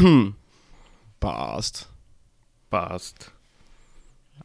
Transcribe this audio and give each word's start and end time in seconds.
Passt. 1.20 1.88
Passt. 2.70 3.32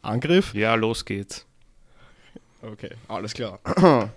Angriff? 0.02 0.54
Ja, 0.54 0.74
los 0.74 1.04
geht's. 1.04 1.46
Okay, 2.62 2.90
alles 3.08 3.32
klar. 3.32 3.58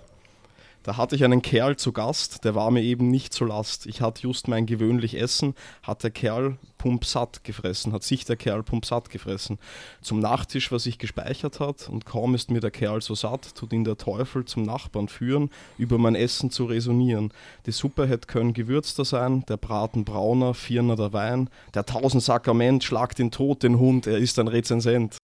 Da 0.83 0.95
hatte 0.95 1.15
ich 1.15 1.23
einen 1.23 1.41
Kerl 1.41 1.75
zu 1.75 1.91
Gast, 1.91 2.45
der 2.45 2.55
war 2.55 2.71
mir 2.71 2.81
eben 2.81 3.09
nicht 3.09 3.33
zur 3.33 3.49
Last. 3.49 3.85
Ich 3.85 4.01
hatte 4.01 4.23
just 4.23 4.47
mein 4.47 4.65
gewöhnlich 4.65 5.19
Essen, 5.19 5.53
hat 5.83 6.03
der 6.03 6.11
Kerl 6.11 6.57
pumpsatt 6.77 7.43
gefressen, 7.43 7.91
hat 7.91 8.03
sich 8.03 8.23
der 8.23 8.37
Kerl 8.37 8.63
pumpsatt 8.63 9.09
gefressen. 9.09 9.59
Zum 10.01 10.19
Nachtisch, 10.19 10.71
was 10.71 10.83
sich 10.83 10.97
gespeichert 10.97 11.59
hat, 11.59 11.89
und 11.89 12.05
kaum 12.05 12.33
ist 12.33 12.49
mir 12.49 12.61
der 12.61 12.71
Kerl 12.71 13.01
so 13.01 13.13
satt, 13.13 13.55
tut 13.55 13.73
ihn 13.73 13.83
der 13.83 13.97
Teufel 13.97 14.45
zum 14.45 14.63
Nachbarn 14.63 15.09
führen, 15.09 15.49
über 15.77 15.97
mein 15.97 16.15
Essen 16.15 16.49
zu 16.49 16.65
resonieren. 16.65 17.33
Die 17.65 17.71
Suppe 17.71 18.07
hätte 18.07 18.27
können 18.27 18.53
gewürzter 18.53 19.03
sein, 19.03 19.43
der 19.49 19.57
Braten 19.57 20.05
brauner, 20.05 20.53
vierner 20.53 20.95
der 20.95 21.11
Wein, 21.11 21.49
der 21.73 21.85
Tausendsakrament 21.85 22.85
schlagt 22.85 23.19
den 23.19 23.31
Tod 23.31 23.63
den 23.63 23.79
Hund, 23.79 24.07
er 24.07 24.17
ist 24.17 24.39
ein 24.39 24.47
Rezensent. 24.47 25.17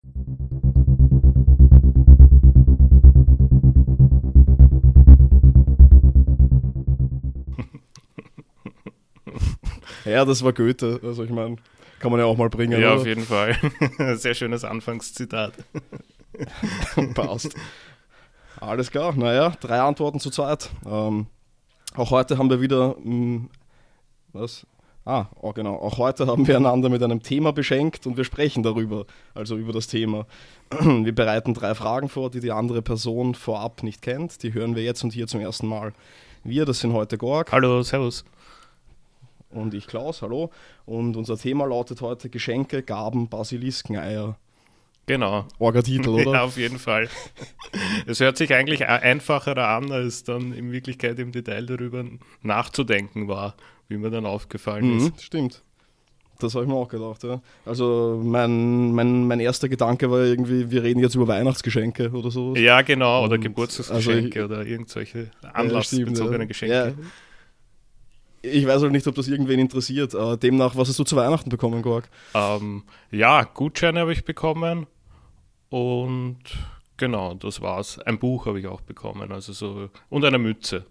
Ja, 10.06 10.26
das 10.26 10.44
war 10.44 10.54
Goethe. 10.54 11.00
Also 11.04 11.24
ich 11.24 11.30
meine, 11.30 11.58
kann 12.00 12.12
man 12.12 12.20
ja 12.20 12.26
auch 12.26 12.38
mal 12.38 12.50
bringen. 12.50 12.82
Ja, 12.82 12.92
oder? 12.92 13.02
auf 13.02 13.06
jeden 13.06 13.24
Fall. 13.24 13.56
Sehr 14.18 14.34
schönes 14.34 14.64
Anfangszitat. 14.64 15.54
Passt. 17.14 17.56
Alles 18.60 18.92
klar. 18.92 19.14
Naja, 19.16 19.54
drei 19.60 19.80
Antworten 19.80 20.20
zu 20.20 20.30
zweit. 20.30 20.70
Ähm, 20.86 21.28
auch 21.96 22.12
heute 22.12 22.38
haben 22.38 22.50
wir 22.50 22.60
wieder. 22.60 22.96
Mh, 23.04 23.48
was? 24.34 24.66
Ah, 25.06 25.26
oh 25.42 25.52
genau. 25.52 25.76
Auch 25.76 25.98
heute 25.98 26.28
haben 26.28 26.48
wir 26.48 26.56
einander 26.56 26.88
mit 26.90 27.04
einem 27.04 27.22
Thema 27.22 27.52
beschenkt 27.52 28.08
und 28.08 28.16
wir 28.16 28.24
sprechen 28.24 28.64
darüber, 28.64 29.06
also 29.34 29.58
über 29.58 29.74
das 29.74 29.88
Thema. 29.88 30.26
Wir 30.72 31.14
bereiten 31.14 31.54
drei 31.54 31.76
Fragen 31.76 32.08
vor, 32.08 32.32
die 32.32 32.40
die 32.40 32.52
andere 32.52 32.82
Person 32.82 33.36
vorab 33.36 33.84
nicht 33.84 34.02
kennt. 34.02 34.44
Die 34.44 34.54
hören 34.54 34.76
wir 34.76 34.84
jetzt 34.84 35.04
und 35.04 35.12
hier 35.14 35.28
zum 35.28 35.42
ersten 35.42 35.68
Mal. 35.68 35.94
Wir, 36.46 36.66
das 36.66 36.80
sind 36.80 36.94
heute 36.94 37.18
Gorg. 37.18 37.52
Hallo, 37.52 37.84
servus. 37.84 38.24
Und 39.54 39.74
ich 39.74 39.88
Klaus, 39.88 40.22
hallo. 40.22 40.50
Und 40.86 41.16
unser 41.16 41.38
Thema 41.38 41.66
lautet 41.66 42.02
heute 42.02 42.30
Geschenke, 42.30 42.84
Gaben, 42.84 43.30
Basiliskeneier. 43.30 44.38
Genau. 45.06 45.46
Orga-Titel, 45.60 46.10
oder? 46.10 46.32
Ja, 46.32 46.44
auf 46.44 46.58
jeden 46.58 46.80
Fall. 46.80 47.10
Es 48.08 48.20
hört 48.20 48.38
sich 48.38 48.54
eigentlich 48.54 48.88
einfacher 48.88 49.58
an, 49.58 49.92
als 49.92 50.24
dann 50.24 50.54
in 50.54 50.72
Wirklichkeit 50.72 51.20
im 51.20 51.32
Detail 51.32 51.66
darüber 51.66 52.04
nachzudenken 52.42 53.28
war, 53.28 53.56
wie 53.90 53.98
mir 53.98 54.10
dann 54.10 54.26
aufgefallen 54.26 54.98
ist. 54.98 55.14
Mhm, 55.14 55.20
stimmt. 55.20 55.64
Das 56.40 56.56
habe 56.56 56.66
ich 56.66 56.70
mir 56.70 56.76
auch 56.76 56.90
gedacht, 56.90 57.24
ja. 57.24 57.42
Also 57.66 58.20
mein, 58.24 58.92
mein, 58.92 59.28
mein 59.28 59.40
erster 59.40 59.70
Gedanke 59.70 60.10
war 60.10 60.22
irgendwie, 60.22 60.72
wir 60.72 60.84
reden 60.84 61.00
jetzt 61.00 61.16
über 61.16 61.28
Weihnachtsgeschenke 61.28 62.10
oder 62.12 62.32
so. 62.32 62.56
Ja, 62.56 62.82
genau, 62.82 63.24
oder 63.24 63.36
Und 63.36 63.42
Geburtstagsgeschenke 63.42 64.42
also 64.42 64.54
oder 64.54 64.66
irgendwelche 64.66 65.30
Ja, 65.42 65.50
anlassbezogene 65.50 66.16
stimmt, 66.16 66.40
ja. 66.40 66.46
Geschenke. 66.46 66.74
Ja. 66.76 66.94
Ich 68.46 68.68
weiß 68.68 68.82
halt 68.82 68.92
nicht, 68.92 69.08
ob 69.08 69.16
das 69.16 69.28
irgendwen 69.30 69.58
interessiert. 69.60 70.14
Äh, 70.14 70.38
demnach, 70.38 70.76
was 70.76 70.90
hast 70.90 71.00
du 71.00 71.06
zu 71.06 71.16
Weihnachten 71.16 71.50
bekommen, 71.50 71.82
Gorg? 71.82 72.10
Ähm, 72.34 72.84
ja, 73.10 73.44
Gutscheine 73.44 74.02
habe 74.02 74.12
ich 74.12 74.26
bekommen 74.26 74.86
und 75.70 76.38
genau, 76.98 77.34
das 77.36 77.62
war's. 77.62 78.00
Ein 78.00 78.20
Buch 78.20 78.46
habe 78.46 78.60
ich 78.60 78.68
auch 78.68 78.82
bekommen, 78.82 79.32
also 79.32 79.54
so 79.54 79.90
und 80.10 80.26
eine 80.26 80.40
Mütze. 80.40 80.86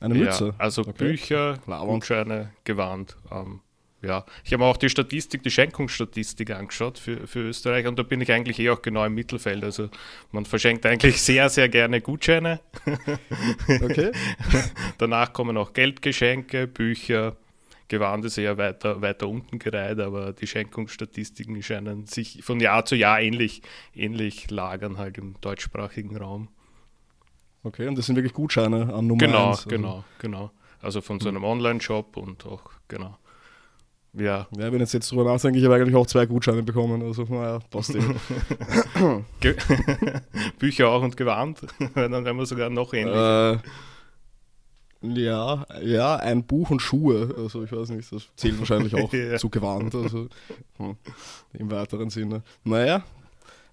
Eine 0.00 0.14
Mütze? 0.14 0.48
Ja, 0.48 0.54
also 0.58 0.82
Okay. 0.82 0.92
Bücher. 1.10 1.58
Gutscheine, 1.66 2.50
Gewand. 2.64 3.16
Ähm, 3.30 3.60
ja, 4.04 4.24
ich 4.44 4.52
habe 4.52 4.62
mir 4.62 4.68
auch 4.68 4.76
die 4.76 4.88
Statistik, 4.88 5.42
die 5.42 5.50
Schenkungsstatistik 5.50 6.50
angeschaut 6.50 6.98
für, 6.98 7.26
für 7.26 7.40
Österreich 7.40 7.86
und 7.86 7.98
da 7.98 8.02
bin 8.02 8.20
ich 8.20 8.30
eigentlich 8.30 8.58
eh 8.58 8.70
auch 8.70 8.82
genau 8.82 9.04
im 9.04 9.14
Mittelfeld. 9.14 9.64
Also 9.64 9.88
man 10.32 10.44
verschenkt 10.44 10.84
eigentlich 10.86 11.20
sehr, 11.20 11.48
sehr 11.48 11.68
gerne 11.68 12.00
Gutscheine. 12.00 12.60
Okay. 13.82 14.12
Danach 14.98 15.32
kommen 15.32 15.56
auch 15.56 15.72
Geldgeschenke, 15.72 16.66
Bücher, 16.66 17.36
Gewand 17.88 18.24
ist 18.24 18.38
eher 18.38 18.56
weiter, 18.56 19.02
weiter 19.02 19.28
unten 19.28 19.58
gereiht, 19.58 20.00
aber 20.00 20.32
die 20.32 20.46
Schenkungsstatistiken 20.46 21.62
scheinen 21.62 22.06
sich 22.06 22.42
von 22.42 22.60
Jahr 22.60 22.84
zu 22.84 22.96
Jahr 22.96 23.20
ähnlich, 23.20 23.62
ähnlich 23.94 24.50
lagern 24.50 24.98
halt 24.98 25.18
im 25.18 25.34
deutschsprachigen 25.40 26.16
Raum. 26.16 26.48
Okay, 27.62 27.86
und 27.86 27.96
das 27.96 28.06
sind 28.06 28.16
wirklich 28.16 28.34
Gutscheine 28.34 28.92
an 28.92 29.06
Nummer 29.06 29.26
Genau, 29.26 29.48
eins. 29.50 29.58
Also, 29.58 29.68
genau, 29.70 30.04
genau. 30.18 30.50
Also 30.80 31.00
von 31.00 31.20
so 31.20 31.28
einem 31.28 31.44
Online-Shop 31.44 32.16
und 32.16 32.44
auch, 32.46 32.70
genau. 32.88 33.18
Ja, 34.16 34.46
Ja, 34.56 34.72
wenn 34.72 34.80
ich 34.80 34.92
jetzt 34.92 35.10
drüber 35.10 35.24
nachdenke, 35.24 35.58
ich 35.58 35.64
habe 35.64 35.74
eigentlich 35.74 35.94
auch 35.96 36.06
zwei 36.06 36.24
Gutscheine 36.26 36.62
bekommen. 36.62 37.02
Also, 37.02 37.24
naja, 37.24 37.58
passt 37.70 37.94
eh. 37.96 38.00
Bücher 40.58 40.88
auch 40.88 41.02
und 41.02 41.16
Gewand, 41.16 41.60
weil 41.94 42.08
dann 42.08 42.24
wären 42.24 42.36
wir 42.36 42.46
sogar 42.46 42.70
noch 42.70 42.92
ähnlicher. 42.94 43.54
äh, 43.54 43.58
ja, 45.06 45.66
ja, 45.82 46.16
ein 46.16 46.44
Buch 46.44 46.70
und 46.70 46.80
Schuhe. 46.80 47.34
Also, 47.36 47.64
ich 47.64 47.72
weiß 47.72 47.90
nicht, 47.90 48.10
das 48.10 48.28
zählt 48.36 48.58
wahrscheinlich 48.58 48.94
auch 48.94 49.12
Ja. 49.12 49.36
zu 49.36 49.50
gewarnt. 49.50 49.94
Also, 49.94 50.28
hm, 50.78 50.96
im 51.52 51.70
weiteren 51.70 52.08
Sinne. 52.08 52.42
Naja, 52.62 53.02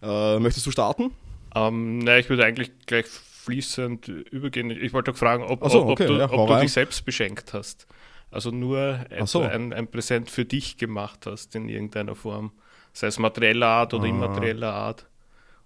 äh, 0.01 0.39
möchtest 0.39 0.65
du 0.65 0.71
starten? 0.71 1.11
Ähm, 1.55 1.99
na, 1.99 2.17
ich 2.17 2.29
würde 2.29 2.43
eigentlich 2.45 2.71
gleich 2.85 3.05
fließend 3.07 4.07
übergehen. 4.07 4.71
Ich 4.71 4.91
wollte 4.93 5.11
auch 5.11 5.15
fragen, 5.15 5.43
ob, 5.43 5.59
so, 5.69 5.79
ob, 5.81 5.85
ob 5.85 5.91
okay, 5.91 6.07
du, 6.07 6.17
ja, 6.17 6.29
ob 6.31 6.47
du 6.49 6.59
dich 6.61 6.73
selbst 6.73 7.05
beschenkt 7.05 7.53
hast. 7.53 7.87
Also 8.31 8.49
nur 8.51 9.05
so. 9.25 9.41
ein, 9.41 9.73
ein 9.73 9.87
Präsent 9.87 10.29
für 10.29 10.45
dich 10.45 10.77
gemacht 10.77 11.25
hast 11.25 11.53
in 11.55 11.67
irgendeiner 11.69 12.15
Form. 12.15 12.51
Sei 12.93 13.07
es 13.07 13.19
materieller 13.19 13.67
Art 13.67 13.93
oder 13.93 14.05
Ah. 14.05 14.07
immaterieller 14.09 14.73
Art. 14.73 15.05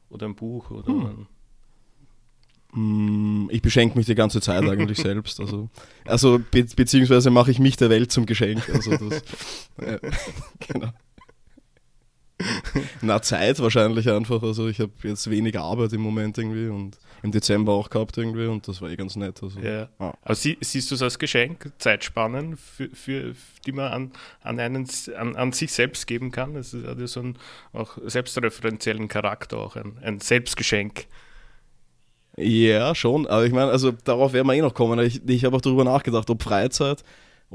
Oder 0.10 0.26
ein 0.28 0.36
Buch 0.36 0.72
oder 0.72 0.90
ein, 0.90 1.28
Mm, 2.78 3.48
Ich 3.52 3.62
beschenke 3.62 3.98
mich 3.98 4.06
die 4.06 4.16
ganze 4.16 4.42
Zeit 4.42 4.64
eigentlich 4.64 4.98
selbst. 4.98 5.40
Also, 5.40 5.70
also 6.04 6.42
be 6.52 6.66
beziehungsweise 6.76 7.30
mache 7.30 7.50
ich 7.52 7.58
mich 7.60 7.78
der 7.78 7.90
Welt 7.90 8.12
zum 8.12 8.26
Geschenk. 8.26 8.68
Also 8.70 8.98
das, 8.98 9.24
äh, 9.78 10.00
genau. 10.68 10.90
Na, 13.02 13.22
Zeit 13.22 13.60
wahrscheinlich 13.62 14.10
einfach. 14.10 14.44
Also 14.44 14.68
ich 14.68 14.80
habe 14.82 14.92
jetzt 15.04 15.30
wenig 15.30 15.58
Arbeit 15.58 15.94
im 15.94 16.02
Moment 16.02 16.38
irgendwie 16.38 16.68
und 16.68 16.98
im 17.26 17.32
Dezember 17.32 17.74
auch 17.74 17.90
gehabt 17.90 18.18
irgendwie 18.18 18.46
und 18.46 18.68
das 18.68 18.82
war 18.82 18.90
eh 18.90 18.96
ganz 18.96 19.16
nett. 19.16 19.42
Also, 19.44 19.60
Ja. 19.60 19.90
ah. 20.00 20.14
Aber 20.22 20.36
sie, 20.36 20.58
siehst 20.62 20.92
du 20.92 20.96
es 20.96 21.02
als 21.02 21.20
Geschenk, 21.20 21.72
Zeitspannen, 21.80 22.56
für, 22.56 22.90
für, 22.94 23.36
die 23.66 23.72
man 23.72 23.92
an, 23.92 24.12
an, 24.42 24.60
einen, 24.60 24.88
an, 25.18 25.36
an 25.36 25.52
sich 25.52 25.74
selbst 25.74 26.08
geben 26.08 26.32
kann? 26.32 26.56
Es 26.56 26.74
hat 26.74 27.00
ja 27.00 27.08
so 27.08 27.20
einen 27.20 27.38
auch 27.74 27.98
selbstreferenziellen 28.06 29.08
Charakter, 29.08 29.58
auch 29.58 29.76
ein, 29.76 29.98
ein 30.02 30.20
Selbstgeschenk. 30.20 31.08
Ja, 32.38 32.94
schon. 32.96 33.28
Aber 33.28 33.46
ich 33.46 33.54
meine, 33.54 33.72
also 33.72 33.92
darauf 33.92 34.34
werden 34.34 34.48
wir 34.48 34.54
eh 34.54 34.62
noch 34.62 34.74
kommen. 34.74 35.00
Ich, 35.00 35.22
ich 35.28 35.46
habe 35.46 35.56
auch 35.56 35.62
darüber 35.62 35.84
nachgedacht, 35.84 36.30
ob 36.30 36.44
Freizeit 36.44 37.04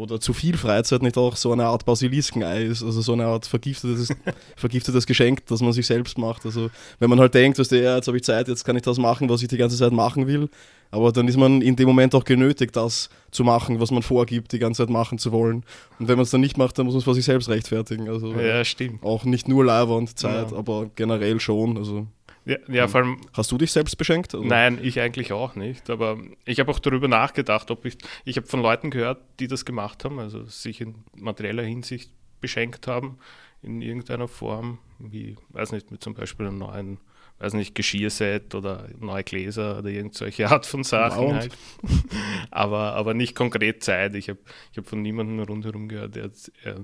oder 0.00 0.19
zu 0.21 0.33
viel 0.33 0.56
Freizeit 0.56 1.03
nicht 1.03 1.16
auch 1.19 1.37
so 1.37 1.53
eine 1.53 1.66
Art 1.66 1.84
Basiliskenei 1.84 2.65
ist. 2.65 2.83
Also 2.83 3.00
so 3.03 3.12
eine 3.12 3.27
Art 3.27 3.47
vergiftetes, 3.47 4.09
vergiftetes 4.56 5.06
Geschenk, 5.06 5.44
das 5.47 5.61
man 5.61 5.72
sich 5.72 5.87
selbst 5.87 6.16
macht. 6.19 6.47
Also 6.47 6.71
wenn 6.99 7.11
man 7.11 7.21
halt 7.21 7.34
denkt, 7.34 7.59
weißt 7.59 7.72
du, 7.72 7.83
ja, 7.83 7.97
jetzt 7.97 8.06
habe 8.09 8.16
ich 8.16 8.25
Zeit, 8.25 8.49
jetzt 8.49 8.65
kann 8.65 8.77
ich 8.77 8.83
das 8.83 8.99
machen, 8.99 9.28
was 9.28 9.43
ich 9.43 9.49
die 9.49 9.56
ganze 9.59 9.77
Zeit 9.77 9.93
machen 9.93 10.27
will. 10.27 10.49
Aber 10.93 11.12
dann 11.12 11.28
ist 11.28 11.37
man 11.37 11.62
in 11.62 11.77
dem 11.77 11.87
Moment 11.87 12.15
auch 12.16 12.25
genötigt, 12.25 12.75
das 12.75 13.10
zu 13.31 13.44
machen, 13.44 13.78
was 13.78 13.93
man 13.93 14.03
vorgibt, 14.03 14.50
die 14.53 14.59
ganze 14.59 14.83
Zeit 14.83 14.91
machen 14.91 15.19
zu 15.19 15.31
wollen. 15.31 15.62
Und 16.00 16.09
wenn 16.09 16.16
man 16.16 16.25
es 16.25 16.31
dann 16.31 16.41
nicht 16.41 16.59
macht, 16.59 16.77
dann 16.78 16.87
muss 16.87 16.94
man 16.94 16.99
es 16.99 17.05
vor 17.05 17.15
sich 17.15 17.25
selbst 17.25 17.49
rechtfertigen. 17.49 18.09
Also 18.09 18.33
Ja, 18.33 18.65
stimmt. 18.65 19.05
auch 19.05 19.25
nicht 19.25 19.47
nur 19.47 19.65
Leiwand, 19.65 20.19
Zeit, 20.19 20.50
Ja. 20.50 20.56
aber 20.56 20.91
generell 20.97 21.39
schon. 21.39 21.77
Also 21.77 22.09
Ja, 22.50 22.56
ja 22.69 22.88
vor 22.88 23.03
allem, 23.03 23.21
hast 23.33 23.53
du 23.53 23.59
dich 23.59 23.71
selbst 23.71 23.97
beschenkt? 23.97 24.34
oder? 24.34 24.47
nein, 24.47 24.81
ich 24.83 25.00
eigentlich 25.00 25.33
auch 25.33 25.55
nicht. 25.55 25.88
Aber 25.88 26.19
ich 26.44 26.59
habe 26.59 26.71
auch 26.71 26.81
darüber 26.81 27.06
nachgedacht, 27.06 27.71
ob 27.71 27.84
ich, 27.84 27.97
ich 28.25 28.37
habe 28.37 28.47
von 28.47 28.61
Leuten 28.61 28.91
gehört, 28.91 29.22
die 29.38 29.47
das 29.47 29.65
gemacht 29.65 30.05
haben, 30.05 30.19
also 30.19 30.44
sich 30.47 30.81
in 30.81 30.97
materieller 31.15 31.62
Hinsicht 31.62 32.10
beschenkt 32.41 32.89
haben, 32.89 33.19
in 33.63 33.80
irgendeiner 33.83 34.27
Form, 34.27 34.78
wie, 34.98 35.36
weiß 35.51 35.72
nicht, 35.72 35.92
mit 35.92 36.03
zum 36.03 36.15
Beispiel 36.15 36.47
einem 36.47 36.59
neuen, 36.59 36.98
weiß 37.41 37.54
nicht, 37.54 37.75
Geschirrset 37.75 38.54
oder 38.54 38.89
neue 38.98 39.25
Gläser 39.25 39.78
oder 39.78 39.89
irgendwelche 39.89 40.48
Art 40.48 40.66
von 40.66 40.84
Sachen 40.84 41.27
und? 41.27 41.34
halt. 41.34 41.53
aber, 42.51 42.92
aber 42.92 43.15
nicht 43.15 43.34
konkret 43.34 43.83
Zeit. 43.83 44.15
Ich 44.15 44.28
habe 44.28 44.39
ich 44.71 44.78
hab 44.78 44.87
von 44.87 45.03
niemandem 45.03 45.41
rundherum 45.41 45.89
gehört, 45.89 46.16
er, 46.16 46.31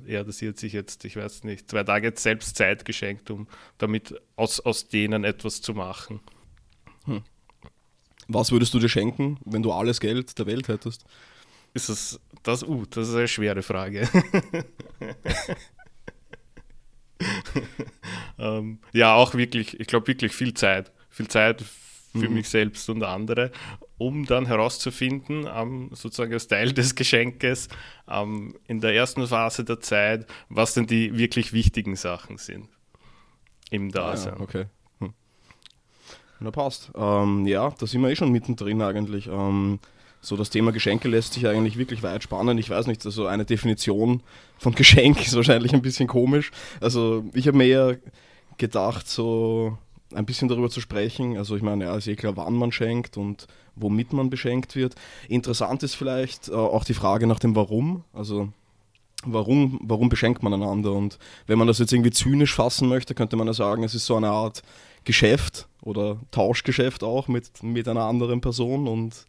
er 0.07 0.33
sie 0.33 0.49
hat 0.49 0.59
sich 0.59 0.73
jetzt, 0.73 1.05
ich 1.05 1.17
weiß 1.17 1.45
nicht, 1.45 1.71
zwei 1.71 1.85
Tage 1.85 2.13
selbst 2.17 2.57
Zeit 2.57 2.85
geschenkt, 2.85 3.31
um 3.31 3.47
damit 3.79 4.21
aus, 4.35 4.61
aus 4.61 4.89
denen 4.89 5.25
etwas 5.25 5.61
zu 5.61 5.75
machen. 5.75 6.21
Was 8.29 8.51
würdest 8.51 8.75
du 8.75 8.79
dir 8.79 8.89
schenken, 8.89 9.39
wenn 9.45 9.63
du 9.63 9.73
alles 9.73 10.01
Geld 10.01 10.39
der 10.39 10.47
Welt 10.47 10.69
hättest? 10.69 11.05
Ist 11.75 11.89
es 11.89 12.21
das? 12.43 12.63
Uh, 12.63 12.85
das 12.87 13.09
ist 13.09 13.15
eine 13.15 13.29
schwere 13.29 13.63
Frage. 13.63 14.09
ähm, 18.39 18.79
ja, 18.93 19.15
auch 19.15 19.35
wirklich, 19.35 19.79
ich 19.81 19.87
glaube 19.87 20.07
wirklich 20.09 20.33
viel 20.33 20.55
Zeit. 20.55 20.93
Viel 21.11 21.29
Zeit 21.29 21.63
für 22.13 22.29
Mhm. 22.29 22.35
mich 22.35 22.49
selbst 22.49 22.89
und 22.89 23.03
andere. 23.03 23.51
um 23.99 24.27
dann 24.27 24.45
herauszufinden, 24.47 25.47
ähm, 25.51 25.89
sozusagen 25.95 26.33
als 26.35 26.49
Teil 26.49 26.73
des 26.73 26.95
Geschenkes 26.95 27.69
ähm, 28.09 28.55
in 28.67 28.81
der 28.81 28.95
ersten 28.95 29.27
Phase 29.27 29.65
der 29.65 29.81
Zeit, 29.81 30.27
was 30.51 30.75
denn 30.75 30.87
die 30.87 31.17
wirklich 31.17 31.55
wichtigen 31.55 31.97
Sachen 31.97 32.37
sind 32.37 32.69
im 33.71 33.91
Dasein. 33.91 34.35
Ah, 34.35 34.37
ja, 34.37 34.43
okay. 34.43 34.65
Hm. 35.01 35.15
Na 36.41 36.51
passt. 36.51 36.91
Ähm, 36.95 37.47
ja, 37.47 37.71
da 37.79 37.87
sind 37.87 38.03
wir 38.03 38.11
eh 38.11 38.17
schon 38.17 38.33
mittendrin 38.33 38.83
eigentlich. 38.83 39.29
So 40.27 40.37
das 40.37 40.51
Thema 40.51 40.73
Geschenke 40.73 41.07
lässt 41.07 41.35
sich 41.35 41.47
eigentlich 41.47 41.79
wirklich 41.79 42.03
weit 42.03 42.25
spannen. 42.25 42.59
Ich 42.59 42.69
weiß 42.69 42.89
nicht, 42.89 43.07
also 43.07 43.29
eine 43.29 43.45
Definition 43.45 44.25
von 44.59 44.75
Geschenk 44.75 45.21
ist 45.25 45.37
wahrscheinlich 45.37 45.73
ein 45.73 45.83
bisschen 45.83 46.09
komisch. 46.09 46.51
Also 46.81 47.25
ich 47.33 47.47
habe 47.47 47.57
mir 47.57 47.67
eher 47.67 47.97
gedacht, 48.59 49.09
so 49.09 49.79
ein 50.13 50.27
bisschen 50.27 50.49
darüber 50.49 50.69
zu 50.69 50.81
sprechen. 50.81 51.37
Also 51.37 51.55
ich 51.55 51.63
meine, 51.63 51.85
ja, 51.85 51.97
ist 51.97 52.09
eh 52.09 52.17
klar, 52.17 52.37
wann 52.37 52.55
man 52.55 52.73
schenkt 52.73 53.17
und 53.17 53.47
womit 53.77 54.13
man 54.13 54.29
beschenkt 54.29 54.75
wird. 54.75 54.97
Interessant 55.29 55.85
ist 55.85 55.95
vielleicht 55.95 56.49
äh, 56.49 56.55
auch 56.55 56.83
die 56.83 56.95
Frage 56.95 57.29
nach 57.29 57.39
dem 57.39 57.55
Warum. 57.55 58.03
Also 58.13 58.49
warum, 59.25 59.79
warum 59.85 60.09
beschenkt 60.09 60.43
man 60.43 60.55
einander? 60.55 60.91
Und 60.93 61.21
wenn 61.47 61.57
man 61.57 61.69
das 61.69 61.79
jetzt 61.79 61.93
irgendwie 61.93 62.11
zynisch 62.11 62.53
fassen 62.53 62.89
möchte, 62.89 63.15
könnte 63.15 63.37
man 63.37 63.47
ja 63.47 63.53
sagen, 63.53 63.85
es 63.85 63.95
ist 63.95 64.07
so 64.07 64.17
eine 64.17 64.31
Art 64.31 64.65
Geschäft 65.05 65.69
oder 65.83 66.19
Tauschgeschäft 66.33 67.05
auch 67.05 67.29
mit, 67.29 67.63
mit 67.63 67.87
einer 67.87 68.03
anderen 68.03 68.41
Person. 68.41 68.89
Und 68.89 69.25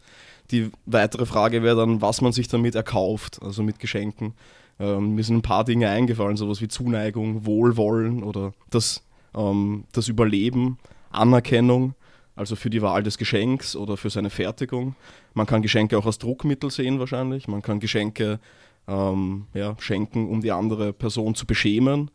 die 0.51 0.71
weitere 0.85 1.25
Frage 1.25 1.63
wäre 1.63 1.75
dann, 1.75 2.01
was 2.01 2.21
man 2.21 2.31
sich 2.31 2.47
damit 2.47 2.75
erkauft, 2.75 3.41
also 3.41 3.63
mit 3.63 3.79
Geschenken. 3.79 4.33
Ähm, 4.79 5.15
mir 5.15 5.23
sind 5.23 5.37
ein 5.37 5.41
paar 5.41 5.63
Dinge 5.63 5.89
eingefallen, 5.89 6.37
sowas 6.37 6.61
wie 6.61 6.67
Zuneigung, 6.67 7.45
Wohlwollen 7.45 8.23
oder 8.23 8.53
das, 8.69 9.03
ähm, 9.35 9.85
das 9.91 10.07
Überleben, 10.07 10.77
Anerkennung, 11.11 11.95
also 12.35 12.55
für 12.55 12.69
die 12.69 12.81
Wahl 12.81 13.03
des 13.03 13.17
Geschenks 13.17 13.75
oder 13.75 13.97
für 13.97 14.09
seine 14.09 14.29
Fertigung. 14.29 14.95
Man 15.33 15.47
kann 15.47 15.61
Geschenke 15.61 15.97
auch 15.97 16.05
als 16.05 16.19
Druckmittel 16.19 16.69
sehen 16.69 16.99
wahrscheinlich. 16.99 17.47
Man 17.47 17.61
kann 17.61 17.79
Geschenke 17.79 18.39
ähm, 18.87 19.47
ja, 19.53 19.75
schenken, 19.79 20.29
um 20.29 20.41
die 20.41 20.51
andere 20.51 20.93
Person 20.93 21.33
zu 21.33 21.45
beschämen, 21.47 22.11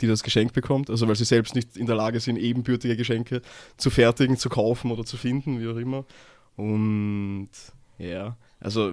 die 0.00 0.06
das 0.06 0.22
Geschenk 0.22 0.54
bekommt. 0.54 0.88
Also 0.88 1.06
weil 1.06 1.16
sie 1.16 1.26
selbst 1.26 1.54
nicht 1.54 1.76
in 1.76 1.86
der 1.86 1.96
Lage 1.96 2.20
sind, 2.20 2.36
ebenbürtige 2.36 2.96
Geschenke 2.96 3.42
zu 3.76 3.90
fertigen, 3.90 4.38
zu 4.38 4.48
kaufen 4.48 4.90
oder 4.90 5.04
zu 5.04 5.18
finden, 5.18 5.60
wie 5.60 5.68
auch 5.68 5.76
immer. 5.76 6.04
Und 6.56 7.50
ja, 7.98 8.36
also 8.60 8.92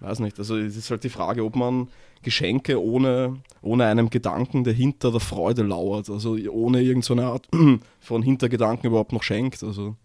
weiß 0.00 0.20
nicht, 0.20 0.38
also 0.38 0.56
es 0.56 0.76
ist 0.76 0.90
halt 0.90 1.04
die 1.04 1.10
Frage, 1.10 1.44
ob 1.44 1.56
man 1.56 1.88
Geschenke 2.22 2.82
ohne, 2.82 3.40
ohne 3.62 3.86
einem 3.86 4.10
Gedanken, 4.10 4.64
der 4.64 4.72
hinter 4.72 5.10
der 5.10 5.20
Freude 5.20 5.62
lauert, 5.62 6.10
also 6.10 6.36
ohne 6.50 6.82
irgendeine 6.82 7.26
Art 7.26 7.48
von 8.00 8.22
Hintergedanken 8.22 8.88
überhaupt 8.88 9.12
noch 9.12 9.22
schenkt. 9.22 9.62
Also 9.62 9.96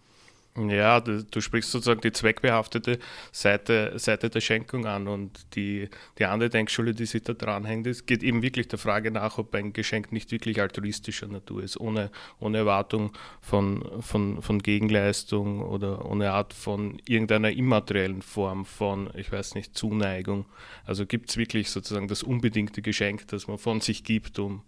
ja, 0.58 1.02
du, 1.02 1.24
du, 1.24 1.42
sprichst 1.42 1.72
sozusagen 1.72 2.00
die 2.00 2.14
zweckbehaftete 2.14 3.00
Seite, 3.34 4.00
Seite 4.00 4.30
der 4.30 4.40
Schenkung 4.40 4.86
an 4.86 5.08
und 5.08 5.56
die, 5.56 5.90
die 6.18 6.26
andere 6.26 6.50
Denkschule, 6.50 6.94
die 6.94 7.06
sich 7.06 7.24
da 7.24 7.34
dranhängt, 7.34 7.88
es 7.88 8.06
geht 8.06 8.24
eben 8.24 8.42
wirklich 8.42 8.70
der 8.70 8.80
Frage 8.80 9.12
nach, 9.12 9.38
ob 9.38 9.54
ein 9.54 9.74
Geschenk 9.74 10.14
nicht 10.14 10.32
wirklich 10.32 10.62
altruistischer 10.62 11.28
Natur 11.28 11.62
ist, 11.62 11.78
ohne, 11.78 12.10
ohne 12.40 12.60
Erwartung 12.60 13.12
von, 13.42 13.84
von, 14.02 14.42
von 14.42 14.60
Gegenleistung 14.60 15.62
oder 15.62 16.06
ohne 16.06 16.32
Art 16.32 16.54
von 16.54 17.02
irgendeiner 17.06 17.52
immateriellen 17.52 18.22
Form 18.22 18.64
von, 18.66 19.10
ich 19.16 19.32
weiß 19.32 19.56
nicht, 19.56 19.78
Zuneigung. 19.78 20.46
Also 20.86 21.06
gibt 21.06 21.30
es 21.30 21.38
wirklich 21.38 21.70
sozusagen 21.70 22.08
das 22.08 22.24
unbedingte 22.24 22.82
Geschenk, 22.82 23.28
das 23.28 23.48
man 23.48 23.58
von 23.58 23.82
sich 23.82 24.06
gibt, 24.06 24.40
um, 24.40 24.64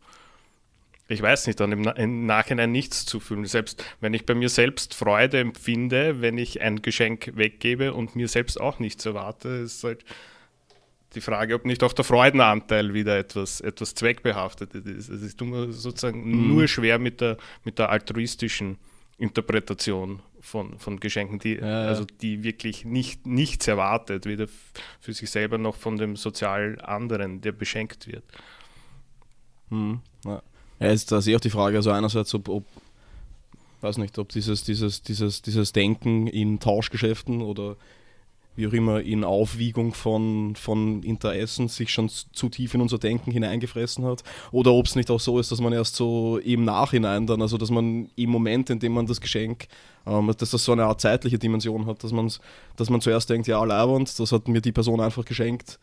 ich 1.08 1.22
weiß 1.22 1.48
nicht, 1.48 1.60
dann 1.60 1.72
im, 1.72 1.88
im, 1.88 2.26
Nachhinein 2.26 2.72
nichts 2.72 3.06
zu 3.06 3.20
fühlen. 3.20 3.46
Selbst 3.46 3.84
wenn 4.02 4.14
ich 4.14 4.26
bei 4.26 4.36
mir 4.36 4.50
selbst 4.50 4.94
Freude 4.94 5.40
empfinde, 5.40 6.22
wenn 6.22 6.38
ich 6.38 6.62
ein 6.62 6.82
Geschenk 6.82 7.32
weggebe 7.36 7.94
und 7.94 8.16
mir 8.16 8.28
selbst 8.28 8.60
auch 8.60 8.80
nichts 8.80 9.06
erwarte, 9.06 9.50
ist 9.50 9.84
halt 9.84 10.04
die 11.16 11.22
Frage, 11.22 11.56
ob 11.56 11.66
nicht 11.66 11.84
auch 11.84 11.94
der 11.94 12.04
Freudenanteil 12.04 12.94
wieder 12.94 13.18
etwas, 13.18 13.62
etwas 13.62 13.96
zweckbehaftet 13.96 14.76
ist. 14.76 15.10
Es 15.10 15.22
ist 15.22 15.40
sozusagen 15.40 16.30
mhm. 16.30 16.48
nur 16.50 16.68
schwer 16.68 17.00
mit 17.00 17.22
der, 17.22 17.38
mit 17.64 17.80
der 17.80 17.90
altruistischen 17.90 18.78
Interpretation 19.18 20.22
von, 20.42 20.78
von 20.78 21.00
Geschenken, 21.00 21.40
die, 21.40 21.56
ja, 21.56 21.84
ja. 21.84 21.88
also 21.88 22.06
die 22.06 22.44
wirklich 22.44 22.86
nicht, 22.86 23.26
nichts 23.26 23.68
erwartet, 23.68 24.26
weder 24.26 24.48
für 25.00 25.14
sich 25.14 25.32
selber 25.32 25.58
noch 25.58 25.76
von 25.76 25.98
dem 25.98 26.16
sozial 26.16 26.80
anderen, 26.82 27.42
der 27.42 27.52
beschenkt 27.52 28.08
wird. 28.08 28.24
Mhm. 29.70 30.02
Ja. 30.26 30.44
Ja, 30.80 30.88
ist 30.88 31.12
da 31.12 31.20
ich 31.20 31.36
auch 31.36 31.40
die 31.40 31.50
Frage, 31.50 31.78
also 31.78 31.92
einerseits, 31.92 32.34
ob, 32.34 32.50
ob 32.50 32.64
weiß 33.82 33.98
nicht, 33.98 34.18
ob 34.18 34.30
dieses, 34.30 34.64
dieses, 34.64 35.02
dieses, 35.02 35.42
dieses 35.42 35.72
Denken 35.72 36.28
in 36.28 36.60
Tauschgeschäften 36.60 37.42
oder 37.42 37.76
wie 38.56 38.68
auch 38.68 38.74
immer 38.74 39.02
in 39.02 39.24
Aufwiegung 39.24 39.94
von, 39.94 40.56
von 40.56 41.04
Interessen 41.04 41.68
sich 41.68 41.92
schon 41.92 42.10
zu 42.10 42.50
tief 42.50 42.74
in 42.74 42.82
unser 42.82 42.98
Denken 42.98 43.30
hineingefressen 43.32 44.04
hat. 44.04 44.24
Oder 44.52 44.74
ob 44.74 44.88
es 44.88 44.96
nicht 44.96 45.12
auch 45.12 45.20
so 45.20 45.40
ist, 45.40 45.52
dass 45.52 45.62
man 45.62 45.74
erst 45.74 45.96
so 45.96 46.40
im 46.40 46.66
Nachhinein 46.66 47.28
dann, 47.28 47.42
also 47.44 47.60
dass 47.60 47.70
man 47.70 48.10
im 48.16 48.30
Moment, 48.32 48.72
in 48.72 48.80
dem 48.80 48.94
man 48.94 49.06
das 49.06 49.22
Geschenk, 49.22 49.68
ähm, 50.08 50.34
dass 50.36 50.50
das 50.50 50.64
so 50.64 50.72
eine 50.72 50.86
Art 50.86 51.00
zeitliche 51.00 51.38
Dimension 51.38 51.86
hat, 51.86 52.04
dass, 52.04 52.12
man's, 52.12 52.40
dass 52.78 52.90
man 52.90 53.00
zuerst 53.00 53.30
denkt, 53.30 53.48
ja, 53.48 53.64
leibend, 53.64 54.20
das 54.20 54.32
hat 54.32 54.48
mir 54.48 54.62
die 54.62 54.72
Person 54.72 55.02
einfach 55.02 55.24
geschenkt, 55.24 55.78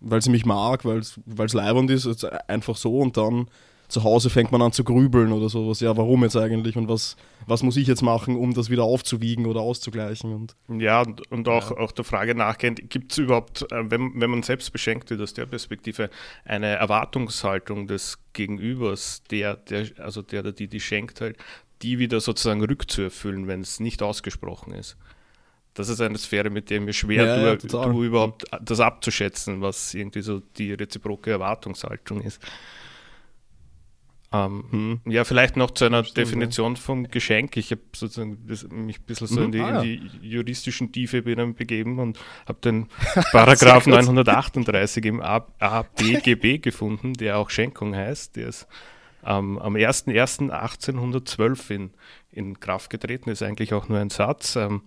weil 0.00 0.20
sie 0.20 0.30
mich 0.30 0.44
mag, 0.44 0.84
weil 0.84 0.98
es 0.98 1.52
leibend 1.52 1.92
ist, 1.92 2.24
einfach 2.48 2.76
so 2.76 2.98
und 2.98 3.16
dann 3.16 3.46
zu 3.88 4.02
Hause 4.02 4.30
fängt 4.30 4.52
man 4.52 4.62
an 4.62 4.72
zu 4.72 4.84
grübeln 4.84 5.32
oder 5.32 5.48
sowas. 5.48 5.80
Ja, 5.80 5.96
warum 5.96 6.22
jetzt 6.22 6.36
eigentlich 6.36 6.76
und 6.76 6.88
was, 6.88 7.16
was 7.46 7.62
muss 7.62 7.76
ich 7.76 7.86
jetzt 7.86 8.02
machen, 8.02 8.36
um 8.36 8.52
das 8.54 8.70
wieder 8.70 8.84
aufzuwiegen 8.84 9.46
oder 9.46 9.60
auszugleichen? 9.60 10.32
Und, 10.68 10.80
ja, 10.80 11.02
und, 11.02 11.30
und 11.30 11.48
auch, 11.48 11.70
ja. 11.70 11.78
auch 11.78 11.92
der 11.92 12.04
Frage 12.04 12.34
nachgehend, 12.34 12.90
gibt 12.90 13.12
es 13.12 13.18
überhaupt, 13.18 13.62
äh, 13.70 13.90
wenn, 13.90 14.20
wenn 14.20 14.30
man 14.30 14.42
selbst 14.42 14.72
beschenkt 14.72 15.10
wird 15.10 15.20
aus 15.20 15.34
der 15.34 15.46
Perspektive, 15.46 16.10
eine 16.44 16.66
Erwartungshaltung 16.66 17.86
des 17.86 18.18
Gegenübers, 18.32 19.22
der, 19.30 19.56
der 19.56 19.86
also 19.98 20.22
der 20.22 20.40
oder 20.40 20.52
die, 20.52 20.68
die 20.68 20.80
schenkt 20.80 21.20
halt, 21.20 21.36
die 21.82 21.98
wieder 21.98 22.20
sozusagen 22.20 22.64
rückzuerfüllen, 22.64 23.46
wenn 23.46 23.60
es 23.60 23.80
nicht 23.80 24.02
ausgesprochen 24.02 24.72
ist? 24.72 24.96
Das 25.74 25.90
ist 25.90 26.00
eine 26.00 26.16
Sphäre, 26.16 26.48
mit 26.48 26.70
der 26.70 26.80
mir 26.80 26.94
schwer 26.94 27.26
ja, 27.26 27.56
du, 27.56 27.66
ja, 27.66 27.86
du 27.86 28.02
überhaupt 28.02 28.44
das 28.62 28.80
abzuschätzen, 28.80 29.60
was 29.60 29.92
irgendwie 29.92 30.22
so 30.22 30.40
die 30.56 30.72
reziproke 30.72 31.30
Erwartungshaltung 31.30 32.22
ist. 32.22 32.40
Ähm, 34.44 34.64
hm. 34.70 35.00
Ja, 35.06 35.24
vielleicht 35.24 35.56
noch 35.56 35.70
zu 35.70 35.84
einer 35.84 36.02
Definition 36.02 36.74
ja. 36.74 36.80
vom 36.80 37.08
Geschenk. 37.08 37.56
Ich 37.56 37.70
habe 37.70 37.80
sozusagen 37.94 38.38
mich 38.44 38.98
ein 38.98 39.04
bisschen 39.06 39.26
so 39.28 39.36
hm, 39.36 39.44
in, 39.44 39.52
die, 39.52 39.60
ah, 39.60 39.80
in, 39.80 39.82
die, 39.82 40.10
juristischen 40.28 40.92
Tiefe 40.92 41.22
begeben 41.22 41.98
und 41.98 42.18
habe 42.46 42.58
den 42.60 42.88
Paragraph 43.32 43.86
938 43.86 45.04
im 45.04 45.20
ABGB 45.20 46.58
gefunden, 46.62 47.14
der 47.14 47.38
auch 47.38 47.50
Schenkung 47.50 47.94
heißt. 47.94 48.36
Der 48.36 48.48
ist 48.48 48.66
ähm, 49.24 49.58
am 49.58 49.74
01.01.1812 49.74 51.70
in, 51.70 51.90
in 52.30 52.60
Kraft 52.60 52.90
getreten, 52.90 53.30
ist 53.30 53.42
eigentlich 53.42 53.74
auch 53.74 53.88
nur 53.88 53.98
ein 53.98 54.10
Satz. 54.10 54.56
Ähm, 54.56 54.82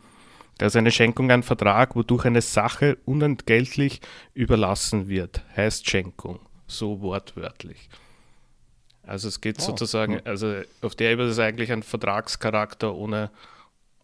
da 0.58 0.66
ist 0.66 0.76
eine 0.76 0.92
Schenkung 0.92 1.32
ein 1.32 1.44
Vertrag, 1.44 1.96
wodurch 1.96 2.26
eine 2.26 2.42
Sache 2.42 2.98
unentgeltlich 3.06 4.02
überlassen 4.34 5.08
wird, 5.08 5.46
heißt 5.56 5.90
Schenkung, 5.90 6.40
so 6.68 7.00
wortwörtlich. 7.00 7.90
Also 9.10 9.28
es 9.28 9.42
geht 9.42 9.58
oh. 9.60 9.64
sozusagen, 9.64 10.22
also 10.26 10.62
auf 10.82 10.94
der 10.94 11.12
Ebene 11.12 11.30
ist 11.30 11.34
es 11.34 11.40
eigentlich 11.40 11.72
ein 11.72 11.82
Vertragscharakter 11.82 12.94
ohne, 12.94 13.32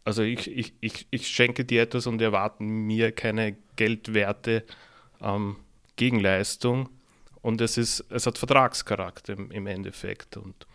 also 0.03 0.23
ich, 0.23 0.49
ich, 0.49 0.73
ich, 0.81 1.07
ich 1.11 1.27
schenke 1.27 1.63
dir 1.63 1.83
etwas 1.83 2.07
und 2.07 2.19
erwarte 2.21 2.63
mir 2.63 3.11
keine 3.11 3.55
geldwerte 3.75 4.63
ähm, 5.21 5.57
Gegenleistung 5.95 6.89
und 7.43 7.61
es 7.61 7.77
ist, 7.77 8.03
es 8.09 8.25
hat 8.25 8.39
Vertragscharakter 8.39 9.33
im, 9.33 9.51
im 9.51 9.67
Endeffekt 9.67 10.37
und 10.37 10.65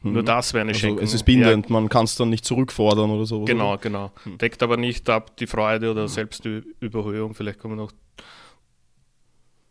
nur 0.00 0.22
mhm. 0.22 0.26
das 0.26 0.54
wäre 0.54 0.62
eine 0.62 0.70
also 0.70 0.80
Schenkung. 0.80 1.04
Es 1.04 1.12
ist 1.12 1.24
bindend, 1.24 1.66
ja. 1.66 1.72
man 1.72 1.90
kann 1.90 2.04
es 2.04 2.16
dann 2.16 2.30
nicht 2.30 2.46
zurückfordern 2.46 3.10
oder 3.10 3.26
so. 3.26 3.44
Genau, 3.44 3.76
genau. 3.78 4.10
Hm. 4.24 4.36
Deckt 4.36 4.62
aber 4.62 4.76
nicht 4.76 5.08
ab 5.08 5.36
die 5.38 5.46
Freude 5.46 5.90
oder 5.90 6.02
hm. 6.02 6.08
selbst 6.08 6.44
die 6.44 6.62
Überhöhung. 6.80 7.34
Vielleicht 7.34 7.58
kommen 7.58 7.76
wir 7.76 7.84
noch 7.84 7.92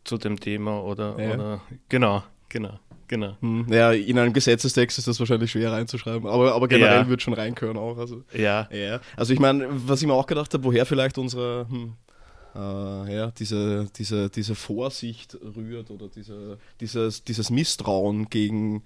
zu 0.04 0.18
dem 0.18 0.40
Thema 0.40 0.82
oder, 0.84 1.20
ja. 1.20 1.34
oder 1.34 1.62
genau, 1.88 2.24
genau. 2.50 2.80
Genau. 3.14 3.38
Hm, 3.42 3.68
ja, 3.72 3.92
in 3.92 4.18
einem 4.18 4.34
Gesetzestext 4.34 4.98
ist 4.98 5.08
das 5.08 5.20
wahrscheinlich 5.20 5.52
schwer 5.52 5.72
reinzuschreiben, 5.72 6.28
aber, 6.28 6.56
aber 6.56 6.68
generell 6.68 7.02
ja. 7.02 7.08
wird 7.08 7.22
schon 7.22 7.36
reinkören 7.36 7.78
auch. 7.78 8.00
Also, 8.00 8.24
ja. 8.34 8.68
ja. 8.72 9.02
Also 9.16 9.34
ich 9.34 9.40
meine, 9.40 9.68
was 9.70 10.02
ich 10.02 10.08
mir 10.08 10.16
auch 10.16 10.26
gedacht 10.26 10.52
habe, 10.52 10.64
woher 10.64 10.84
vielleicht 10.88 11.20
unsere, 11.20 11.68
hm, 11.70 11.94
äh, 12.56 13.16
ja, 13.16 13.30
diese, 13.30 13.88
diese, 13.96 14.32
diese 14.32 14.56
Vorsicht 14.56 15.38
rührt 15.56 15.92
oder 15.92 16.08
diese, 16.08 16.58
dieses, 16.80 17.24
dieses 17.24 17.52
Misstrauen 17.52 18.32
gegen, 18.32 18.82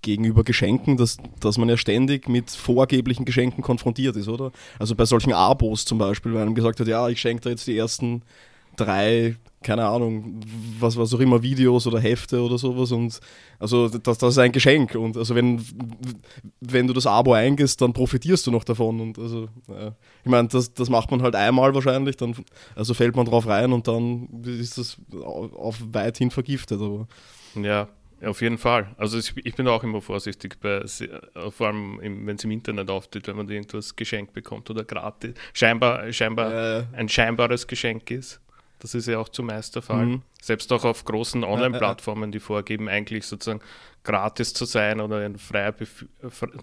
gegenüber 0.00 0.44
Geschenken, 0.44 0.96
dass, 0.96 1.18
dass 1.38 1.58
man 1.58 1.68
ja 1.68 1.76
ständig 1.76 2.30
mit 2.30 2.50
vorgeblichen 2.50 3.26
Geschenken 3.26 3.62
konfrontiert 3.62 4.16
ist, 4.16 4.28
oder? 4.28 4.50
Also 4.78 4.94
bei 4.94 5.04
solchen 5.04 5.34
Abos 5.34 5.84
zum 5.84 5.98
Beispiel, 5.98 6.32
weil 6.32 6.40
einem 6.40 6.54
gesagt 6.54 6.80
hat, 6.80 6.88
ja, 6.88 7.06
ich 7.10 7.20
schenke 7.20 7.42
da 7.42 7.50
jetzt 7.50 7.66
die 7.66 7.76
ersten 7.76 8.22
drei, 8.76 9.36
keine 9.62 9.86
Ahnung, 9.86 10.40
was, 10.78 10.96
was 10.96 11.14
auch 11.14 11.20
immer, 11.20 11.42
Videos 11.42 11.86
oder 11.86 12.00
Hefte 12.00 12.40
oder 12.42 12.58
sowas. 12.58 12.92
Und 12.92 13.20
also 13.58 13.88
das, 13.88 14.18
das 14.18 14.34
ist 14.34 14.38
ein 14.38 14.52
Geschenk. 14.52 14.94
Und 14.94 15.16
also 15.16 15.34
wenn, 15.34 15.64
wenn 16.60 16.86
du 16.86 16.92
das 16.92 17.06
Abo 17.06 17.32
eingehst, 17.32 17.80
dann 17.80 17.92
profitierst 17.92 18.46
du 18.46 18.50
noch 18.50 18.64
davon. 18.64 19.00
Und 19.00 19.18
also, 19.18 19.48
ja. 19.68 19.94
ich 20.24 20.30
meine, 20.30 20.48
das, 20.48 20.72
das 20.74 20.90
macht 20.90 21.10
man 21.10 21.22
halt 21.22 21.34
einmal 21.34 21.74
wahrscheinlich, 21.74 22.16
dann 22.16 22.34
also 22.74 22.94
fällt 22.94 23.16
man 23.16 23.26
drauf 23.26 23.46
rein 23.46 23.72
und 23.72 23.88
dann 23.88 24.28
ist 24.44 24.78
das 24.78 24.96
auf 25.22 25.78
weithin 25.92 26.30
vergiftet. 26.30 26.80
Aber. 26.80 27.06
Ja, 27.54 27.88
auf 28.24 28.40
jeden 28.40 28.58
Fall. 28.58 28.94
Also 28.96 29.18
ich, 29.18 29.32
ich 29.44 29.54
bin 29.54 29.66
auch 29.66 29.82
immer 29.82 30.00
vorsichtig, 30.00 30.60
bei, 30.60 30.76
äh, 30.78 31.50
vor 31.50 31.68
allem 31.68 31.98
wenn 32.00 32.36
es 32.36 32.44
im 32.44 32.52
Internet 32.52 32.88
auftritt, 32.88 33.26
wenn 33.26 33.36
man 33.36 33.48
irgendwas 33.48 33.96
geschenkt 33.96 34.32
bekommt 34.32 34.70
oder 34.70 34.84
gratis, 34.84 35.34
scheinbar, 35.52 36.12
scheinbar 36.12 36.52
äh. 36.52 36.84
ein 36.92 37.08
scheinbares 37.08 37.66
Geschenk 37.66 38.10
ist. 38.10 38.40
Das 38.82 38.96
ist 38.96 39.06
ja 39.06 39.20
auch 39.20 39.28
zumeist 39.28 39.76
der 39.76 39.82
Fall. 39.82 40.06
Mhm. 40.06 40.22
Selbst 40.40 40.72
auch 40.72 40.84
auf 40.84 41.04
großen 41.04 41.44
Online-Plattformen, 41.44 42.32
die 42.32 42.40
vorgeben, 42.40 42.88
eigentlich 42.88 43.26
sozusagen 43.26 43.60
gratis 44.02 44.54
zu 44.54 44.64
sein 44.64 45.00
oder 45.00 45.24
in 45.24 45.38
freier 45.38 45.72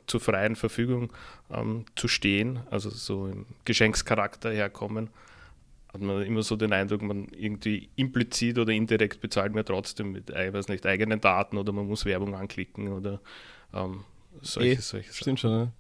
zur 0.06 0.20
freien 0.20 0.58
Verfügung 0.58 1.14
ähm, 1.50 1.86
zu 1.96 2.10
stehen, 2.10 2.60
also 2.72 2.90
so 2.90 3.28
im 3.28 3.46
Geschenkscharakter 3.64 4.52
herkommen, 4.52 5.10
hat 5.94 6.02
man 6.02 6.22
immer 6.24 6.44
so 6.44 6.58
den 6.58 6.74
Eindruck, 6.74 7.04
man 7.04 7.30
irgendwie 7.30 7.88
implizit 7.96 8.60
oder 8.60 8.74
indirekt 8.74 9.22
bezahlt 9.22 9.56
man 9.56 9.64
trotzdem 9.64 10.12
mit 10.12 10.30
ich 10.30 10.54
weiß 10.54 10.68
nicht, 10.68 10.86
eigenen 10.86 11.22
Daten 11.22 11.58
oder 11.58 11.72
man 11.72 11.88
muss 11.88 12.04
Werbung 12.04 12.36
anklicken 12.36 12.90
oder 12.90 13.22
ähm, 13.74 14.04
solche, 14.42 14.72
e, 14.72 14.76
solche 14.76 15.14
Stimmt 15.14 15.40
schon, 15.40 15.52
ja. 15.52 15.72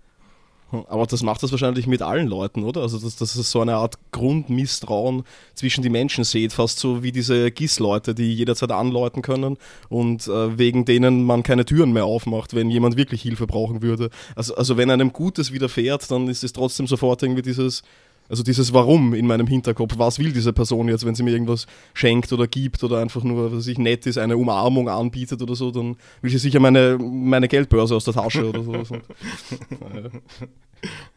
Aber 0.71 1.05
das 1.05 1.23
macht 1.23 1.41
das 1.41 1.51
wahrscheinlich 1.51 1.87
mit 1.87 2.01
allen 2.01 2.27
Leuten, 2.27 2.63
oder? 2.63 2.81
Also, 2.81 2.99
dass, 2.99 3.15
dass 3.15 3.35
es 3.35 3.49
so 3.51 3.61
eine 3.61 3.75
Art 3.75 3.95
Grundmisstrauen 4.11 5.23
zwischen 5.55 5.81
die 5.81 5.89
Menschen 5.89 6.23
sieht, 6.23 6.53
fast 6.53 6.79
so 6.79 7.01
wie 7.01 7.11
diese 7.11 7.51
GIS-Leute, 7.51 8.13
die 8.13 8.33
jederzeit 8.33 8.71
anläuten 8.71 9.21
können 9.21 9.57
und 9.89 10.27
äh, 10.27 10.57
wegen 10.57 10.85
denen 10.85 11.23
man 11.23 11.43
keine 11.43 11.65
Türen 11.65 11.91
mehr 11.91 12.05
aufmacht, 12.05 12.53
wenn 12.53 12.69
jemand 12.69 12.97
wirklich 12.97 13.21
Hilfe 13.21 13.47
brauchen 13.47 13.81
würde. 13.81 14.09
Also, 14.35 14.55
also 14.55 14.77
wenn 14.77 14.91
einem 14.91 15.11
Gutes 15.11 15.51
widerfährt, 15.51 16.09
dann 16.11 16.27
ist 16.27 16.43
es 16.43 16.53
trotzdem 16.53 16.87
sofort 16.87 17.23
irgendwie 17.23 17.41
dieses, 17.41 17.81
also 18.29 18.43
dieses 18.43 18.71
Warum 18.73 19.13
in 19.13 19.25
meinem 19.27 19.47
Hinterkopf, 19.47 19.95
was 19.97 20.19
will 20.19 20.31
diese 20.31 20.53
Person 20.53 20.87
jetzt, 20.87 21.05
wenn 21.05 21.15
sie 21.15 21.23
mir 21.23 21.31
irgendwas 21.31 21.65
schenkt 21.93 22.31
oder 22.31 22.47
gibt 22.47 22.83
oder 22.83 22.99
einfach 22.99 23.23
nur, 23.23 23.51
was 23.51 23.67
ich 23.67 23.77
nett 23.79 24.05
ist, 24.05 24.17
eine 24.17 24.37
Umarmung 24.37 24.87
anbietet 24.87 25.41
oder 25.41 25.55
so, 25.55 25.71
dann 25.71 25.97
will 26.21 26.29
sie 26.29 26.37
sicher 26.37 26.59
meine, 26.59 26.97
meine 26.99 27.47
Geldbörse 27.47 27.95
aus 27.95 28.05
der 28.05 28.13
Tasche 28.13 28.47
oder 28.47 28.63
so. 28.63 28.83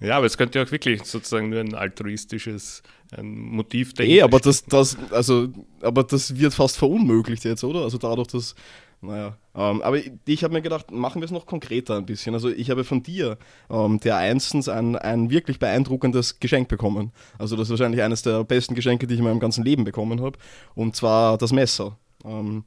ja, 0.00 0.16
aber 0.16 0.26
es 0.26 0.38
könnte 0.38 0.58
ja 0.58 0.64
auch 0.64 0.72
wirklich 0.72 1.04
sozusagen 1.04 1.50
nur 1.50 1.60
ein 1.60 1.74
altruistisches 1.74 2.82
ein 3.14 3.34
Motiv 3.34 3.92
denken. 3.92 4.12
Eh, 4.14 4.22
aber 4.22 4.40
das, 4.40 4.64
das, 4.64 4.96
also, 5.10 5.48
aber 5.82 6.04
das 6.04 6.38
wird 6.38 6.54
fast 6.54 6.78
verunmöglicht 6.78 7.44
jetzt, 7.44 7.62
oder? 7.62 7.80
Also 7.80 7.98
dadurch, 7.98 8.28
dass 8.28 8.54
naja, 9.02 9.36
ähm, 9.54 9.82
aber 9.82 9.98
ich, 9.98 10.12
ich 10.26 10.44
habe 10.44 10.54
mir 10.54 10.62
gedacht, 10.62 10.92
machen 10.92 11.20
wir 11.20 11.26
es 11.26 11.32
noch 11.32 11.44
konkreter 11.44 11.96
ein 11.96 12.06
bisschen. 12.06 12.34
Also 12.34 12.48
ich 12.48 12.70
habe 12.70 12.84
von 12.84 13.02
dir, 13.02 13.36
ähm, 13.68 13.98
der 13.98 14.16
einstens, 14.16 14.68
ein, 14.68 14.94
ein 14.96 15.28
wirklich 15.28 15.58
beeindruckendes 15.58 16.38
Geschenk 16.38 16.68
bekommen. 16.68 17.10
Also 17.36 17.56
das 17.56 17.64
ist 17.64 17.70
wahrscheinlich 17.70 18.02
eines 18.02 18.22
der 18.22 18.44
besten 18.44 18.76
Geschenke, 18.76 19.08
die 19.08 19.14
ich 19.14 19.20
in 19.20 19.24
meinem 19.24 19.40
ganzen 19.40 19.64
Leben 19.64 19.82
bekommen 19.82 20.20
habe. 20.22 20.38
Und 20.76 20.94
zwar 20.94 21.36
das 21.36 21.52
Messer, 21.52 21.98
ähm, 22.24 22.64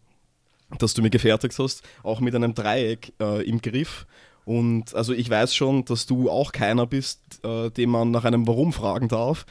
das 0.78 0.94
du 0.94 1.02
mir 1.02 1.10
gefertigt 1.10 1.58
hast, 1.58 1.84
auch 2.04 2.20
mit 2.20 2.36
einem 2.36 2.54
Dreieck 2.54 3.14
äh, 3.22 3.48
im 3.48 3.62
Griff. 3.62 4.06
Und 4.44 4.94
also 4.94 5.14
ich 5.14 5.30
weiß 5.30 5.56
schon, 5.56 5.86
dass 5.86 6.06
du 6.06 6.30
auch 6.30 6.52
keiner 6.52 6.86
bist, 6.86 7.44
äh, 7.44 7.72
dem 7.72 7.92
man 7.92 8.12
nach 8.12 8.26
einem 8.26 8.46
Warum 8.46 8.74
fragen 8.74 9.08
darf. 9.08 9.46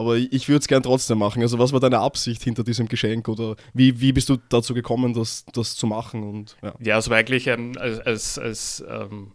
Aber 0.00 0.16
ich 0.16 0.48
würde 0.48 0.60
es 0.60 0.66
gern 0.66 0.82
trotzdem 0.82 1.18
machen. 1.18 1.42
Also, 1.42 1.58
was 1.58 1.74
war 1.74 1.80
deine 1.80 1.98
Absicht 1.98 2.42
hinter 2.42 2.64
diesem 2.64 2.88
Geschenk 2.88 3.28
oder 3.28 3.56
wie, 3.74 4.00
wie 4.00 4.14
bist 4.14 4.30
du 4.30 4.38
dazu 4.48 4.72
gekommen, 4.72 5.12
das, 5.12 5.44
das 5.52 5.76
zu 5.76 5.86
machen? 5.86 6.22
Und, 6.22 6.56
ja. 6.62 6.72
ja, 6.80 6.96
es 6.96 7.10
war 7.10 7.18
eigentlich 7.18 7.50
ein, 7.50 7.76
als, 7.76 8.00
als, 8.00 8.38
als 8.38 8.84
ähm, 8.88 9.32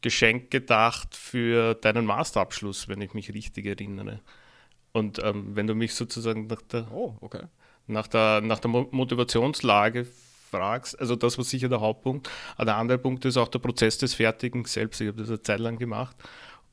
Geschenk 0.00 0.50
gedacht 0.50 1.14
für 1.14 1.74
deinen 1.74 2.06
Masterabschluss, 2.06 2.88
wenn 2.88 3.02
ich 3.02 3.12
mich 3.12 3.34
richtig 3.34 3.66
erinnere. 3.66 4.20
Und 4.92 5.22
ähm, 5.22 5.54
wenn 5.54 5.66
du 5.66 5.74
mich 5.74 5.94
sozusagen 5.94 6.46
nach 6.46 6.62
der, 6.62 6.90
oh, 6.90 7.18
okay. 7.20 7.42
nach 7.86 8.06
der, 8.06 8.40
nach 8.40 8.60
der 8.60 8.70
Motivationslage 8.70 10.06
fragst, 10.50 10.98
also 10.98 11.16
das 11.16 11.36
war 11.36 11.44
sicher 11.44 11.68
der 11.68 11.82
Hauptpunkt. 11.82 12.30
Aber 12.56 12.64
der 12.64 12.76
andere 12.76 12.96
Punkt 12.96 13.26
ist 13.26 13.36
auch 13.36 13.48
der 13.48 13.58
Prozess 13.58 13.98
des 13.98 14.14
Fertigens 14.14 14.72
selbst. 14.72 15.02
Ich 15.02 15.08
habe 15.08 15.18
das 15.18 15.28
eine 15.28 15.42
Zeit 15.42 15.60
lang 15.60 15.76
gemacht 15.76 16.16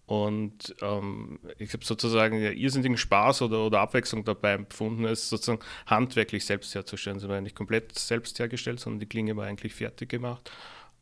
und 0.08 0.76
ähm, 0.82 1.40
ich 1.58 1.74
habe 1.74 1.84
sozusagen 1.84 2.40
ja, 2.40 2.52
irrsinnigen 2.52 2.98
Spaß 2.98 3.42
oder, 3.42 3.66
oder 3.66 3.80
Abwechslung 3.80 4.24
dabei 4.24 4.54
empfunden, 4.54 5.06
es 5.06 5.30
sozusagen 5.30 5.64
handwerklich 5.88 6.46
selbst 6.46 6.76
herzustellen. 6.76 7.20
Sie 7.20 7.28
war 7.28 7.42
nicht 7.42 7.56
komplett 7.56 7.98
selbst 7.98 8.38
hergestellt, 8.38 8.80
sondern 8.80 9.00
die 9.00 9.08
Klinge 9.08 9.36
war 9.36 9.46
eigentlich 9.48 9.74
fertig 9.74 10.10
gemacht. 10.10 10.52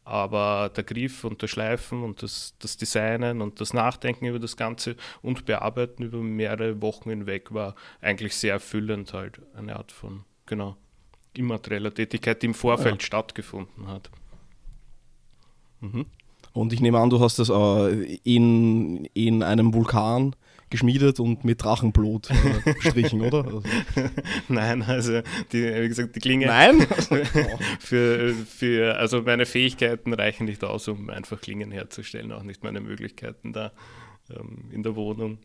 Aber 0.05 0.69
der 0.75 0.83
Griff 0.83 1.23
und 1.23 1.43
das 1.43 1.49
Schleifen 1.49 2.03
und 2.03 2.23
das, 2.23 2.55
das 2.59 2.77
Designen 2.77 3.41
und 3.41 3.59
das 3.61 3.73
Nachdenken 3.73 4.25
über 4.25 4.39
das 4.39 4.57
Ganze 4.57 4.95
und 5.21 5.45
Bearbeiten 5.45 6.03
über 6.03 6.17
mehrere 6.19 6.81
Wochen 6.81 7.09
hinweg 7.09 7.53
war 7.53 7.75
eigentlich 8.01 8.35
sehr 8.35 8.53
erfüllend 8.53 9.13
halt. 9.13 9.41
Eine 9.55 9.75
Art 9.77 9.91
von, 9.91 10.23
genau, 10.45 10.77
immaterieller 11.33 11.93
Tätigkeit, 11.93 12.41
die 12.41 12.47
im 12.47 12.53
Vorfeld 12.53 13.01
ja. 13.01 13.05
stattgefunden 13.05 13.87
hat. 13.87 14.09
Mhm. 15.81 16.05
Und 16.53 16.71
ich 16.71 16.81
nehme 16.81 16.99
an, 16.99 17.09
du 17.09 17.19
hast 17.19 17.39
das 17.39 17.49
äh, 17.49 18.19
in, 18.23 19.05
in 19.13 19.41
einem 19.41 19.73
Vulkan 19.73 20.35
geschmiedet 20.69 21.19
und 21.19 21.43
mit 21.43 21.63
Drachenblut 21.63 22.29
äh, 22.29 22.73
gestrichen, 22.73 23.21
oder? 23.21 23.43
Also. 23.45 23.63
Nein, 24.47 24.83
also 24.83 25.21
die, 25.51 25.63
wie 25.63 25.87
gesagt, 25.87 26.15
die 26.15 26.19
Klinge. 26.19 26.47
Nein? 26.47 26.81
für, 27.79 28.33
für, 28.33 28.97
also 28.97 29.21
meine 29.21 29.45
Fähigkeiten 29.45 30.13
reichen 30.13 30.45
nicht 30.45 30.63
aus, 30.63 30.87
um 30.87 31.09
einfach 31.09 31.41
Klingen 31.41 31.71
herzustellen, 31.71 32.31
auch 32.31 32.43
nicht 32.43 32.63
meine 32.63 32.81
Möglichkeiten 32.81 33.53
da 33.53 33.71
ähm, 34.29 34.69
in 34.71 34.83
der 34.83 34.95
Wohnung. 34.95 35.39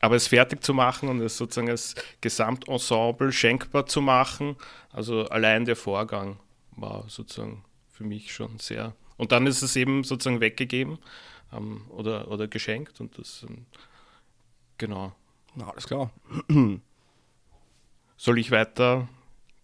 Aber 0.00 0.16
es 0.16 0.26
fertig 0.26 0.64
zu 0.64 0.74
machen 0.74 1.08
und 1.08 1.20
es 1.20 1.36
sozusagen 1.36 1.70
als 1.70 1.94
Gesamtensemble 2.20 3.32
schenkbar 3.32 3.86
zu 3.86 4.00
machen, 4.00 4.56
also 4.90 5.26
allein 5.28 5.64
der 5.64 5.76
Vorgang 5.76 6.38
war 6.72 7.04
sozusagen 7.08 7.64
für 7.90 8.04
mich 8.04 8.32
schon 8.32 8.58
sehr 8.58 8.94
und 9.22 9.30
dann 9.30 9.46
ist 9.46 9.62
es 9.62 9.76
eben 9.76 10.02
sozusagen 10.02 10.40
weggegeben 10.40 10.98
ähm, 11.52 11.82
oder, 11.90 12.28
oder 12.28 12.48
geschenkt 12.48 13.00
und 13.00 13.16
das, 13.16 13.46
ähm, 13.48 13.66
genau. 14.78 15.12
Na, 15.54 15.70
alles 15.70 15.86
klar. 15.86 16.10
Soll 18.16 18.38
ich 18.40 18.50
weiter 18.50 19.08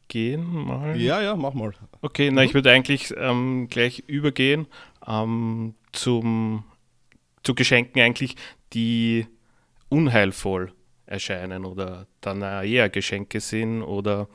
gehen? 0.07 0.47
Mal? 0.49 1.01
Ja, 1.01 1.21
ja, 1.21 1.35
mach 1.35 1.55
mal. 1.55 1.73
Okay, 2.03 2.31
na, 2.31 2.45
ich 2.45 2.55
würde 2.55 2.71
eigentlich 2.71 3.13
ähm, 3.17 3.67
gleich 3.69 4.05
übergehen 4.07 4.69
ähm, 5.05 5.75
zum, 5.91 6.63
zu 7.43 7.57
Geschenken 7.57 8.01
eigentlich, 8.01 8.37
die 8.75 9.27
unheilvoll 9.89 10.73
erscheinen 11.05 11.65
oder 11.65 12.07
dann 12.21 12.43
eher 12.43 12.89
Geschenke 12.91 13.41
sind 13.41 13.83
oder 13.83 14.29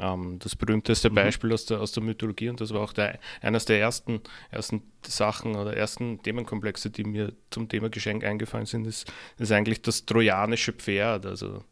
ähm, 0.00 0.38
das 0.38 0.56
berühmteste 0.56 1.10
mhm. 1.10 1.14
Beispiel 1.14 1.52
aus 1.52 1.66
der, 1.66 1.80
aus 1.80 1.92
der 1.92 2.02
Mythologie 2.02 2.48
und 2.48 2.60
das 2.60 2.72
war 2.72 2.80
auch 2.80 2.92
der, 2.92 3.18
eines 3.40 3.64
der 3.64 3.80
ersten, 3.80 4.20
ersten 4.50 4.82
Sachen 5.06 5.56
oder 5.56 5.76
ersten 5.76 6.22
Themenkomplexe, 6.22 6.90
die 6.90 7.04
mir 7.04 7.32
zum 7.50 7.68
Thema 7.68 7.88
Geschenk 7.88 8.24
eingefallen 8.24 8.66
sind, 8.66 8.86
ist, 8.86 9.10
ist 9.38 9.52
eigentlich 9.52 9.82
das 9.82 10.06
trojanische 10.06 10.72
Pferd. 10.72 11.26
Also 11.26 11.64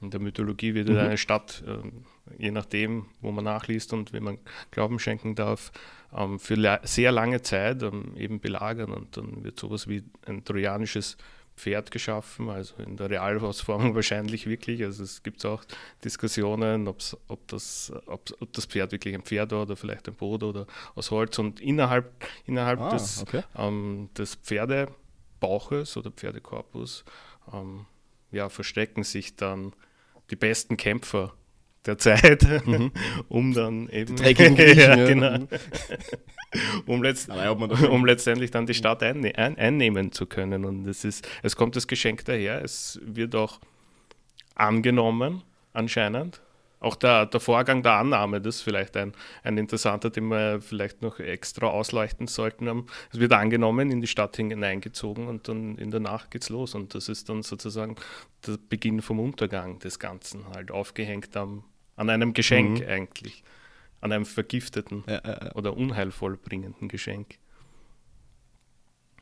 in 0.00 0.10
der 0.10 0.20
Mythologie 0.20 0.74
wird 0.74 0.88
mhm. 0.88 0.98
eine 0.98 1.18
Stadt, 1.18 1.62
äh, 1.66 2.42
je 2.42 2.50
nachdem, 2.50 3.06
wo 3.20 3.32
man 3.32 3.44
nachliest 3.44 3.92
und 3.92 4.12
wenn 4.12 4.22
man 4.22 4.38
Glauben 4.70 4.98
schenken 4.98 5.34
darf, 5.34 5.72
ähm, 6.16 6.38
für 6.38 6.54
la 6.54 6.80
sehr 6.84 7.12
lange 7.12 7.42
Zeit 7.42 7.82
ähm, 7.82 8.16
eben 8.16 8.40
belagern 8.40 8.92
und 8.92 9.16
dann 9.16 9.44
wird 9.44 9.58
sowas 9.58 9.88
wie 9.88 10.04
ein 10.26 10.44
trojanisches 10.44 11.14
Pferd 11.14 11.37
Pferd 11.58 11.90
geschaffen, 11.90 12.48
also 12.48 12.74
in 12.82 12.96
der 12.96 13.10
Realausformung 13.10 13.94
wahrscheinlich 13.94 14.46
wirklich. 14.46 14.82
Also 14.82 15.02
es 15.02 15.22
gibt 15.22 15.44
auch 15.44 15.64
Diskussionen, 16.04 16.88
ob, 16.88 16.98
das, 17.48 17.92
ob, 18.06 18.30
ob, 18.40 18.52
das 18.52 18.66
Pferd 18.66 18.92
wirklich 18.92 19.14
ein 19.14 19.22
Pferd 19.22 19.52
war 19.52 19.62
oder 19.62 19.76
vielleicht 19.76 20.08
ein 20.08 20.14
Boot 20.14 20.42
oder 20.42 20.66
aus 20.94 21.10
Holz. 21.10 21.38
Und 21.38 21.60
innerhalb, 21.60 22.10
innerhalb 22.46 22.80
ah, 22.80 22.90
des, 22.90 23.22
okay. 23.22 23.42
ähm, 23.56 24.08
des 24.16 24.36
Pferdebauches 24.36 25.96
oder 25.96 26.10
Pferdekorpus 26.10 27.04
ähm, 27.52 27.86
ja, 28.30 28.48
verstecken 28.48 29.04
sich 29.04 29.36
dann 29.36 29.72
die 30.30 30.36
besten 30.36 30.76
Kämpfer 30.76 31.34
der 31.88 31.98
Zeit, 31.98 32.46
mhm. 32.66 32.92
um 33.28 33.52
dann 33.52 33.88
eben. 33.88 34.16
Die 34.16 34.22
ja, 34.78 34.94
genau. 34.94 35.48
um, 36.86 37.02
letzt, 37.02 37.28
um, 37.28 38.06
letztendlich 38.06 38.50
dann 38.50 38.66
die 38.66 38.74
Stadt 38.74 39.02
einne 39.02 39.36
ein 39.36 39.58
einnehmen 39.58 40.12
zu 40.12 40.26
können. 40.26 40.64
Und 40.64 40.86
es, 40.86 41.04
ist, 41.04 41.28
es 41.42 41.56
kommt 41.56 41.76
das 41.76 41.86
Geschenk 41.86 42.24
daher, 42.24 42.62
es 42.62 43.00
wird 43.02 43.34
auch 43.34 43.60
angenommen, 44.54 45.42
anscheinend. 45.72 46.40
Auch 46.80 46.94
der, 46.94 47.26
der 47.26 47.40
Vorgang 47.40 47.82
der 47.82 47.94
Annahme, 47.94 48.40
das 48.40 48.56
ist 48.56 48.62
vielleicht 48.62 48.96
ein, 48.96 49.12
ein 49.42 49.58
interessanter, 49.58 50.10
den 50.10 50.28
wir 50.28 50.60
vielleicht 50.60 51.02
noch 51.02 51.18
extra 51.18 51.66
ausleuchten 51.66 52.28
sollten. 52.28 52.84
Es 53.12 53.18
wird 53.18 53.32
angenommen, 53.32 53.90
in 53.90 54.00
die 54.00 54.06
Stadt 54.06 54.36
hineingezogen 54.36 55.26
und 55.26 55.48
dann 55.48 55.76
in 55.76 55.90
der 55.90 55.98
Nacht 55.98 56.30
geht's 56.30 56.50
los. 56.50 56.76
Und 56.76 56.94
das 56.94 57.08
ist 57.08 57.28
dann 57.28 57.42
sozusagen 57.42 57.96
der 58.46 58.58
Beginn 58.68 59.02
vom 59.02 59.18
Untergang 59.18 59.80
des 59.80 59.98
Ganzen, 59.98 60.46
halt 60.54 60.70
aufgehängt 60.70 61.36
am, 61.36 61.64
an 61.98 62.10
einem 62.10 62.32
Geschenk 62.32 62.80
mhm. 62.80 62.88
eigentlich. 62.88 63.42
An 64.00 64.12
einem 64.12 64.24
vergifteten 64.24 65.02
ja, 65.08 65.20
ja, 65.24 65.54
oder 65.56 65.76
unheilvoll 65.76 66.36
bringenden 66.36 66.88
Geschenk. 66.88 67.38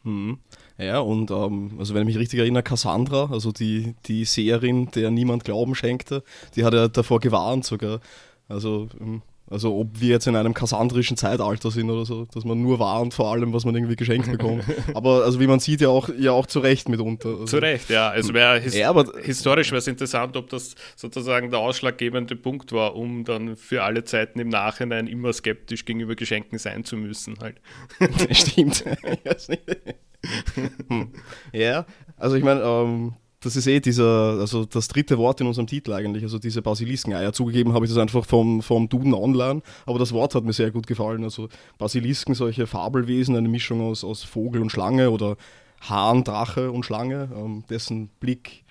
Mhm. 0.03 0.39
Ja, 0.79 1.01
und 1.01 1.31
ähm, 1.31 1.77
also 1.79 1.95
wenn 1.95 2.03
ich 2.03 2.15
mich 2.15 2.19
richtig 2.19 2.39
erinnere, 2.39 2.63
Cassandra, 2.63 3.31
also 3.33 3.51
die, 3.51 3.95
die 4.05 4.25
Seherin, 4.25 4.91
der 4.95 5.11
niemand 5.11 5.45
Glauben 5.45 5.75
schenkte, 5.75 6.23
die 6.55 6.65
hat 6.65 6.75
ja 6.75 6.89
davor 6.89 7.21
gewarnt 7.21 7.65
sogar. 7.65 8.01
Also 8.49 8.89
ähm, 9.01 9.23
also 9.49 9.77
ob 9.77 10.01
wir 10.01 10.09
jetzt 10.09 10.27
in 10.27 10.35
einem 10.35 10.55
kassandrischen 10.55 11.17
Zeitalter 11.17 11.71
sind 11.71 11.89
oder 11.89 12.05
so, 12.05 12.25
dass 12.27 12.45
man 12.45 12.61
nur 12.61 12.81
warnt 12.81 13.15
vor 13.15 13.31
allem, 13.31 13.53
was 13.53 13.65
man 13.65 13.77
irgendwie 13.77 13.95
geschenkt 13.95 14.31
bekommt. 14.31 14.65
aber 14.95 15.25
also 15.25 15.39
wie 15.39 15.47
man 15.47 15.61
sieht, 15.61 15.81
ja 15.81 15.89
auch, 15.89 16.09
ja 16.19 16.33
auch 16.33 16.47
zu 16.47 16.59
Recht 16.59 16.89
mitunter. 16.89 17.29
Also, 17.29 17.45
zu 17.45 17.59
Recht, 17.59 17.89
ja. 17.89 18.13
Es 18.15 18.33
wäre 18.33 18.59
his 18.59 18.77
ja, 18.77 18.93
historisch 19.23 19.71
wäre 19.71 19.79
es 19.79 19.87
interessant, 19.87 20.37
ob 20.37 20.51
das 20.51 20.75
sozusagen 20.97 21.51
der 21.51 21.61
ausschlaggebende 21.61 22.35
Punkt 22.35 22.73
war, 22.73 22.97
um 22.97 23.25
dann 23.25 23.57
für 23.57 23.85
alle 23.85 24.03
Zeiten 24.05 24.41
im 24.41 24.49
Nachhinein 24.49 25.07
immer 25.07 25.33
skeptisch 25.33 25.85
gegenüber 25.85 26.17
Geschenken 26.17 26.59
sein 26.59 26.85
zu 26.85 26.97
müssen. 26.97 27.37
Halt. 27.41 27.61
Stimmt. 28.37 28.85
hm. 30.89 31.13
Ja, 31.53 31.87
also 32.17 32.37
ich 32.37 32.43
meine, 32.43 32.63
ähm, 32.63 33.15
das 33.41 33.57
ist 33.57 33.67
eh 33.67 33.81
dieser, 33.81 34.39
also 34.41 34.65
das 34.65 34.89
dritte 34.89 35.19
Wort 35.19 35.41
in 35.41 35.47
unserem 35.47 35.67
Titel 35.67 35.93
eigentlich, 35.93 36.23
also 36.23 36.39
diese 36.39 36.63
Basilisken-Eier. 36.63 37.33
Zugegeben 37.33 37.75
habe 37.75 37.85
ich 37.85 37.91
das 37.91 37.99
einfach 37.99 38.25
vom, 38.25 38.63
vom 38.63 38.89
Duden 38.89 39.15
online, 39.15 39.63
aber 39.85 39.99
das 39.99 40.13
Wort 40.13 40.35
hat 40.35 40.45
mir 40.45 40.53
sehr 40.53 40.71
gut 40.71 40.87
gefallen. 40.87 41.25
Also 41.25 41.49
Basilisken, 41.79 42.35
solche 42.35 42.67
Fabelwesen, 42.67 43.37
eine 43.37 43.49
Mischung 43.49 43.81
aus, 43.83 44.05
aus 44.05 44.23
Vogel 44.23 44.63
und 44.63 44.71
Schlange 44.71 45.11
oder 45.11 45.37
Hahn, 45.83 46.25
Drache 46.25 46.73
und 46.73 46.85
Schlange, 46.85 47.29
ähm, 47.37 47.65
dessen 47.69 48.09
Blick 48.21 48.65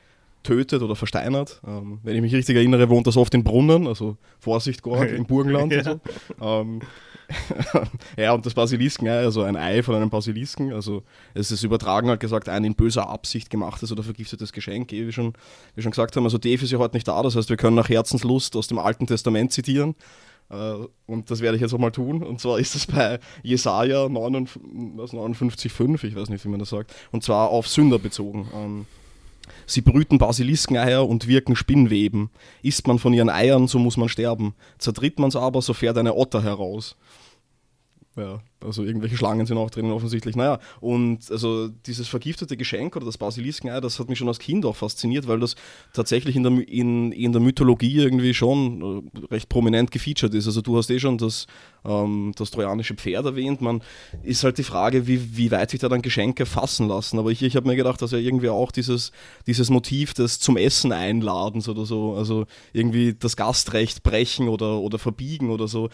tötet 0.46 0.82
oder 0.82 0.96
versteinert. 0.96 1.62
Ähm, 1.68 2.00
wenn 2.04 2.16
ich 2.16 2.22
mich 2.22 2.34
richtig 2.34 2.56
erinnere, 2.56 2.90
wohnt 2.90 3.08
das 3.08 3.18
oft 3.18 3.34
in 3.34 3.44
Brunnen, 3.44 3.88
also 3.88 4.18
Vorsicht 4.40 4.82
Gord 4.84 5.12
im 5.12 5.26
Burgenland 5.26 5.74
ja. 5.74 5.80
und 5.80 5.86
so. 5.86 6.46
Ähm, 6.46 6.82
ja, 8.18 8.34
und 8.34 8.46
das 8.46 8.54
Basilisken-Ei, 8.54 9.18
also 9.24 9.42
ein 9.42 9.56
Ei 9.56 9.82
von 9.84 9.96
einem 9.96 10.10
Basilisken, 10.10 10.74
also 10.74 11.04
es 11.34 11.52
ist 11.52 11.64
übertragen 11.64 12.08
halt 12.08 12.20
gesagt, 12.20 12.50
ein 12.50 12.64
in 12.64 12.76
böser 12.76 13.10
Absicht 13.10 13.50
gemachtes 13.50 13.92
oder 13.92 14.04
vergiftetes 14.04 14.54
Geschenk, 14.54 14.92
wie, 14.92 15.12
schon, 15.12 15.34
wie 15.76 15.82
schon 15.82 15.92
gesagt 15.92 16.16
haben. 16.16 16.24
Also 16.24 16.38
Dave 16.38 16.64
ist 16.64 16.72
ja 16.72 16.78
heute 16.78 16.96
nicht 16.96 17.08
da, 17.08 17.22
das 17.24 17.36
heißt, 17.36 17.50
wir 17.50 17.58
können 17.58 17.76
nach 17.76 17.90
Herzenslust 17.90 18.56
aus 18.56 18.68
dem 18.68 18.80
Alten 18.80 19.08
Testament 19.08 19.52
zitieren. 19.52 19.96
Äh, 20.50 20.76
und 21.06 21.32
das 21.32 21.42
werde 21.42 21.56
ich 21.56 21.62
jetzt 21.62 21.74
auch 21.74 21.80
mal 21.80 21.92
tun. 21.92 22.24
Und 22.24 22.40
zwar 22.40 22.60
ist 22.60 22.76
es 22.76 22.86
bei 22.88 23.20
Jesaja 23.44 24.06
59,5, 24.06 26.04
ich 26.04 26.16
weiß 26.16 26.30
nicht, 26.30 26.46
wie 26.46 26.50
man 26.50 26.60
das 26.60 26.70
sagt, 26.70 26.94
und 27.12 27.24
zwar 27.24 27.50
auf 27.50 27.68
Sünder 27.68 28.00
bezogen. 28.00 28.48
Ähm, 28.54 28.86
Sie 29.66 29.82
brüten 29.82 30.18
Basiliskeneier 30.18 31.08
und 31.08 31.28
wirken 31.28 31.56
Spinnweben. 31.56 32.30
Isst 32.62 32.88
man 32.88 33.00
von 33.00 33.14
ihren 33.14 33.30
Eiern, 33.30 33.68
so 33.68 33.80
muss 33.80 33.98
man 33.98 34.10
sterben. 34.10 34.54
Zertritt 34.78 35.20
man's 35.20 35.36
aber, 35.36 35.62
so 35.62 35.74
fährt 35.74 35.98
eine 35.98 36.16
Otter 36.16 36.44
heraus. 36.44 36.96
Ja, 38.18 38.40
also 38.62 38.84
irgendwelche 38.84 39.18
Schlangen 39.18 39.46
sind 39.46 39.58
auch 39.58 39.70
drinnen 39.70 39.92
offensichtlich. 39.92 40.38
Naja, 40.38 40.60
und 40.80 41.30
also 41.30 41.68
dieses 41.68 42.08
vergiftete 42.08 42.56
Geschenk 42.56 42.96
oder 42.96 43.06
das 43.06 43.18
Basiliskenei, 43.18 43.82
das 43.82 44.00
hat 44.00 44.08
mich 44.08 44.18
schon 44.18 44.30
als 44.30 44.40
Kind 44.40 44.66
auch 44.66 44.76
fasziniert, 44.76 45.28
weil 45.28 45.40
das 45.40 45.56
tatsächlich 45.92 46.38
in 46.38 46.44
der, 46.44 46.68
in, 46.68 47.12
in 47.12 47.34
der 47.34 47.42
Mythologie 47.42 47.98
irgendwie 47.98 48.34
schon 48.34 49.12
äh, 49.14 49.34
recht 49.34 49.50
prominent 49.50 49.92
gefeatured 49.92 50.34
ist. 50.34 50.48
Also 50.48 50.62
du 50.62 50.78
hast 50.78 50.90
eh 50.90 51.00
schon 51.00 51.18
das, 51.18 51.46
ähm, 51.84 52.32
das 52.38 52.52
trojanische 52.52 52.96
Pferd 52.96 53.26
erwähnt. 53.26 53.60
Man 53.60 53.82
ist 54.24 54.46
halt 54.46 54.58
die 54.58 54.64
Frage, 54.64 55.08
wie, 55.08 55.36
wie 55.36 55.52
weit 55.52 55.72
sich 55.72 55.82
da 55.82 55.90
dann 55.90 56.02
Geschenke 56.02 56.46
fassen 56.46 56.88
lassen. 56.88 57.20
Aber 57.20 57.32
ich, 57.32 57.44
ich 57.44 57.58
habe 57.58 57.68
mir 57.68 57.76
gedacht, 57.76 58.02
dass 58.02 58.12
ja 58.12 58.18
irgendwie 58.18 58.50
auch 58.50 58.72
dieses, 58.72 59.12
dieses 59.46 59.70
Motiv 59.70 60.14
des 60.14 60.40
zum 60.40 60.56
Essen 60.56 60.94
Einladens 60.94 61.68
oder 61.68 61.86
so, 61.86 62.14
also 62.14 62.46
irgendwie 62.72 63.14
das 63.14 63.36
Gastrecht 63.36 64.04
brechen 64.04 64.48
oder, 64.48 64.80
oder 64.80 65.00
verbiegen 65.00 65.50
oder 65.50 65.68
so, 65.68 65.90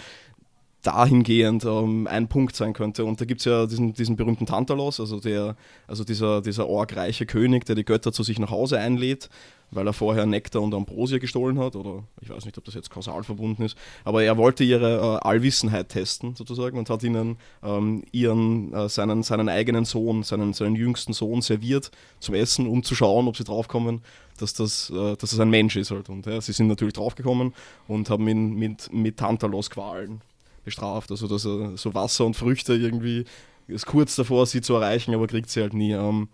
dahingehend 0.81 1.63
ähm, 1.65 2.07
ein 2.07 2.27
Punkt 2.27 2.55
sein 2.55 2.73
könnte. 2.73 3.05
Und 3.05 3.21
da 3.21 3.25
gibt 3.25 3.41
es 3.41 3.45
ja 3.45 3.65
diesen, 3.65 3.93
diesen 3.93 4.15
berühmten 4.15 4.45
Tantalos, 4.45 4.99
also, 4.99 5.19
der, 5.19 5.55
also 5.87 6.03
dieser, 6.03 6.41
dieser 6.41 6.67
orgreiche 6.67 7.25
König, 7.25 7.65
der 7.65 7.75
die 7.75 7.85
Götter 7.85 8.11
zu 8.11 8.23
sich 8.23 8.39
nach 8.39 8.49
Hause 8.49 8.79
einlädt, 8.79 9.29
weil 9.71 9.87
er 9.87 9.93
vorher 9.93 10.25
Nektar 10.25 10.61
und 10.61 10.73
Ambrosia 10.73 11.17
gestohlen 11.17 11.57
hat, 11.59 11.75
oder 11.75 12.03
ich 12.21 12.29
weiß 12.29 12.45
nicht, 12.45 12.57
ob 12.57 12.65
das 12.65 12.73
jetzt 12.73 12.89
kausal 12.89 13.23
verbunden 13.23 13.63
ist, 13.63 13.77
aber 14.03 14.23
er 14.23 14.37
wollte 14.37 14.63
ihre 14.63 14.97
äh, 14.97 15.27
Allwissenheit 15.27 15.89
testen, 15.89 16.35
sozusagen, 16.35 16.77
und 16.77 16.89
hat 16.89 17.03
ihnen 17.03 17.37
ähm, 17.63 18.03
ihren, 18.11 18.73
äh, 18.73 18.89
seinen, 18.89 19.23
seinen 19.23 19.49
eigenen 19.49 19.85
Sohn, 19.85 20.23
seinen, 20.23 20.53
seinen 20.53 20.75
jüngsten 20.75 21.13
Sohn 21.13 21.41
serviert 21.41 21.91
zum 22.19 22.35
Essen, 22.35 22.67
um 22.67 22.83
zu 22.83 22.95
schauen, 22.95 23.27
ob 23.27 23.37
sie 23.37 23.43
draufkommen, 23.43 24.01
dass 24.39 24.53
das, 24.53 24.89
äh, 24.89 25.15
dass 25.15 25.29
das 25.29 25.39
ein 25.39 25.49
Mensch 25.49 25.75
ist 25.75 25.91
halt. 25.91 26.09
Und 26.09 26.25
ja, 26.25 26.41
sie 26.41 26.53
sind 26.53 26.67
natürlich 26.67 26.93
draufgekommen 26.93 27.53
und 27.87 28.09
haben 28.09 28.27
ihn 28.27 28.55
mit, 28.55 28.91
mit 28.91 29.17
Tantalos-Qualen 29.17 30.21
bestraft. 30.63 31.11
Also 31.11 31.27
dass 31.27 31.45
er 31.45 31.77
so 31.77 31.93
Wasser 31.93 32.25
und 32.25 32.35
Früchte 32.35 32.73
irgendwie 32.73 33.25
ist 33.67 33.85
kurz 33.85 34.15
davor, 34.15 34.45
sie 34.45 34.61
zu 34.61 34.75
erreichen, 34.75 35.13
aber 35.13 35.27
kriegt 35.27 35.49
sie 35.49 35.61
halt 35.61 35.73
nie. 35.73 35.91
Ähm, 35.93 36.29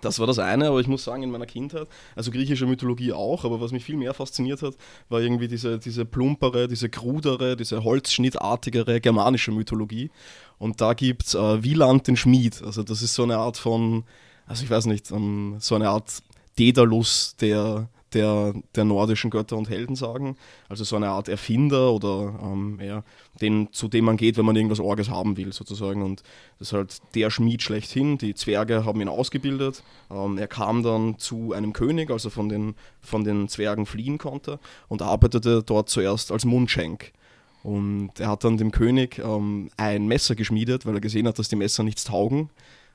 das 0.00 0.18
war 0.18 0.26
das 0.26 0.38
eine, 0.38 0.68
aber 0.68 0.80
ich 0.80 0.88
muss 0.88 1.04
sagen, 1.04 1.22
in 1.22 1.30
meiner 1.30 1.46
Kindheit, 1.46 1.86
also 2.16 2.30
griechische 2.30 2.66
Mythologie 2.66 3.12
auch, 3.12 3.44
aber 3.44 3.60
was 3.60 3.72
mich 3.72 3.84
viel 3.84 3.96
mehr 3.96 4.14
fasziniert 4.14 4.62
hat, 4.62 4.74
war 5.10 5.20
irgendwie 5.20 5.48
diese, 5.48 5.78
diese 5.78 6.04
plumpere, 6.04 6.66
diese 6.66 6.88
krudere, 6.88 7.56
diese 7.56 7.84
holzschnittartigere 7.84 9.00
germanische 9.00 9.52
Mythologie. 9.52 10.10
Und 10.58 10.80
da 10.80 10.94
gibt 10.94 11.26
es 11.26 11.34
äh, 11.34 11.62
Wieland 11.62 12.08
den 12.08 12.16
Schmied. 12.16 12.62
Also 12.62 12.82
das 12.82 13.02
ist 13.02 13.14
so 13.14 13.22
eine 13.22 13.36
Art 13.36 13.58
von, 13.58 14.04
also 14.46 14.64
ich 14.64 14.70
weiß 14.70 14.86
nicht, 14.86 15.10
ähm, 15.10 15.56
so 15.58 15.74
eine 15.74 15.90
Art 15.90 16.22
Daedalus 16.58 17.36
der, 17.40 17.88
der, 18.14 18.54
der 18.74 18.84
nordischen 18.84 19.30
Götter 19.30 19.56
und 19.56 19.68
Helden 19.68 19.96
sagen. 19.96 20.36
Also 20.68 20.84
so 20.84 20.96
eine 20.96 21.08
Art 21.08 21.28
Erfinder 21.28 21.92
oder 21.92 22.38
ähm, 22.42 22.78
ja, 22.82 23.04
den, 23.40 23.68
zu 23.72 23.88
dem 23.88 24.04
man 24.04 24.16
geht, 24.16 24.36
wenn 24.36 24.44
man 24.44 24.56
irgendwas 24.56 24.80
Orges 24.80 25.10
haben 25.10 25.36
will, 25.36 25.52
sozusagen. 25.52 26.02
Und 26.02 26.22
das 26.58 26.68
ist 26.68 26.72
halt 26.72 26.98
der 27.14 27.30
Schmied 27.30 27.62
schlechthin. 27.62 28.18
Die 28.18 28.34
Zwerge 28.34 28.84
haben 28.84 29.00
ihn 29.00 29.08
ausgebildet. 29.08 29.82
Ähm, 30.10 30.38
er 30.38 30.48
kam 30.48 30.82
dann 30.82 31.18
zu 31.18 31.52
einem 31.52 31.72
König, 31.72 32.10
also 32.10 32.30
von 32.30 32.48
den, 32.48 32.74
von 33.00 33.24
den 33.24 33.48
Zwergen 33.48 33.86
fliehen 33.86 34.18
konnte 34.18 34.58
und 34.88 35.02
arbeitete 35.02 35.62
dort 35.62 35.88
zuerst 35.88 36.32
als 36.32 36.44
Mundschenk. 36.44 37.12
Und 37.62 38.18
er 38.18 38.28
hat 38.28 38.44
dann 38.44 38.56
dem 38.56 38.72
König 38.72 39.18
ähm, 39.18 39.70
ein 39.76 40.06
Messer 40.06 40.34
geschmiedet, 40.34 40.84
weil 40.84 40.94
er 40.94 41.00
gesehen 41.00 41.28
hat, 41.28 41.38
dass 41.38 41.48
die 41.48 41.56
Messer 41.56 41.82
nichts 41.82 42.04
taugen. 42.04 42.50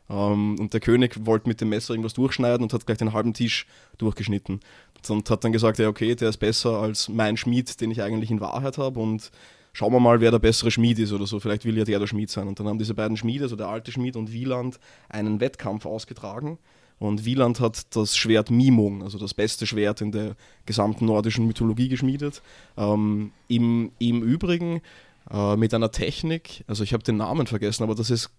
Um, 0.09 0.15
ähm, 0.17 0.59
und 0.59 0.73
der 0.73 0.79
König 0.79 1.25
wollte 1.25 1.49
mit 1.49 1.59
dem 1.59 1.67
Messer 1.69 1.93
irgendwas 1.93 2.13
durchschneiden 2.13 2.63
und 2.63 2.71
hat 2.71 2.85
gleich 2.85 2.97
den 2.97 3.11
halben 3.11 3.33
Tisch 3.33 3.67
durchgeschnitten. 3.97 4.61
Und 5.09 5.29
hat 5.29 5.43
dann 5.43 5.51
gesagt, 5.51 5.79
ja 5.79 5.87
okay, 5.87 6.15
der 6.15 6.29
ist 6.29 6.37
besser 6.37 6.81
als 6.81 7.09
mein 7.09 7.37
Schmied, 7.37 7.79
den 7.79 7.91
ich 7.91 8.01
eigentlich 8.01 8.31
in 8.31 8.41
Wahrheit 8.41 8.77
habe 8.77 8.99
und 8.99 9.31
schauen 9.77 9.93
wir 9.93 9.99
mal, 9.99 10.19
wer 10.21 10.31
der 10.31 10.39
bessere 10.39 10.71
Schmied 10.71 10.97
ist 10.97 11.13
oder 11.13 11.27
so. 11.27 11.39
Vielleicht 11.39 11.63
will 11.63 11.77
ja 11.77 11.83
der 11.83 11.99
der 11.99 12.07
Schmied 12.07 12.31
sein. 12.31 12.47
Und 12.47 12.59
dann 12.59 12.67
haben 12.67 12.79
diese 12.79 12.95
beiden 12.95 13.15
Schmiede, 13.15 13.43
also 13.43 13.55
der 13.55 13.67
alte 13.67 13.91
Schmied 13.91 14.15
und 14.15 14.33
Wieland, 14.33 14.79
einen 15.07 15.39
Wettkampf 15.39 15.85
ausgetragen. 15.85 16.57
Und 16.99 17.25
Wieland 17.25 17.59
hat 17.59 17.95
das 17.95 18.17
Schwert 18.17 18.49
Mimung, 18.49 19.03
also 19.03 19.19
das 19.19 19.35
beste 19.35 19.67
Schwert 19.67 20.01
in 20.01 20.11
der 20.11 20.35
gesamten 20.65 21.05
nordischen 21.05 21.45
Mythologie 21.45 21.89
geschmiedet. 21.89 22.41
Ähm, 22.75 23.31
im, 23.47 23.91
Im 23.99 24.23
Übrigen 24.23 24.81
äh, 25.29 25.55
mit 25.55 25.75
einer 25.75 25.91
Technik, 25.91 26.63
also 26.65 26.83
ich 26.83 26.93
habe 26.93 27.03
den 27.03 27.17
Namen 27.17 27.45
vergessen, 27.45 27.83
aber 27.83 27.93
das 27.93 28.09
ist 28.09 28.31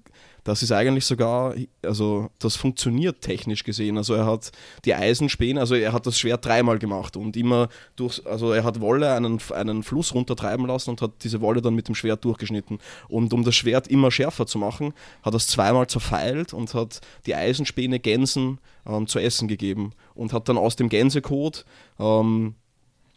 das 0.49 0.63
ist 0.63 0.73
eigentlich 0.73 1.05
sogar, 1.05 1.55
also 1.83 2.31
das 2.39 2.57
funktioniert 2.57 3.21
technisch 3.21 3.65
gesehen. 3.65 3.99
Also 3.99 4.15
er 4.15 4.25
hat 4.25 4.51
die 4.87 4.95
Eisenspäne, 4.95 5.61
also 5.61 5.75
er 5.75 5.93
hat 5.93 6.07
das 6.07 6.19
Schwert 6.19 6.43
dreimal 6.47 6.79
gemacht 6.79 7.19
und 7.19 7.37
immer 7.37 7.69
durch, 7.97 8.27
also 8.27 8.53
er 8.53 8.65
hat 8.65 8.81
Wolle 8.81 9.13
einen, 9.13 9.39
einen 9.53 9.83
Fluss 9.83 10.15
runtertreiben 10.15 10.67
lassen 10.67 10.89
und 10.89 11.03
hat 11.03 11.13
diese 11.23 11.43
Wolle 11.43 11.61
dann 11.61 11.75
mit 11.75 11.89
dem 11.89 11.95
Schwert 11.95 12.25
durchgeschnitten. 12.25 12.79
Und 13.09 13.35
um 13.35 13.45
das 13.45 13.57
Schwert 13.57 13.89
immer 13.89 14.11
schärfer 14.11 14.47
zu 14.47 14.57
machen, 14.57 14.95
hat 15.23 15.35
er 15.35 15.37
es 15.37 15.49
zweimal 15.49 15.87
zerfeilt 15.87 16.55
und 16.55 16.73
hat 16.73 17.03
die 17.27 17.35
Eisenspäne 17.35 18.01
Gänsen 18.01 18.59
ähm, 18.87 19.07
zu 19.07 19.19
essen 19.19 19.49
gegeben 19.49 19.93
und 20.15 20.33
hat 20.33 20.49
dann 20.49 20.57
aus 20.57 20.77
dem 20.77 20.89
Gänsekot 20.89 21.67
ähm, 21.99 22.55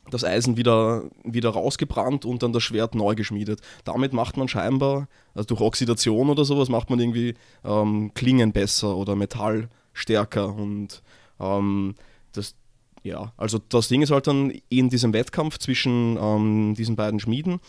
das 0.10 0.24
Eisen 0.24 0.58
wieder, 0.58 1.04
wieder 1.24 1.50
rausgebrannt 1.50 2.26
und 2.26 2.44
dann 2.44 2.54
das 2.54 2.64
Schwert 2.64 2.96
neu 2.96 3.16
geschmiedet. 3.16 3.62
Damit 3.84 4.14
macht 4.14 4.38
man 4.38 4.48
scheinbar, 4.48 5.08
also 5.34 5.48
durch 5.48 5.62
Oxidation 5.62 6.30
oder 6.30 6.44
sowas, 6.44 6.70
macht 6.70 6.90
man 6.90 7.00
irgendwie 7.00 7.36
ähm, 7.64 8.12
Klingen 8.14 8.52
besser 8.52 8.96
oder 8.96 9.16
Metall 9.16 9.70
stärker. 9.94 10.54
Und 10.56 11.02
ähm, 11.40 11.96
das, 12.34 12.56
ja, 13.04 13.32
also 13.38 13.60
das 13.70 13.88
Ding 13.88 14.02
ist 14.02 14.12
halt 14.12 14.28
dann 14.28 14.52
in 14.70 14.90
diesem 14.90 15.14
Wettkampf 15.14 15.60
zwischen 15.60 16.18
ähm, 16.20 16.74
diesen 16.76 16.96
beiden 16.96 17.20
Schmieden, 17.20 17.60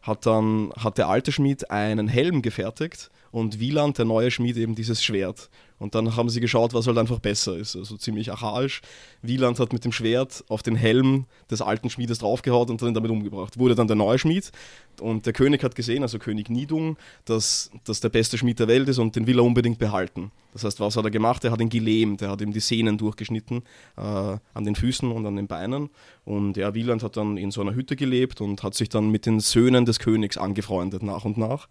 hat 0.00 0.26
dann 0.26 0.72
hat 0.76 0.98
der 0.98 1.08
alte 1.08 1.30
Schmied 1.30 1.70
einen 1.70 2.08
Helm 2.08 2.42
gefertigt 2.42 3.10
und 3.30 3.60
Wieland, 3.60 3.98
der 3.98 4.04
neue 4.04 4.30
Schmied, 4.30 4.56
eben 4.56 4.74
dieses 4.74 5.02
Schwert. 5.02 5.48
Und 5.82 5.96
dann 5.96 6.14
haben 6.14 6.28
sie 6.28 6.38
geschaut, 6.38 6.74
was 6.74 6.86
halt 6.86 6.96
einfach 6.96 7.18
besser 7.18 7.56
ist. 7.56 7.74
Also 7.74 7.96
ziemlich 7.96 8.30
archaisch. 8.30 8.82
Wieland 9.20 9.58
hat 9.58 9.72
mit 9.72 9.84
dem 9.84 9.90
Schwert 9.90 10.44
auf 10.48 10.62
den 10.62 10.76
Helm 10.76 11.26
des 11.50 11.60
alten 11.60 11.90
Schmiedes 11.90 12.20
draufgehaut 12.20 12.70
und 12.70 12.80
dann 12.80 12.94
damit 12.94 13.10
umgebracht. 13.10 13.58
Wurde 13.58 13.74
dann 13.74 13.88
der 13.88 13.96
neue 13.96 14.16
Schmied. 14.16 14.52
Und 15.00 15.26
der 15.26 15.32
König 15.32 15.64
hat 15.64 15.74
gesehen, 15.74 16.02
also 16.04 16.20
König 16.20 16.48
Nidung, 16.50 16.96
dass 17.24 17.72
das 17.82 17.98
der 17.98 18.10
beste 18.10 18.38
Schmied 18.38 18.60
der 18.60 18.68
Welt 18.68 18.88
ist 18.88 18.98
und 18.98 19.16
den 19.16 19.26
will 19.26 19.40
er 19.40 19.44
unbedingt 19.44 19.80
behalten. 19.80 20.30
Das 20.52 20.62
heißt, 20.62 20.78
was 20.78 20.96
hat 20.96 21.04
er 21.04 21.10
gemacht? 21.10 21.44
Er 21.44 21.50
hat 21.50 21.60
ihn 21.60 21.68
gelähmt, 21.68 22.22
er 22.22 22.30
hat 22.30 22.42
ihm 22.42 22.52
die 22.52 22.60
Sehnen 22.60 22.96
durchgeschnitten 22.96 23.64
äh, 23.96 24.00
an 24.00 24.64
den 24.64 24.76
Füßen 24.76 25.10
und 25.10 25.26
an 25.26 25.34
den 25.34 25.48
Beinen. 25.48 25.90
Und 26.24 26.56
ja, 26.56 26.74
Wieland 26.74 27.02
hat 27.02 27.16
dann 27.16 27.36
in 27.36 27.50
so 27.50 27.60
einer 27.60 27.74
Hütte 27.74 27.96
gelebt 27.96 28.40
und 28.40 28.62
hat 28.62 28.74
sich 28.74 28.88
dann 28.88 29.10
mit 29.10 29.26
den 29.26 29.40
Söhnen 29.40 29.84
des 29.84 29.98
Königs 29.98 30.38
angefreundet, 30.38 31.02
nach 31.02 31.24
und 31.24 31.38
nach 31.38 31.66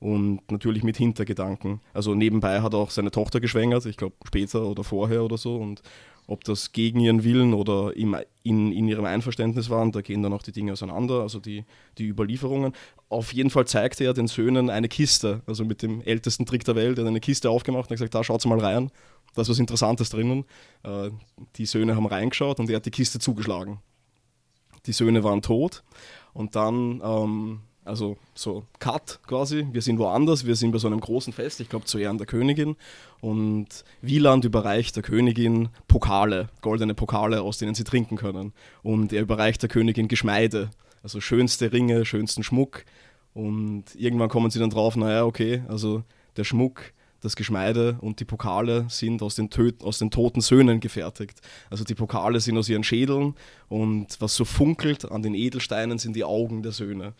und 0.00 0.40
natürlich 0.50 0.82
mit 0.82 0.96
Hintergedanken. 0.96 1.80
Also 1.92 2.14
nebenbei 2.14 2.60
hat 2.60 2.74
er 2.74 2.78
auch 2.78 2.90
seine 2.90 3.10
Tochter 3.10 3.40
geschwängert, 3.40 3.86
ich 3.86 3.96
glaube 3.96 4.16
später 4.24 4.66
oder 4.66 4.84
vorher 4.84 5.24
oder 5.24 5.38
so. 5.38 5.56
Und 5.56 5.82
ob 6.26 6.44
das 6.44 6.72
gegen 6.72 7.00
ihren 7.00 7.22
Willen 7.22 7.52
oder 7.52 7.94
im, 7.96 8.16
in, 8.42 8.72
in 8.72 8.88
ihrem 8.88 9.04
Einverständnis 9.04 9.68
waren, 9.68 9.92
da 9.92 10.00
gehen 10.00 10.22
dann 10.22 10.32
auch 10.32 10.42
die 10.42 10.52
Dinge 10.52 10.72
auseinander, 10.72 11.20
also 11.20 11.38
die, 11.38 11.64
die 11.98 12.08
Überlieferungen. 12.08 12.72
Auf 13.08 13.32
jeden 13.32 13.50
Fall 13.50 13.66
zeigte 13.66 14.04
er 14.04 14.14
den 14.14 14.26
Söhnen 14.26 14.70
eine 14.70 14.88
Kiste, 14.88 15.42
also 15.46 15.64
mit 15.64 15.82
dem 15.82 16.00
ältesten 16.02 16.46
Trick 16.46 16.64
der 16.64 16.76
Welt, 16.76 16.98
er 16.98 17.04
hat 17.04 17.08
eine 17.08 17.20
Kiste 17.20 17.50
aufgemacht 17.50 17.90
und 17.90 17.96
gesagt, 17.96 18.14
da 18.14 18.24
schaut 18.24 18.44
mal 18.46 18.58
rein, 18.58 18.90
da 19.34 19.42
ist 19.42 19.48
was 19.48 19.58
Interessantes 19.58 20.10
drinnen. 20.10 20.44
Äh, 20.82 21.10
die 21.56 21.66
Söhne 21.66 21.94
haben 21.94 22.06
reingeschaut 22.06 22.58
und 22.58 22.70
er 22.70 22.76
hat 22.76 22.86
die 22.86 22.90
Kiste 22.90 23.18
zugeschlagen. 23.18 23.80
Die 24.86 24.92
Söhne 24.92 25.24
waren 25.24 25.42
tot 25.42 25.82
und 26.32 26.56
dann 26.56 27.00
ähm, 27.04 27.60
also 27.84 28.16
so 28.34 28.64
Cut 28.78 29.20
quasi. 29.26 29.66
Wir 29.72 29.82
sind 29.82 29.98
woanders, 29.98 30.46
wir 30.46 30.56
sind 30.56 30.72
bei 30.72 30.78
so 30.78 30.86
einem 30.86 31.00
großen 31.00 31.32
Fest, 31.32 31.60
ich 31.60 31.68
glaube 31.68 31.84
zu 31.84 31.98
Ehren 31.98 32.18
der 32.18 32.26
Königin. 32.26 32.76
Und 33.20 33.84
Wieland 34.00 34.44
überreicht 34.44 34.96
der 34.96 35.02
Königin 35.02 35.68
Pokale, 35.88 36.48
goldene 36.62 36.94
Pokale, 36.94 37.42
aus 37.42 37.58
denen 37.58 37.74
sie 37.74 37.84
trinken 37.84 38.16
können. 38.16 38.52
Und 38.82 39.12
er 39.12 39.22
überreicht 39.22 39.62
der 39.62 39.68
Königin 39.68 40.08
Geschmeide, 40.08 40.70
also 41.02 41.20
schönste 41.20 41.72
Ringe, 41.72 42.04
schönsten 42.04 42.42
Schmuck. 42.42 42.84
Und 43.34 43.84
irgendwann 43.96 44.28
kommen 44.28 44.50
sie 44.50 44.58
dann 44.58 44.70
drauf, 44.70 44.96
naja, 44.96 45.24
okay, 45.24 45.62
also 45.68 46.04
der 46.36 46.44
Schmuck, 46.44 46.92
das 47.24 47.36
Geschmeide 47.36 47.96
und 48.00 48.20
die 48.20 48.26
Pokale 48.26 48.84
sind 48.90 49.22
aus 49.22 49.34
den, 49.34 49.48
aus 49.82 49.98
den 49.98 50.10
toten 50.10 50.42
Söhnen 50.42 50.80
gefertigt. 50.80 51.40
Also 51.70 51.82
die 51.82 51.94
Pokale 51.94 52.38
sind 52.38 52.58
aus 52.58 52.68
ihren 52.68 52.84
Schädeln 52.84 53.34
und 53.68 54.20
was 54.20 54.36
so 54.36 54.44
funkelt 54.44 55.10
an 55.10 55.22
den 55.22 55.34
Edelsteinen 55.34 55.98
sind 55.98 56.14
die 56.16 56.24
Augen 56.24 56.62
der 56.62 56.72
Söhne. 56.72 57.14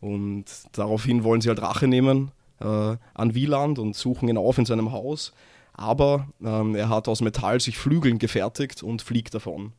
Und 0.00 0.44
daraufhin 0.72 1.24
wollen 1.24 1.40
sie 1.40 1.48
halt 1.48 1.60
Rache 1.60 1.88
nehmen 1.88 2.30
äh, 2.60 2.96
an 3.14 3.34
Wieland 3.34 3.78
und 3.78 3.96
suchen 3.96 4.28
ihn 4.28 4.36
auf 4.36 4.58
in 4.58 4.66
seinem 4.66 4.92
Haus. 4.92 5.32
Aber 5.72 6.28
ähm, 6.42 6.74
er 6.74 6.88
hat 6.88 7.08
aus 7.08 7.20
Metall 7.20 7.60
sich 7.60 7.78
Flügeln 7.78 8.18
gefertigt 8.18 8.82
und 8.82 9.02
fliegt 9.02 9.34
davon. 9.34 9.72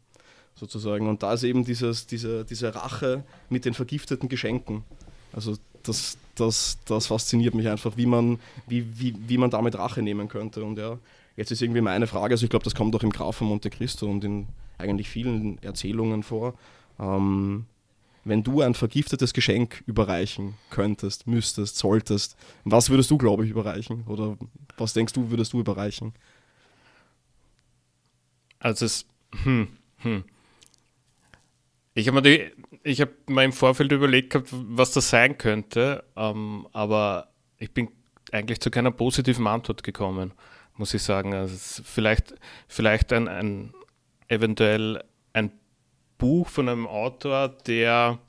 Sozusagen. 0.56 1.08
Und 1.08 1.24
da 1.24 1.34
ist 1.34 1.44
eben 1.44 1.64
dieses, 1.64 2.06
diese, 2.06 2.44
diese 2.44 2.76
Rache 2.76 3.24
mit 3.50 3.66
den 3.66 3.74
vergifteten 3.74 4.28
Geschenken. 4.28 4.84
Also 5.32 5.56
das, 5.84 6.18
das, 6.36 6.78
das 6.86 7.08
fasziniert 7.08 7.54
mich 7.54 7.68
einfach, 7.70 7.96
wie 7.96 8.06
man, 8.06 8.40
wie, 8.68 8.86
wie, 9.00 9.16
wie 9.28 9.38
man 9.38 9.50
damit 9.50 9.78
Rache 9.78 10.02
nehmen 10.02 10.28
könnte. 10.28 10.64
Und 10.64 10.78
ja, 10.78 10.98
jetzt 11.38 11.52
ist 11.52 11.62
irgendwie 11.62 11.82
meine 11.82 12.08
Frage, 12.08 12.34
also 12.34 12.44
ich 12.44 12.50
glaube, 12.50 12.66
das 12.66 12.76
kommt 12.76 12.96
auch 12.96 13.04
im 13.04 13.12
Graf 13.12 13.38
von 13.38 13.48
Monte 13.48 13.70
Cristo 13.70 14.06
und 14.08 14.24
in 14.24 14.48
eigentlich 14.78 15.10
vielen 15.10 15.62
Erzählungen 15.64 16.24
vor. 16.24 16.54
Ähm, 17.00 17.66
wenn 18.24 18.44
du 18.44 18.62
ein 18.62 18.74
vergiftetes 18.74 19.34
Geschenk 19.34 19.84
überreichen 19.86 20.56
könntest, 20.70 21.28
müsstest, 21.28 21.78
solltest, 21.78 22.36
was 22.64 22.90
würdest 22.90 23.12
du, 23.12 23.18
glaube 23.18 23.46
ich, 23.46 23.52
überreichen? 23.52 24.04
Oder 24.08 24.38
was 24.78 24.94
denkst 24.94 25.14
du, 25.14 25.30
würdest 25.32 25.54
du 25.54 25.60
überreichen? 25.60 26.14
Also 28.60 28.86
es, 28.86 29.06
hm, 29.44 29.70
hm. 29.98 30.24
Ich 31.94 32.08
habe 32.08 32.22
mir, 32.22 32.52
hab 32.86 33.30
mir 33.30 33.44
im 33.44 33.54
Vorfeld 33.54 33.92
überlegt 33.92 34.32
gehabt, 34.32 34.50
was 34.52 34.92
das 34.92 35.10
sein 35.10 35.38
könnte, 35.38 36.04
ähm, 36.16 36.68
aber 36.72 37.30
ich 37.58 37.72
bin 37.74 37.90
eigentlich 38.32 38.60
zu 38.60 38.70
keiner 38.70 38.92
positiven 38.92 39.48
Antwort 39.48 39.84
gekommen, 39.84 40.34
muss 40.78 40.94
ich 40.94 41.02
sagen. 41.02 41.34
Also 41.34 41.84
vielleicht, 41.84 42.36
vielleicht 42.68 43.12
ein, 43.12 43.28
ein 43.28 43.74
eventuell 44.28 45.04
ein 45.34 45.52
Buch 46.20 46.48
von 46.48 46.70
einem 46.70 46.86
Autor, 46.86 47.50
der, 47.50 48.20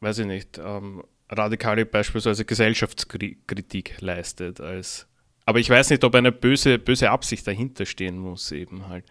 weiß 0.00 0.18
ich 0.18 0.26
nicht, 0.26 0.58
ähm, 0.58 1.02
radikale 1.30 1.86
beispielsweise 1.86 2.44
Gesellschaftskritik 2.44 4.00
leistet. 4.00 4.60
Als, 4.60 5.06
aber 5.46 5.60
ich 5.60 5.70
weiß 5.70 5.88
nicht, 5.88 6.04
ob 6.04 6.14
eine 6.14 6.32
böse, 6.32 6.78
böse 6.78 7.10
Absicht 7.10 7.46
dahinter 7.46 7.86
stehen 7.86 8.18
muss, 8.18 8.52
eben 8.52 8.88
halt. 8.88 9.06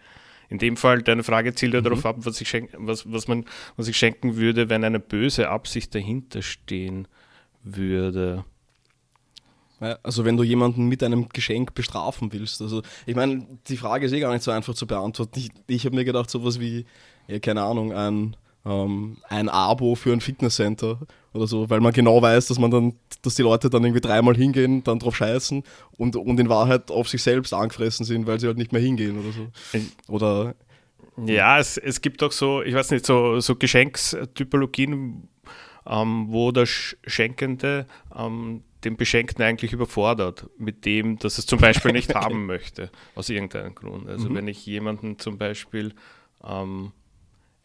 In 0.50 0.58
dem 0.58 0.76
Fall, 0.76 1.02
deine 1.02 1.24
Frage 1.24 1.54
zielt 1.54 1.74
ja 1.74 1.80
mhm. 1.80 1.84
darauf 1.84 2.06
ab, 2.06 2.16
was 2.20 2.40
ich, 2.40 2.48
schenk, 2.48 2.70
was, 2.78 3.10
was, 3.10 3.28
man, 3.28 3.44
was 3.76 3.88
ich 3.88 3.96
schenken 3.96 4.36
würde, 4.36 4.70
wenn 4.70 4.84
eine 4.84 5.00
böse 5.00 5.48
Absicht 5.48 5.94
dahinter 5.94 6.42
stehen 6.42 7.08
würde. 7.64 8.44
Also 10.02 10.24
wenn 10.24 10.36
du 10.36 10.42
jemanden 10.42 10.86
mit 10.86 11.02
einem 11.02 11.28
Geschenk 11.28 11.74
bestrafen 11.74 12.32
willst. 12.32 12.60
Also 12.62 12.82
ich 13.06 13.14
meine, 13.14 13.46
die 13.68 13.76
Frage 13.76 14.06
ist 14.06 14.12
eh 14.12 14.20
gar 14.20 14.32
nicht 14.32 14.42
so 14.42 14.50
einfach 14.50 14.74
zu 14.74 14.86
beantworten. 14.86 15.38
Ich, 15.38 15.50
ich 15.68 15.84
habe 15.84 15.94
mir 15.94 16.04
gedacht, 16.04 16.30
sowas 16.30 16.58
wie, 16.58 16.84
ja, 17.28 17.38
keine 17.38 17.62
Ahnung, 17.62 17.92
ein, 17.92 18.36
ähm, 18.64 19.18
ein 19.28 19.48
Abo 19.48 19.94
für 19.94 20.12
ein 20.12 20.20
Fitnesscenter 20.20 20.98
oder 21.32 21.46
so, 21.46 21.70
weil 21.70 21.80
man 21.80 21.92
genau 21.92 22.20
weiß, 22.20 22.46
dass 22.46 22.58
man 22.58 22.70
dann, 22.70 22.94
dass 23.22 23.34
die 23.34 23.42
Leute 23.42 23.70
dann 23.70 23.84
irgendwie 23.84 24.00
dreimal 24.00 24.34
hingehen, 24.34 24.82
dann 24.82 24.98
drauf 24.98 25.16
scheißen 25.16 25.62
und, 25.96 26.16
und 26.16 26.40
in 26.40 26.48
Wahrheit 26.48 26.90
auf 26.90 27.08
sich 27.08 27.22
selbst 27.22 27.54
angefressen 27.54 28.04
sind, 28.04 28.26
weil 28.26 28.40
sie 28.40 28.46
halt 28.46 28.58
nicht 28.58 28.72
mehr 28.72 28.82
hingehen 28.82 29.18
oder 29.18 29.32
so. 29.32 30.12
Oder 30.12 30.54
ja, 31.26 31.58
es, 31.58 31.76
es 31.76 32.00
gibt 32.00 32.22
auch 32.22 32.32
so, 32.32 32.62
ich 32.62 32.74
weiß 32.74 32.90
nicht, 32.92 33.04
so, 33.04 33.40
so 33.40 33.56
Geschenkstypologien, 33.56 35.28
ähm, 35.86 36.26
wo 36.28 36.52
der 36.52 36.66
Schenkende 36.66 37.86
ähm, 38.16 38.62
den 38.84 38.96
Beschenkten 38.96 39.42
eigentlich 39.44 39.72
überfordert 39.72 40.48
mit 40.58 40.84
dem, 40.84 41.18
dass 41.18 41.38
es 41.38 41.46
zum 41.46 41.58
Beispiel 41.58 41.92
nicht 41.92 42.14
haben 42.14 42.46
möchte, 42.46 42.90
aus 43.16 43.28
irgendeinem 43.28 43.74
Grund. 43.74 44.08
Also 44.08 44.30
mhm. 44.30 44.34
wenn 44.36 44.48
ich 44.48 44.64
jemanden 44.66 45.18
zum 45.18 45.38
Beispiel 45.38 45.94
ähm, 46.44 46.92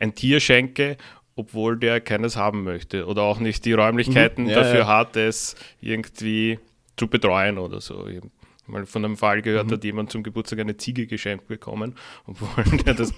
ein 0.03 0.15
Tier 0.15 0.39
schenke, 0.39 0.97
obwohl 1.35 1.77
der 1.77 2.01
keines 2.01 2.35
haben 2.35 2.63
möchte 2.63 3.07
oder 3.07 3.23
auch 3.23 3.39
nicht 3.39 3.65
die 3.65 3.73
Räumlichkeiten 3.73 4.43
mhm. 4.43 4.49
ja, 4.49 4.55
dafür 4.57 4.81
ja. 4.81 4.87
hat, 4.87 5.15
es 5.15 5.55
irgendwie 5.81 6.59
zu 6.95 7.07
betreuen 7.07 7.57
oder 7.57 7.81
so. 7.81 8.07
Ich 8.07 8.17
habe 8.17 8.29
mal 8.67 8.85
von 8.85 9.03
einem 9.03 9.17
Fall 9.17 9.41
gehört, 9.41 9.67
mhm. 9.67 9.71
hat 9.71 9.83
jemand 9.83 10.11
zum 10.11 10.21
Geburtstag 10.23 10.59
eine 10.59 10.77
Ziege 10.77 11.07
geschenkt 11.07 11.47
bekommen, 11.47 11.95
obwohl 12.25 12.63
der 12.79 12.93
das, 12.93 13.13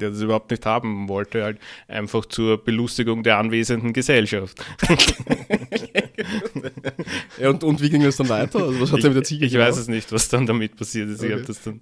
der 0.00 0.10
das 0.10 0.20
überhaupt 0.20 0.50
nicht 0.50 0.64
haben 0.66 1.08
wollte, 1.08 1.42
halt 1.42 1.58
einfach 1.88 2.26
zur 2.26 2.62
Belustigung 2.62 3.22
der 3.24 3.38
anwesenden 3.38 3.92
Gesellschaft. 3.92 4.64
ja, 7.40 7.48
und, 7.50 7.64
und 7.64 7.82
wie 7.82 7.90
ging 7.90 8.04
es 8.04 8.16
dann 8.16 8.28
weiter? 8.28 8.60
Also 8.60 8.80
was 8.80 8.92
hat 8.92 8.98
ich, 9.00 9.04
mit 9.06 9.16
der 9.16 9.24
Ziege 9.24 9.46
Ich 9.46 9.52
gemacht? 9.52 9.68
weiß 9.68 9.78
es 9.78 9.88
nicht, 9.88 10.12
was 10.12 10.28
dann 10.28 10.46
damit 10.46 10.76
passiert 10.76 11.08
ist. 11.08 11.18
Okay. 11.20 11.28
Ich 11.28 11.32
habe 11.32 11.44
das 11.44 11.62
dann 11.62 11.80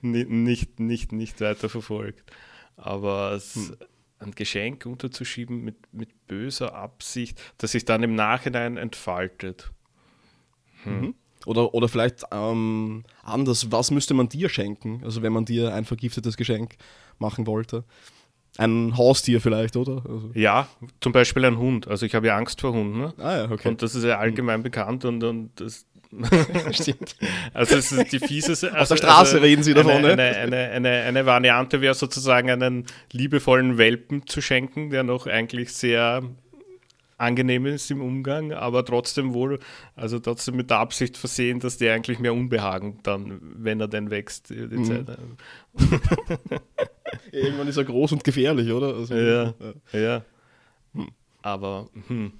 nicht, 0.00 0.80
nicht, 0.80 1.12
nicht 1.12 1.40
weiter 1.42 1.68
verfolgt. 1.68 2.32
Aber 2.78 3.32
es, 3.32 3.54
hm. 3.54 3.76
ein 4.20 4.30
Geschenk 4.32 4.86
unterzuschieben 4.86 5.62
mit, 5.62 5.76
mit 5.92 6.26
böser 6.26 6.74
Absicht, 6.74 7.40
das 7.58 7.72
sich 7.72 7.84
dann 7.84 8.02
im 8.02 8.14
Nachhinein 8.14 8.76
entfaltet. 8.76 9.70
Hm. 10.84 11.00
Mhm. 11.00 11.14
Oder, 11.46 11.72
oder 11.74 11.88
vielleicht 11.88 12.24
ähm, 12.32 13.04
anders, 13.22 13.70
was 13.70 13.90
müsste 13.90 14.14
man 14.14 14.28
dir 14.28 14.48
schenken? 14.48 15.02
Also 15.04 15.22
wenn 15.22 15.32
man 15.32 15.44
dir 15.44 15.72
ein 15.72 15.84
vergiftetes 15.84 16.36
Geschenk 16.36 16.76
machen 17.18 17.46
wollte. 17.46 17.84
Ein 18.56 18.96
Haustier 18.96 19.40
vielleicht, 19.40 19.76
oder? 19.76 20.02
Also. 20.08 20.30
Ja, 20.34 20.68
zum 21.00 21.12
Beispiel 21.12 21.44
ein 21.44 21.58
Hund. 21.58 21.86
Also 21.86 22.06
ich 22.06 22.14
habe 22.14 22.26
ja 22.26 22.36
Angst 22.36 22.60
vor 22.60 22.72
Hunden. 22.72 22.98
Ne? 22.98 23.14
Ah, 23.18 23.36
ja, 23.36 23.50
okay. 23.50 23.68
Und 23.68 23.82
das 23.82 23.94
ist 23.94 24.04
ja 24.04 24.18
allgemein 24.18 24.62
bekannt 24.62 25.04
und, 25.04 25.22
und 25.22 25.60
das, 25.60 25.86
Stimmt. 26.72 27.16
Also 27.52 27.76
es 27.76 27.92
ist 27.92 28.12
die 28.12 28.18
fieseste. 28.18 28.72
Also, 28.72 28.94
Auf 28.94 29.00
der 29.00 29.06
Straße 29.06 29.34
also 29.34 29.38
reden 29.38 29.62
sie 29.62 29.74
davon, 29.74 29.92
eine, 29.92 30.16
ne? 30.16 30.22
Eine, 30.22 30.56
eine, 30.70 30.90
eine, 30.90 31.26
Variante 31.26 31.80
wäre 31.80 31.94
sozusagen 31.94 32.50
einen 32.50 32.86
liebevollen 33.12 33.76
Welpen 33.76 34.26
zu 34.26 34.40
schenken, 34.40 34.90
der 34.90 35.02
noch 35.02 35.26
eigentlich 35.26 35.72
sehr 35.72 36.22
angenehm 37.18 37.66
ist 37.66 37.90
im 37.90 38.00
Umgang, 38.00 38.52
aber 38.52 38.84
trotzdem 38.84 39.34
wohl, 39.34 39.58
also 39.96 40.18
trotzdem 40.20 40.56
mit 40.56 40.70
der 40.70 40.78
Absicht 40.78 41.16
versehen, 41.16 41.60
dass 41.60 41.76
der 41.76 41.94
eigentlich 41.94 42.20
mehr 42.20 42.32
Unbehagen 42.32 43.00
dann, 43.02 43.40
wenn 43.42 43.80
er 43.80 43.88
denn 43.88 44.10
wächst, 44.10 44.50
mhm. 44.50 44.84
Zeit. 44.84 45.18
Irgendwann 47.32 47.68
ist 47.68 47.76
er 47.76 47.84
groß 47.84 48.12
und 48.12 48.24
gefährlich, 48.24 48.70
oder? 48.70 48.94
Also, 48.94 49.14
ja, 49.14 49.54
ja. 49.92 49.98
ja. 49.98 50.24
Hm. 50.94 51.08
Aber 51.42 51.88
hm. 52.06 52.32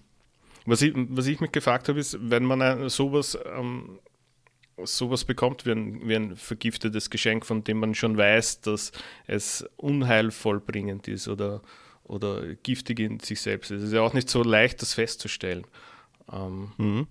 Was 0.68 0.82
ich, 0.82 0.92
was 0.94 1.26
ich 1.26 1.40
mich 1.40 1.50
gefragt 1.50 1.88
habe, 1.88 1.98
ist, 1.98 2.18
wenn 2.20 2.44
man 2.44 2.90
sowas, 2.90 3.38
ähm, 3.56 4.00
sowas 4.84 5.24
bekommt 5.24 5.64
wie 5.64 5.72
ein, 5.72 6.06
wie 6.06 6.14
ein 6.14 6.36
vergiftetes 6.36 7.08
Geschenk, 7.08 7.46
von 7.46 7.64
dem 7.64 7.78
man 7.78 7.94
schon 7.94 8.18
weiß, 8.18 8.60
dass 8.60 8.92
es 9.26 9.66
unheilvollbringend 9.76 11.08
ist 11.08 11.26
oder, 11.26 11.62
oder 12.04 12.54
giftig 12.62 13.00
in 13.00 13.18
sich 13.18 13.40
selbst 13.40 13.70
ist. 13.70 13.78
Es 13.78 13.88
ist 13.88 13.94
ja 13.94 14.02
auch 14.02 14.12
nicht 14.12 14.28
so 14.28 14.42
leicht, 14.42 14.82
das 14.82 14.92
festzustellen. 14.92 15.64
Ähm, 16.30 16.72
mhm. 16.76 17.06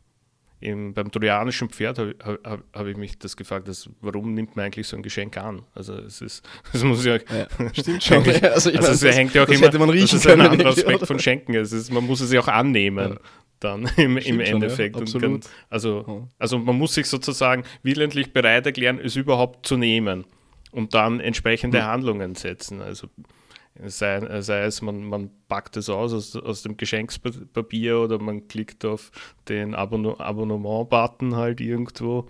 im, 0.60 0.94
beim 0.94 1.12
trojanischen 1.12 1.72
Pferd 1.72 1.98
habe 1.98 2.16
hab, 2.24 2.64
hab 2.72 2.86
ich 2.86 2.96
mich 2.96 3.18
das 3.18 3.36
gefragt, 3.36 3.68
dass, 3.68 3.90
warum 4.02 4.36
nimmt 4.36 4.56
man 4.56 4.66
eigentlich 4.66 4.86
so 4.86 4.96
ein 4.96 5.02
Geschenk 5.02 5.36
an? 5.38 5.64
Also 5.74 5.96
es 5.96 6.22
ist, 6.22 6.48
es 6.74 6.84
muss 6.84 7.04
ja, 7.04 7.16
ja 7.16 7.48
stimmt 7.74 8.04
schon. 8.04 8.18
also, 8.44 8.70
ich 8.70 8.78
also 8.78 9.08
es 9.08 9.16
hängt 9.16 9.34
ja 9.34 9.46
auch 9.46 9.50
immer, 9.50 9.72
das 9.72 10.14
ist 10.14 10.28
ein 10.28 10.42
anderer 10.42 10.70
Aspekt 10.70 11.08
von 11.08 11.18
Schenken. 11.18 11.56
Es 11.56 11.72
ist, 11.72 11.92
man 11.92 12.06
muss 12.06 12.22
es 12.22 12.32
ja 12.32 12.40
auch 12.40 12.48
annehmen. 12.48 13.14
Ja. 13.14 13.20
Dann 13.60 13.90
im, 13.98 14.18
im 14.18 14.40
Endeffekt. 14.40 15.10
Schon, 15.10 15.22
ja, 15.22 15.28
kann, 15.28 15.40
also, 15.70 16.28
also 16.38 16.60
man 16.60 16.78
muss 16.78 16.94
sich 16.94 17.08
sozusagen 17.08 17.64
willentlich 17.84 18.34
bereit 18.34 18.66
erklären, 18.66 19.00
es 19.04 19.16
überhaupt 19.16 19.66
zu 19.66 19.78
nehmen 19.78 20.26
und 20.72 20.94
dann 20.94 21.20
entsprechende 21.20 21.84
Handlungen 21.86 22.36
setzen. 22.36 22.82
Also 22.82 23.08
Sei, 23.86 24.42
sei, 24.42 24.62
es, 24.62 24.82
man, 24.82 25.04
man 25.04 25.30
packt 25.48 25.78
es 25.78 25.90
aus, 25.90 26.12
aus 26.12 26.36
aus, 26.36 26.64
dem 26.64 26.78
Geschenkspapier 26.78 28.00
oder 28.00 28.20
man 28.20 28.48
klickt 28.48 28.84
auf 28.86 29.12
den 29.50 29.76
Abonnement-Button 29.76 31.36
halt 31.36 31.62
irgendwo. 31.62 32.28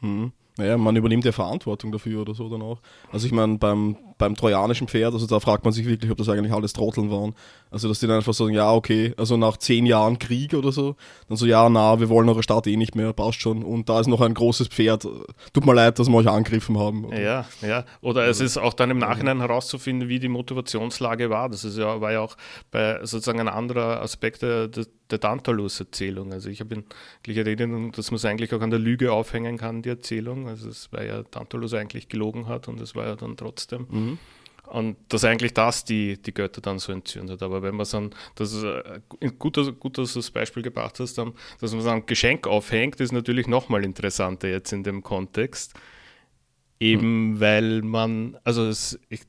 Hm. 0.00 0.32
Naja, 0.56 0.76
man 0.76 0.96
übernimmt 0.96 1.24
ja 1.24 1.32
Verantwortung 1.32 1.92
dafür 1.92 2.22
oder 2.22 2.34
so 2.34 2.48
dann 2.48 2.62
auch. 2.62 2.80
Also 3.10 3.26
ich 3.26 3.32
meine, 3.32 3.58
beim, 3.58 3.96
beim 4.18 4.34
trojanischen 4.34 4.88
Pferd, 4.88 5.12
also 5.14 5.26
da 5.26 5.40
fragt 5.40 5.64
man 5.64 5.72
sich 5.72 5.86
wirklich, 5.86 6.10
ob 6.10 6.18
das 6.18 6.28
eigentlich 6.28 6.52
alles 6.52 6.72
Trotteln 6.72 7.10
waren. 7.10 7.34
Also 7.70 7.88
dass 7.88 8.00
die 8.00 8.06
dann 8.06 8.16
einfach 8.16 8.34
sagen, 8.34 8.52
ja, 8.52 8.72
okay, 8.72 9.14
also 9.16 9.36
nach 9.36 9.56
zehn 9.56 9.86
Jahren 9.86 10.18
Krieg 10.18 10.54
oder 10.54 10.72
so, 10.72 10.96
dann 11.28 11.36
so, 11.36 11.46
ja, 11.46 11.68
na, 11.68 12.00
wir 12.00 12.08
wollen 12.08 12.28
eure 12.28 12.42
Stadt 12.42 12.66
eh 12.66 12.76
nicht 12.76 12.94
mehr, 12.94 13.12
passt 13.12 13.40
schon. 13.40 13.62
Und 13.62 13.88
da 13.88 14.00
ist 14.00 14.08
noch 14.08 14.20
ein 14.20 14.34
großes 14.34 14.68
Pferd. 14.68 15.06
Tut 15.52 15.66
mir 15.66 15.74
leid, 15.74 15.98
dass 15.98 16.08
wir 16.08 16.16
euch 16.16 16.28
angegriffen 16.28 16.78
haben. 16.78 17.06
Oder? 17.06 17.20
Ja, 17.20 17.46
ja. 17.62 17.84
Oder 18.00 18.26
es 18.26 18.40
ist 18.40 18.58
auch 18.58 18.74
dann 18.74 18.90
im 18.90 18.98
Nachhinein 18.98 19.40
herauszufinden, 19.40 20.08
wie 20.08 20.20
die 20.20 20.28
Motivationslage 20.28 21.30
war. 21.30 21.48
Das 21.48 21.64
ist 21.64 21.78
ja, 21.78 22.00
war 22.00 22.12
ja 22.12 22.20
auch 22.20 22.36
bei 22.70 22.98
sozusagen 23.02 23.40
ein 23.40 23.48
anderer 23.48 24.02
Aspekt 24.02 24.42
der, 24.42 24.68
der 24.68 25.20
Tantalus-Erzählung. 25.20 26.32
Also 26.32 26.48
ich 26.48 26.60
habe 26.60 26.74
in 26.74 26.84
Erinnerung, 27.26 27.92
dass 27.92 28.10
man 28.10 28.16
es 28.16 28.24
eigentlich 28.24 28.52
auch 28.54 28.60
an 28.60 28.70
der 28.70 28.78
Lüge 28.78 29.12
aufhängen 29.12 29.58
kann, 29.58 29.82
die 29.82 29.90
Erzählung. 29.90 30.48
Also 30.48 30.68
es 30.68 30.92
war 30.92 31.04
ja 31.04 31.22
Tantalus 31.22 31.74
eigentlich 31.74 32.08
gelogen 32.08 32.48
hat 32.48 32.68
und 32.68 32.80
es 32.80 32.94
war 32.94 33.06
ja 33.06 33.16
dann 33.16 33.36
trotzdem. 33.36 33.86
Mhm. 33.90 34.11
Und 34.72 34.96
dass 35.08 35.24
eigentlich 35.24 35.52
das 35.52 35.84
die, 35.84 36.16
die 36.22 36.32
Götter 36.32 36.62
dann 36.62 36.78
so 36.78 36.92
entzündet. 36.92 37.42
Aber 37.42 37.62
wenn 37.62 37.74
man 37.74 37.86
dann, 37.92 38.10
das 38.36 38.54
ist 38.54 38.64
äh, 38.64 39.00
gut, 39.38 39.56
gut, 39.78 39.98
dass 39.98 40.14
du 40.14 40.18
das 40.18 40.30
Beispiel 40.30 40.62
gebracht 40.62 40.98
hast, 40.98 41.18
dass 41.18 41.74
man 41.74 41.88
ein 41.88 42.06
Geschenk 42.06 42.46
aufhängt, 42.46 42.98
ist 43.00 43.12
natürlich 43.12 43.46
nochmal 43.48 43.84
interessanter 43.84 44.48
jetzt 44.48 44.72
in 44.72 44.82
dem 44.82 45.02
Kontext. 45.02 45.74
Eben 46.80 47.34
hm. 47.34 47.40
weil 47.40 47.82
man, 47.82 48.38
also 48.44 48.66
es, 48.66 48.98
ich, 49.10 49.20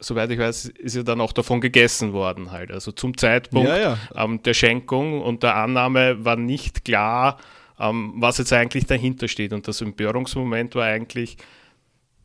soweit 0.00 0.30
ich 0.32 0.38
weiß, 0.38 0.66
ist 0.66 0.96
ja 0.96 1.02
dann 1.02 1.20
auch 1.20 1.32
davon 1.32 1.62
gegessen 1.62 2.12
worden 2.12 2.50
halt. 2.50 2.70
Also 2.70 2.92
zum 2.92 3.16
Zeitpunkt 3.16 3.68
ja, 3.68 3.78
ja. 3.78 3.98
Ähm, 4.14 4.42
der 4.42 4.54
Schenkung 4.54 5.22
und 5.22 5.42
der 5.42 5.56
Annahme 5.56 6.24
war 6.24 6.36
nicht 6.36 6.84
klar, 6.84 7.38
ähm, 7.78 8.12
was 8.16 8.38
jetzt 8.38 8.52
eigentlich 8.52 8.86
dahinter 8.86 9.28
steht. 9.28 9.52
Und 9.52 9.66
das 9.66 9.80
Empörungsmoment 9.80 10.74
war 10.74 10.84
eigentlich, 10.84 11.36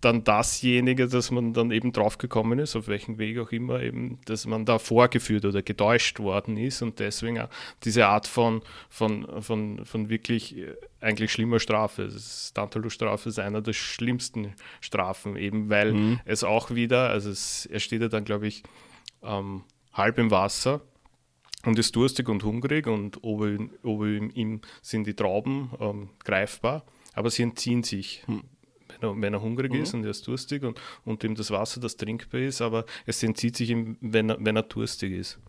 dann 0.01 0.23
dasjenige, 0.23 1.07
dass 1.07 1.31
man 1.31 1.53
dann 1.53 1.71
eben 1.71 1.91
draufgekommen 1.91 2.59
ist, 2.59 2.75
auf 2.75 2.87
welchen 2.87 3.17
Weg 3.17 3.39
auch 3.39 3.51
immer, 3.51 3.81
eben, 3.81 4.19
dass 4.25 4.45
man 4.45 4.65
da 4.65 4.77
vorgeführt 4.77 5.45
oder 5.45 5.61
getäuscht 5.61 6.19
worden 6.19 6.57
ist 6.57 6.81
und 6.81 6.99
deswegen 6.99 7.47
diese 7.83 8.07
Art 8.07 8.27
von, 8.27 8.61
von, 8.89 9.41
von, 9.41 9.83
von 9.85 10.09
wirklich 10.09 10.57
äh, 10.57 10.75
eigentlich 11.01 11.31
schlimmer 11.31 11.59
Strafe. 11.59 12.09
Tantalus-Strafe 12.53 13.29
ist 13.29 13.39
einer 13.39 13.61
der 13.61 13.73
schlimmsten 13.73 14.53
Strafen, 14.81 15.37
eben 15.37 15.69
weil 15.69 15.93
mhm. 15.93 16.19
es 16.25 16.43
auch 16.43 16.71
wieder, 16.71 17.09
also 17.09 17.29
es, 17.29 17.65
er 17.65 17.79
steht 17.79 18.01
ja 18.01 18.07
dann, 18.07 18.25
glaube 18.25 18.47
ich, 18.47 18.63
ähm, 19.23 19.63
halb 19.93 20.17
im 20.17 20.29
Wasser 20.29 20.81
und 21.65 21.79
ist 21.79 21.95
durstig 21.95 22.29
und 22.29 22.43
hungrig 22.43 22.85
und 22.85 23.23
oben, 23.23 23.71
oben 23.81 24.29
ihm 24.31 24.61
sind 24.81 25.07
die 25.07 25.15
Trauben 25.15 25.71
ähm, 25.79 26.09
greifbar, 26.23 26.83
aber 27.13 27.29
sie 27.29 27.43
entziehen 27.43 27.81
sich. 27.81 28.23
Mhm 28.27 28.43
wenn 28.99 29.09
er, 29.09 29.21
wenn 29.21 29.33
er 29.33 29.41
hungrig 29.41 29.73
mhm. 29.73 29.81
ist 29.81 29.93
und 29.93 30.03
er 30.03 30.11
ist 30.11 30.27
durstig 30.27 30.63
und, 30.63 30.79
und 31.03 31.23
ihm 31.23 31.35
das 31.35 31.51
Wasser, 31.51 31.79
das 31.79 31.97
trinkbar 31.97 32.41
ist, 32.41 32.61
aber 32.61 32.85
es 33.05 33.21
entzieht 33.23 33.55
sich 33.55 33.69
ihm, 33.69 33.97
wenn 34.01 34.29
er, 34.29 34.37
wenn 34.39 34.55
er 34.55 34.63
durstig 34.63 35.13
ist. 35.13 35.39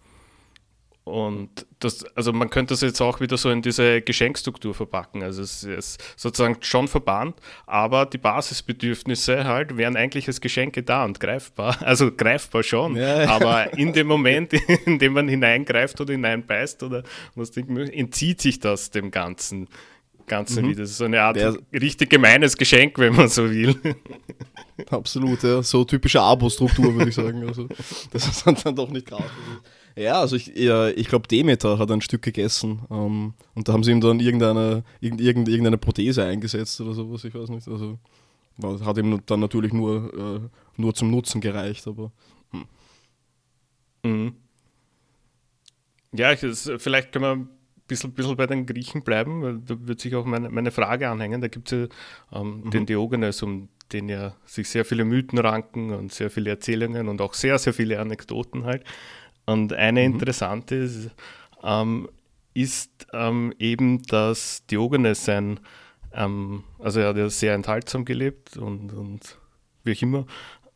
Und 1.06 1.66
das, 1.78 2.04
also 2.16 2.32
man 2.32 2.50
könnte 2.50 2.74
das 2.74 2.80
jetzt 2.80 3.00
auch 3.00 3.20
wieder 3.20 3.37
so 3.37 3.48
in 3.48 3.62
diese 3.62 4.02
Geschenkstruktur 4.02 4.74
verpacken. 4.74 5.22
Also 5.22 5.40
es 5.40 5.62
ist 5.62 6.02
sozusagen 6.16 6.56
schon 6.62 6.88
verbannt, 6.88 7.37
aber 7.64 8.06
die 8.06 8.18
Basisbedürfnisse 8.18 9.44
halt 9.44 9.76
wären 9.76 9.96
eigentlich 9.96 10.26
als 10.26 10.40
Geschenke 10.40 10.82
da 10.82 11.04
und 11.04 11.20
greifbar. 11.20 11.76
Also 11.87 12.11
greifbar 12.11 12.64
schon, 12.64 12.96
ja, 12.96 13.28
aber 13.28 13.72
in 13.78 13.92
dem 13.92 14.09
Moment, 14.09 14.52
in 14.87 14.98
dem 14.98 15.12
man 15.12 15.28
hineingreift 15.28 16.00
oder 16.00 16.12
hineinbeißt 16.12 16.82
oder 16.82 17.04
was 17.37 17.56
entzieht 17.56 18.40
sich 18.40 18.59
das 18.59 18.90
dem 18.90 19.12
Ganzen. 19.12 19.68
Ganze 20.26 20.62
mhm. 20.62 20.70
wieder. 20.70 20.82
Das 20.82 20.90
ist 20.90 20.98
so 20.98 21.04
eine 21.04 21.20
Art 21.20 21.36
Der, 21.36 21.56
richtig 21.72 22.10
gemeines 22.10 22.56
Geschenk, 22.56 22.98
wenn 22.98 23.14
man 23.14 23.28
so 23.28 23.48
will. 23.50 23.76
Absolut, 24.90 25.42
ja. 25.42 25.62
So 25.62 25.84
typische 25.84 26.20
Abo-Struktur, 26.20 26.94
würde 26.94 27.08
ich 27.08 27.14
sagen. 27.14 27.46
Also, 27.46 27.68
das 28.12 28.28
ist 28.28 28.46
dann, 28.46 28.56
dann 28.62 28.76
doch 28.76 28.90
nicht 28.90 29.06
gratis. 29.06 29.30
Ja, 29.96 30.20
also 30.20 30.36
ich, 30.36 30.54
ich 30.54 31.08
glaube, 31.08 31.26
Demeter 31.26 31.78
hat 31.78 31.90
ein 31.90 32.02
Stück 32.02 32.20
gegessen 32.20 32.82
ähm, 32.90 33.32
und 33.54 33.66
da 33.66 33.72
haben 33.72 33.82
sie 33.82 33.92
ihm 33.92 34.02
dann 34.02 34.20
irgendeine, 34.20 34.84
irgendeine, 35.00 35.48
irgendeine 35.48 35.78
Prothese 35.78 36.22
eingesetzt 36.22 36.78
oder 36.82 36.92
sowas, 36.92 37.24
ich 37.24 37.34
weiß 37.34 37.48
nicht. 37.48 37.66
Also 37.66 37.98
hat 38.84 38.98
ihm 38.98 39.22
dann 39.24 39.40
natürlich 39.40 39.72
nur, 39.72 40.12
äh, 40.44 40.80
nur 40.80 40.94
zum 40.94 41.10
Nutzen 41.10 41.40
gereicht, 41.40 41.86
aber. 41.86 42.12
Hm. 42.50 42.64
Mhm. 44.02 44.34
Ja, 46.12 46.32
ich, 46.32 46.40
das, 46.40 46.70
vielleicht 46.78 47.12
können 47.12 47.24
wir 47.24 47.56
bisschen, 47.87 48.12
bisschen 48.12 48.37
bei 48.37 48.46
den 48.46 48.66
Griechen 48.66 49.03
bleiben, 49.03 49.42
weil 49.42 49.59
da 49.59 49.77
wird 49.87 50.01
sich 50.01 50.14
auch 50.14 50.25
meine, 50.25 50.51
meine 50.51 50.70
Frage 50.70 51.09
anhängen. 51.09 51.40
Da 51.40 51.49
gibt 51.49 51.72
es 51.72 51.88
ja 52.33 52.40
ähm, 52.40 52.62
mhm. 52.64 52.70
den 52.70 52.87
Diogenes, 52.87 53.42
um 53.42 53.68
den 53.92 54.09
ja 54.09 54.35
sich 54.44 54.68
sehr 54.68 54.85
viele 54.85 55.05
Mythen 55.05 55.38
ranken 55.38 55.92
und 55.92 56.12
sehr 56.12 56.31
viele 56.31 56.51
Erzählungen 56.51 57.09
und 57.09 57.20
auch 57.20 57.35
sehr, 57.35 57.59
sehr 57.59 57.72
viele 57.72 58.01
Anekdoten 58.01 58.64
halt. 58.64 58.85
Und 59.44 59.72
eine 59.72 60.01
mhm. 60.01 60.14
interessante 60.14 60.75
ist, 60.75 61.11
ähm, 61.62 62.09
ist 62.55 63.07
ähm, 63.12 63.53
eben, 63.59 64.03
dass 64.03 64.66
Diogenes 64.66 65.25
sein, 65.25 65.61
ähm, 66.12 66.64
also 66.79 67.01
er 67.01 67.09
hat 67.09 67.16
ja 67.16 67.29
sehr 67.29 67.55
enthaltsam 67.55 68.05
gelebt 68.05 68.57
und, 68.57 68.92
und 68.92 69.38
wie 69.85 69.92
auch 69.92 70.03
immer, 70.03 70.27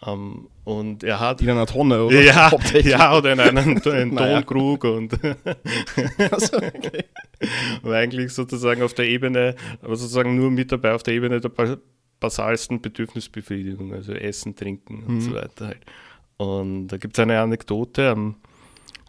um, 0.02 0.12
ähm, 0.12 0.48
und 0.64 1.04
er 1.04 1.20
hat. 1.20 1.42
In 1.42 1.50
einer 1.50 1.66
Tonne, 1.66 2.04
oder? 2.04 2.22
Ja, 2.22 2.50
ja 2.82 3.16
oder 3.16 3.32
in 3.32 3.40
einem 3.40 3.82
Tonkrug 4.16 4.84
und. 4.84 5.18
also, 6.30 6.56
okay. 6.56 7.04
und 7.82 7.92
eigentlich 7.92 8.32
sozusagen 8.32 8.82
auf 8.82 8.94
der 8.94 9.06
Ebene, 9.06 9.56
aber 9.82 9.96
sozusagen 9.96 10.36
nur 10.36 10.50
mit 10.50 10.72
dabei 10.72 10.94
auf 10.94 11.02
der 11.02 11.14
Ebene 11.14 11.40
der 11.40 11.50
basalsten 12.18 12.80
Bedürfnisbefriedigung, 12.80 13.92
also 13.92 14.12
Essen, 14.12 14.54
Trinken 14.56 15.04
und 15.04 15.14
mhm. 15.14 15.20
so 15.20 15.34
weiter 15.34 15.66
halt. 15.68 15.84
Und 16.36 16.88
da 16.88 16.96
gibt 16.96 17.18
es 17.18 17.22
eine 17.22 17.38
Anekdote. 17.40 18.12
Um, 18.12 18.36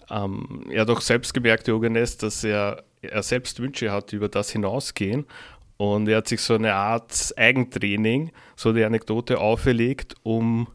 um, 0.10 0.66
er 0.70 0.82
hat 0.82 0.90
auch 0.90 1.02
selbst 1.02 1.34
gemerkt, 1.34 1.68
Diogenes, 1.68 2.18
dass 2.18 2.44
er, 2.44 2.84
er 3.02 3.24
selbst 3.24 3.62
Wünsche 3.62 3.92
hat, 3.92 4.12
über 4.12 4.28
das 4.28 4.52
hinausgehen 4.52 5.26
und 5.82 6.08
er 6.08 6.18
hat 6.18 6.28
sich 6.28 6.42
so 6.42 6.54
eine 6.54 6.76
Art 6.76 7.34
Eigentraining, 7.38 8.32
so 8.56 8.72
die 8.72 8.84
Anekdote 8.84 9.40
auferlegt, 9.40 10.14
um 10.22 10.68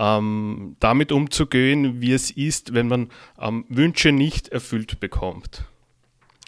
ähm, 0.00 0.76
damit 0.80 1.12
umzugehen, 1.12 2.00
wie 2.00 2.12
es 2.12 2.30
ist, 2.30 2.72
wenn 2.72 2.88
man 2.88 3.10
ähm, 3.38 3.66
Wünsche 3.68 4.12
nicht 4.12 4.48
erfüllt 4.48 4.98
bekommt. 4.98 5.66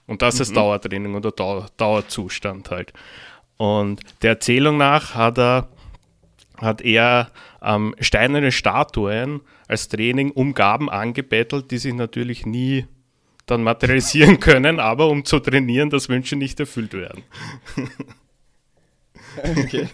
Und 0.06 0.22
das 0.22 0.36
mhm. 0.36 0.42
ist 0.42 0.56
Dauertraining 0.56 1.14
oder 1.14 1.32
Dauer, 1.32 1.66
Dauerzustand 1.76 2.70
halt. 2.70 2.94
Und 3.58 4.00
der 4.22 4.30
Erzählung 4.30 4.78
nach 4.78 5.14
hat 5.14 5.38
er, 5.38 5.68
hat 6.56 6.80
er 6.80 7.30
ähm, 7.62 7.94
steinerne 8.00 8.52
Statuen 8.52 9.42
als 9.68 9.88
Training 9.88 10.30
um 10.30 10.54
Gaben 10.54 10.88
angebettelt, 10.88 11.70
die 11.70 11.78
sich 11.78 11.92
natürlich 11.92 12.46
nie 12.46 12.86
dann 13.44 13.62
materialisieren 13.62 14.40
können, 14.40 14.80
aber 14.80 15.08
um 15.08 15.26
zu 15.26 15.38
trainieren, 15.40 15.90
dass 15.90 16.08
Wünsche 16.08 16.36
nicht 16.36 16.58
erfüllt 16.58 16.94
werden. 16.94 17.22
Okay. 19.34 19.88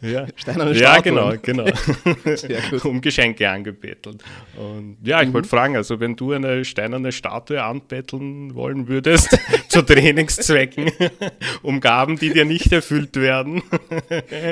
Ja, 0.00 0.26
Steinerne 0.36 0.78
ja 0.78 1.00
genau, 1.00 1.32
genau. 1.40 1.64
um 2.84 3.00
Geschenke 3.00 3.48
angebettelt. 3.48 4.22
Und 4.56 4.96
ja, 5.02 5.20
ich 5.22 5.28
mhm. 5.28 5.34
wollte 5.34 5.48
fragen, 5.48 5.76
also 5.76 6.00
wenn 6.00 6.16
du 6.16 6.32
eine 6.32 6.64
steinerne 6.64 7.12
Statue 7.12 7.62
anbetteln 7.62 8.54
wollen 8.54 8.88
würdest, 8.88 9.38
zu 9.68 9.82
Trainingszwecken, 9.82 10.90
um 11.62 11.80
Gaben, 11.80 12.18
die 12.18 12.32
dir 12.32 12.44
nicht 12.44 12.72
erfüllt 12.72 13.16
werden. 13.16 13.62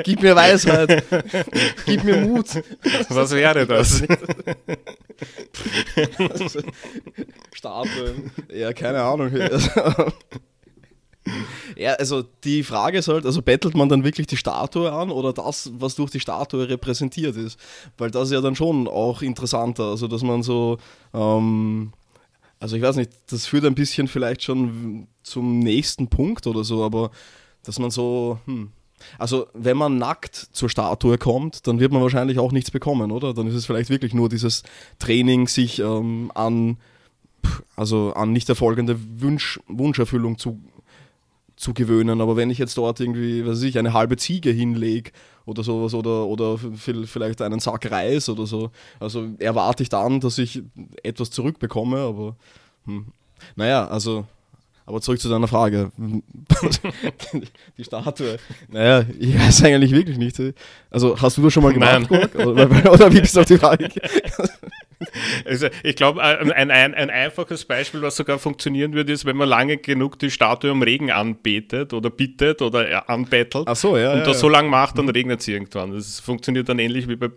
Gib 0.03 0.21
mir 0.21 0.35
Weisheit, 0.35 1.03
gib 1.85 2.03
mir 2.03 2.17
Mut. 2.17 2.47
Was 3.09 3.31
wäre 3.31 3.65
das? 3.65 4.03
Statue, 7.53 8.15
ja, 8.53 8.73
keine 8.73 9.01
Ahnung. 9.01 9.31
Ja, 11.77 11.93
also 11.93 12.23
die 12.43 12.63
Frage 12.63 12.97
ist 12.97 13.07
halt, 13.07 13.25
also 13.25 13.41
bettelt 13.41 13.75
man 13.75 13.87
dann 13.87 14.03
wirklich 14.03 14.27
die 14.27 14.37
Statue 14.37 14.91
an 14.91 15.11
oder 15.11 15.31
das, 15.31 15.71
was 15.75 15.95
durch 15.95 16.11
die 16.11 16.19
Statue 16.19 16.67
repräsentiert 16.67 17.37
ist? 17.37 17.59
Weil 17.97 18.11
das 18.11 18.25
ist 18.29 18.33
ja 18.33 18.41
dann 18.41 18.55
schon 18.55 18.87
auch 18.87 19.21
interessanter, 19.21 19.83
also 19.85 20.07
dass 20.07 20.23
man 20.23 20.43
so, 20.43 20.77
ähm, 21.13 21.93
also 22.59 22.75
ich 22.75 22.81
weiß 22.81 22.97
nicht, 22.97 23.11
das 23.29 23.45
führt 23.45 23.65
ein 23.65 23.75
bisschen 23.75 24.07
vielleicht 24.07 24.43
schon 24.43 25.07
zum 25.23 25.59
nächsten 25.59 26.09
Punkt 26.09 26.47
oder 26.47 26.63
so, 26.63 26.83
aber 26.83 27.11
dass 27.63 27.79
man 27.79 27.91
so, 27.91 28.39
hm, 28.45 28.71
also 29.17 29.47
wenn 29.53 29.77
man 29.77 29.97
nackt 29.97 30.35
zur 30.35 30.69
Statue 30.69 31.17
kommt, 31.17 31.67
dann 31.67 31.79
wird 31.79 31.91
man 31.91 32.01
wahrscheinlich 32.01 32.39
auch 32.39 32.51
nichts 32.51 32.71
bekommen, 32.71 33.11
oder? 33.11 33.33
Dann 33.33 33.47
ist 33.47 33.55
es 33.55 33.65
vielleicht 33.65 33.89
wirklich 33.89 34.13
nur 34.13 34.29
dieses 34.29 34.63
Training, 34.99 35.47
sich 35.47 35.79
ähm, 35.79 36.31
an, 36.35 36.77
also 37.75 38.13
an 38.13 38.31
nicht 38.31 38.49
erfolgende 38.49 38.97
Wunsch, 39.21 39.59
Wunscherfüllung 39.67 40.37
zu, 40.37 40.59
zu 41.59 41.73
gewöhnen. 41.73 42.21
Aber 42.21 42.37
wenn 42.37 42.49
ich 42.49 42.57
jetzt 42.57 42.77
dort 42.77 42.99
irgendwie, 42.99 43.45
was 43.45 43.57
weiß 43.57 43.63
ich, 43.63 43.77
eine 43.77 43.93
halbe 43.93 44.17
Ziege 44.17 44.49
hinlege 44.49 45.11
oder 45.45 45.61
sowas 45.61 45.93
oder, 45.93 46.25
oder 46.25 46.57
vielleicht 46.57 47.41
einen 47.41 47.59
Sack 47.59 47.91
Reis 47.91 48.29
oder 48.29 48.47
so, 48.47 48.71
also 48.99 49.27
erwarte 49.39 49.83
ich 49.83 49.89
dann, 49.89 50.21
dass 50.21 50.37
ich 50.37 50.63
etwas 51.03 51.31
zurückbekomme, 51.31 51.97
aber 51.97 52.35
hm. 52.85 53.07
naja, 53.55 53.87
also 53.87 54.25
aber 54.85 55.01
zurück 55.01 55.19
zu 55.19 55.29
deiner 55.29 55.47
Frage. 55.47 55.91
die 57.77 57.83
Statue. 57.83 58.37
Naja, 58.69 59.05
ich 59.19 59.37
weiß 59.37 59.63
eigentlich 59.65 59.91
wirklich 59.91 60.17
nicht. 60.17 60.41
Also 60.89 61.21
hast 61.21 61.37
du 61.37 61.43
das 61.43 61.53
schon 61.53 61.61
mal 61.61 61.73
gemacht, 61.73 62.09
oder, 62.09 62.91
oder, 62.91 63.13
wie 63.13 63.21
bist 63.21 63.35
du 63.35 63.41
auf 63.41 63.45
die 63.45 63.57
Frage? 63.57 63.87
Also 65.45 65.67
ich 65.83 65.95
glaube, 65.95 66.21
ein, 66.21 66.51
ein, 66.51 66.71
ein, 66.71 67.09
einfaches 67.09 67.65
Beispiel, 67.65 68.01
was 68.01 68.15
sogar 68.15 68.39
funktionieren 68.39 68.93
würde, 68.93 69.11
ist, 69.11 69.25
wenn 69.25 69.37
man 69.37 69.49
lange 69.49 69.77
genug 69.77 70.19
die 70.19 70.31
Statue 70.31 70.71
um 70.71 70.81
Regen 70.81 71.11
anbetet 71.11 71.93
oder 71.93 72.09
bittet 72.09 72.61
oder 72.61 73.09
anbettelt 73.09 73.67
Ach 73.67 73.75
so, 73.75 73.97
ja, 73.97 74.11
und 74.13 74.19
ja, 74.19 74.25
das 74.25 74.37
ja. 74.37 74.41
so 74.41 74.49
lange 74.49 74.69
macht, 74.69 74.97
dann 74.97 75.05
mhm. 75.05 75.11
regnet 75.11 75.39
es 75.41 75.47
irgendwann. 75.47 75.93
Das 75.93 76.19
funktioniert 76.19 76.69
dann 76.69 76.79
ähnlich 76.79 77.07
wie 77.07 77.15
bei, 77.15 77.29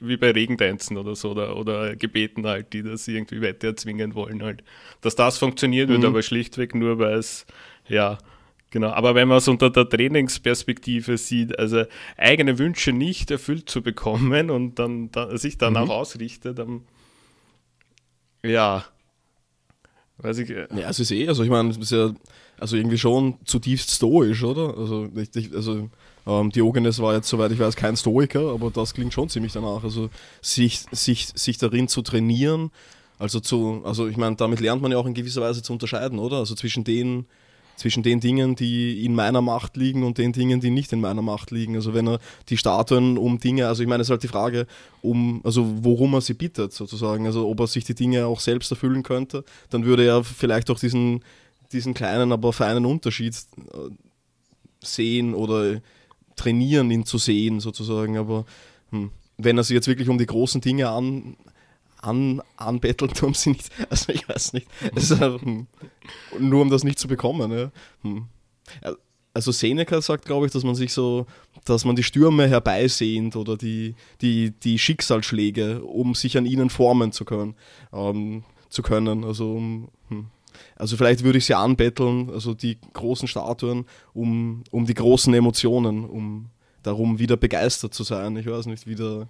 wie 0.00 0.16
bei 0.16 0.30
Regentänzen 0.30 0.96
oder 0.96 1.14
so 1.14 1.30
oder, 1.30 1.56
oder 1.56 1.96
Gebeten 1.96 2.46
halt, 2.46 2.72
die 2.72 2.82
das 2.82 3.06
irgendwie 3.08 3.40
Wette 3.40 3.68
erzwingen 3.68 4.14
wollen 4.14 4.42
halt. 4.42 4.62
Dass 5.00 5.16
das 5.16 5.38
funktionieren 5.38 5.88
mhm. 5.88 5.94
würde, 5.94 6.06
aber 6.08 6.22
schlichtweg 6.22 6.74
nur, 6.74 6.98
weil 6.98 7.14
es, 7.14 7.46
ja, 7.88 8.18
Genau, 8.70 8.90
aber 8.90 9.16
wenn 9.16 9.26
man 9.26 9.38
es 9.38 9.48
unter 9.48 9.68
der 9.68 9.88
Trainingsperspektive 9.88 11.18
sieht, 11.18 11.58
also 11.58 11.84
eigene 12.16 12.58
Wünsche 12.58 12.92
nicht 12.92 13.30
erfüllt 13.30 13.68
zu 13.68 13.82
bekommen 13.82 14.48
und 14.50 14.78
dann, 14.78 15.10
dann 15.10 15.36
sich 15.36 15.58
danach 15.58 15.86
mhm. 15.86 15.90
ausrichtet, 15.90 16.58
dann 16.58 16.82
ja. 18.42 18.84
Weiß 20.18 20.38
ich. 20.38 20.50
Äh, 20.50 20.66
ja, 20.74 20.90
es 20.90 21.00
ist 21.00 21.10
eh, 21.10 21.28
also 21.28 21.42
ich 21.42 21.50
meine, 21.50 21.70
es 21.70 21.78
ist 21.78 21.92
ja 21.92 22.12
also 22.58 22.76
irgendwie 22.76 22.98
schon 22.98 23.38
zutiefst 23.44 23.90
stoisch, 23.90 24.44
oder? 24.44 24.76
Also, 24.76 25.08
ich, 25.34 25.54
also 25.54 25.88
ähm, 26.26 26.50
Diogenes 26.50 27.00
war 27.00 27.14
jetzt, 27.14 27.28
soweit 27.28 27.50
ich 27.52 27.58
weiß, 27.58 27.74
kein 27.74 27.96
Stoiker, 27.96 28.52
aber 28.52 28.70
das 28.70 28.92
klingt 28.92 29.14
schon 29.14 29.30
ziemlich 29.30 29.52
danach. 29.52 29.82
Also 29.82 30.10
sich, 30.42 30.84
sich, 30.92 31.28
sich 31.34 31.56
darin 31.56 31.88
zu 31.88 32.02
trainieren, 32.02 32.70
also 33.18 33.40
zu, 33.40 33.82
also 33.84 34.08
ich 34.08 34.16
meine, 34.18 34.36
damit 34.36 34.60
lernt 34.60 34.82
man 34.82 34.92
ja 34.92 34.98
auch 34.98 35.06
in 35.06 35.14
gewisser 35.14 35.40
Weise 35.40 35.62
zu 35.62 35.72
unterscheiden, 35.72 36.18
oder? 36.18 36.36
Also 36.36 36.54
zwischen 36.54 36.84
den 36.84 37.26
zwischen 37.80 38.02
den 38.02 38.20
Dingen, 38.20 38.56
die 38.56 39.06
in 39.06 39.14
meiner 39.14 39.40
Macht 39.40 39.78
liegen 39.78 40.04
und 40.04 40.18
den 40.18 40.32
Dingen, 40.32 40.60
die 40.60 40.68
nicht 40.70 40.92
in 40.92 41.00
meiner 41.00 41.22
Macht 41.22 41.50
liegen. 41.50 41.76
Also 41.76 41.94
wenn 41.94 42.06
er 42.06 42.18
die 42.50 42.58
Statuen 42.58 43.16
um 43.16 43.40
Dinge, 43.40 43.68
also 43.68 43.82
ich 43.82 43.88
meine, 43.88 44.02
es 44.02 44.08
ist 44.08 44.10
halt 44.10 44.22
die 44.22 44.28
Frage, 44.28 44.66
um, 45.00 45.40
also 45.44 45.66
worum 45.82 46.12
er 46.12 46.20
sie 46.20 46.34
bittet 46.34 46.74
sozusagen, 46.74 47.24
also 47.24 47.48
ob 47.48 47.58
er 47.60 47.66
sich 47.66 47.84
die 47.84 47.94
Dinge 47.94 48.26
auch 48.26 48.40
selbst 48.40 48.70
erfüllen 48.70 49.02
könnte, 49.02 49.44
dann 49.70 49.86
würde 49.86 50.04
er 50.04 50.22
vielleicht 50.22 50.70
auch 50.70 50.78
diesen, 50.78 51.24
diesen 51.72 51.94
kleinen, 51.94 52.32
aber 52.32 52.52
feinen 52.52 52.84
Unterschied 52.84 53.34
äh, 53.56 53.88
sehen 54.84 55.34
oder 55.34 55.80
trainieren, 56.36 56.90
ihn 56.90 57.06
zu 57.06 57.16
sehen 57.16 57.60
sozusagen, 57.60 58.18
aber 58.18 58.44
hm, 58.90 59.10
wenn 59.38 59.56
er 59.56 59.64
sich 59.64 59.74
jetzt 59.74 59.88
wirklich 59.88 60.10
um 60.10 60.18
die 60.18 60.26
großen 60.26 60.60
Dinge 60.60 60.90
an, 60.90 61.36
an, 62.02 62.42
anbettelt, 62.56 63.22
um 63.22 63.34
sie 63.34 63.50
nicht, 63.50 63.70
also 63.90 64.12
ich 64.12 64.28
weiß 64.28 64.52
nicht, 64.52 64.68
also, 64.94 65.38
nur 66.38 66.62
um 66.62 66.70
das 66.70 66.84
nicht 66.84 66.98
zu 66.98 67.08
bekommen. 67.08 67.50
Ja. 67.52 67.70
Hm. 68.02 68.26
Also 69.32 69.52
Seneca 69.52 70.00
sagt, 70.00 70.24
glaube 70.24 70.46
ich, 70.46 70.52
dass 70.52 70.64
man 70.64 70.74
sich 70.74 70.92
so, 70.92 71.26
dass 71.64 71.84
man 71.84 71.94
die 71.94 72.02
Stürme 72.02 72.48
herbeisehnt 72.48 73.36
oder 73.36 73.56
die, 73.56 73.94
die, 74.20 74.50
die 74.50 74.78
Schicksalsschläge, 74.78 75.82
um 75.82 76.14
sich 76.14 76.36
an 76.36 76.46
ihnen 76.46 76.68
formen 76.68 77.12
zu 77.12 77.24
können. 77.24 77.54
Ähm, 77.92 78.44
zu 78.70 78.82
können. 78.82 79.24
Also, 79.24 79.52
um, 79.52 79.88
hm. 80.08 80.26
also 80.76 80.96
vielleicht 80.96 81.22
würde 81.22 81.38
ich 81.38 81.46
sie 81.46 81.54
anbetteln, 81.54 82.30
also 82.30 82.54
die 82.54 82.78
großen 82.92 83.28
Statuen, 83.28 83.84
um, 84.14 84.64
um 84.70 84.86
die 84.86 84.94
großen 84.94 85.34
Emotionen, 85.34 86.04
um 86.04 86.46
darum 86.82 87.18
wieder 87.18 87.36
begeistert 87.36 87.92
zu 87.92 88.04
sein. 88.04 88.36
Ich 88.36 88.46
weiß 88.46 88.66
nicht, 88.66 88.86
wieder 88.86 89.28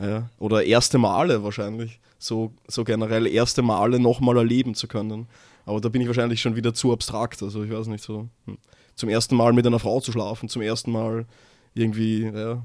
ja, 0.00 0.28
oder 0.38 0.64
erste 0.64 0.98
Male 0.98 1.42
wahrscheinlich. 1.42 2.00
So, 2.18 2.52
so 2.68 2.84
generell 2.84 3.26
erste 3.26 3.62
Male 3.62 3.98
nochmal 3.98 4.36
erleben 4.36 4.74
zu 4.74 4.86
können. 4.86 5.26
Aber 5.66 5.80
da 5.80 5.88
bin 5.88 6.00
ich 6.00 6.08
wahrscheinlich 6.08 6.40
schon 6.40 6.56
wieder 6.56 6.74
zu 6.74 6.92
abstrakt. 6.92 7.42
Also 7.42 7.62
ich 7.64 7.70
weiß 7.70 7.86
nicht 7.88 8.04
so. 8.04 8.28
Hm. 8.46 8.58
Zum 8.94 9.08
ersten 9.08 9.36
Mal 9.36 9.52
mit 9.52 9.66
einer 9.66 9.78
Frau 9.78 10.00
zu 10.00 10.12
schlafen, 10.12 10.48
zum 10.48 10.62
ersten 10.62 10.92
Mal 10.92 11.26
irgendwie, 11.74 12.24
ja, 12.24 12.62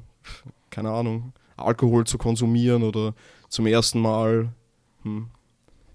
keine 0.69 0.91
Ahnung, 0.91 1.33
Alkohol 1.55 2.05
zu 2.05 2.17
konsumieren 2.17 2.83
oder 2.83 3.13
zum 3.49 3.65
ersten 3.65 3.99
Mal 3.99 4.49
hm, 5.03 5.29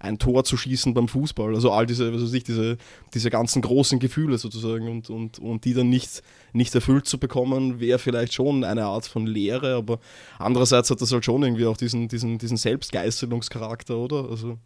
ein 0.03 0.19
Tor 0.19 0.43
zu 0.43 0.57
schießen 0.57 0.93
beim 0.93 1.07
Fußball. 1.07 1.55
Also 1.55 1.71
all 1.71 1.85
diese, 1.85 2.13
was 2.13 2.21
weiß 2.21 2.43
diese, 2.43 2.77
diese 3.13 3.29
ganzen 3.29 3.61
großen 3.61 3.99
Gefühle 3.99 4.37
sozusagen 4.37 4.89
und, 4.89 5.09
und, 5.09 5.39
und 5.39 5.63
die 5.63 5.73
dann 5.73 5.89
nicht, 5.89 6.21
nicht 6.51 6.75
erfüllt 6.75 7.07
zu 7.07 7.17
bekommen, 7.17 7.79
wäre 7.79 7.99
vielleicht 7.99 8.33
schon 8.33 8.65
eine 8.65 8.83
Art 8.83 9.07
von 9.07 9.25
Lehre, 9.25 9.75
aber 9.75 9.99
andererseits 10.37 10.91
hat 10.91 11.01
das 11.01 11.13
halt 11.13 11.23
schon 11.23 11.41
irgendwie 11.41 11.65
auch 11.65 11.77
diesen, 11.77 12.09
diesen, 12.09 12.37
diesen 12.37 12.57
Selbstgeißelungscharakter, 12.57 13.97
oder? 13.97 14.29
Also. 14.29 14.57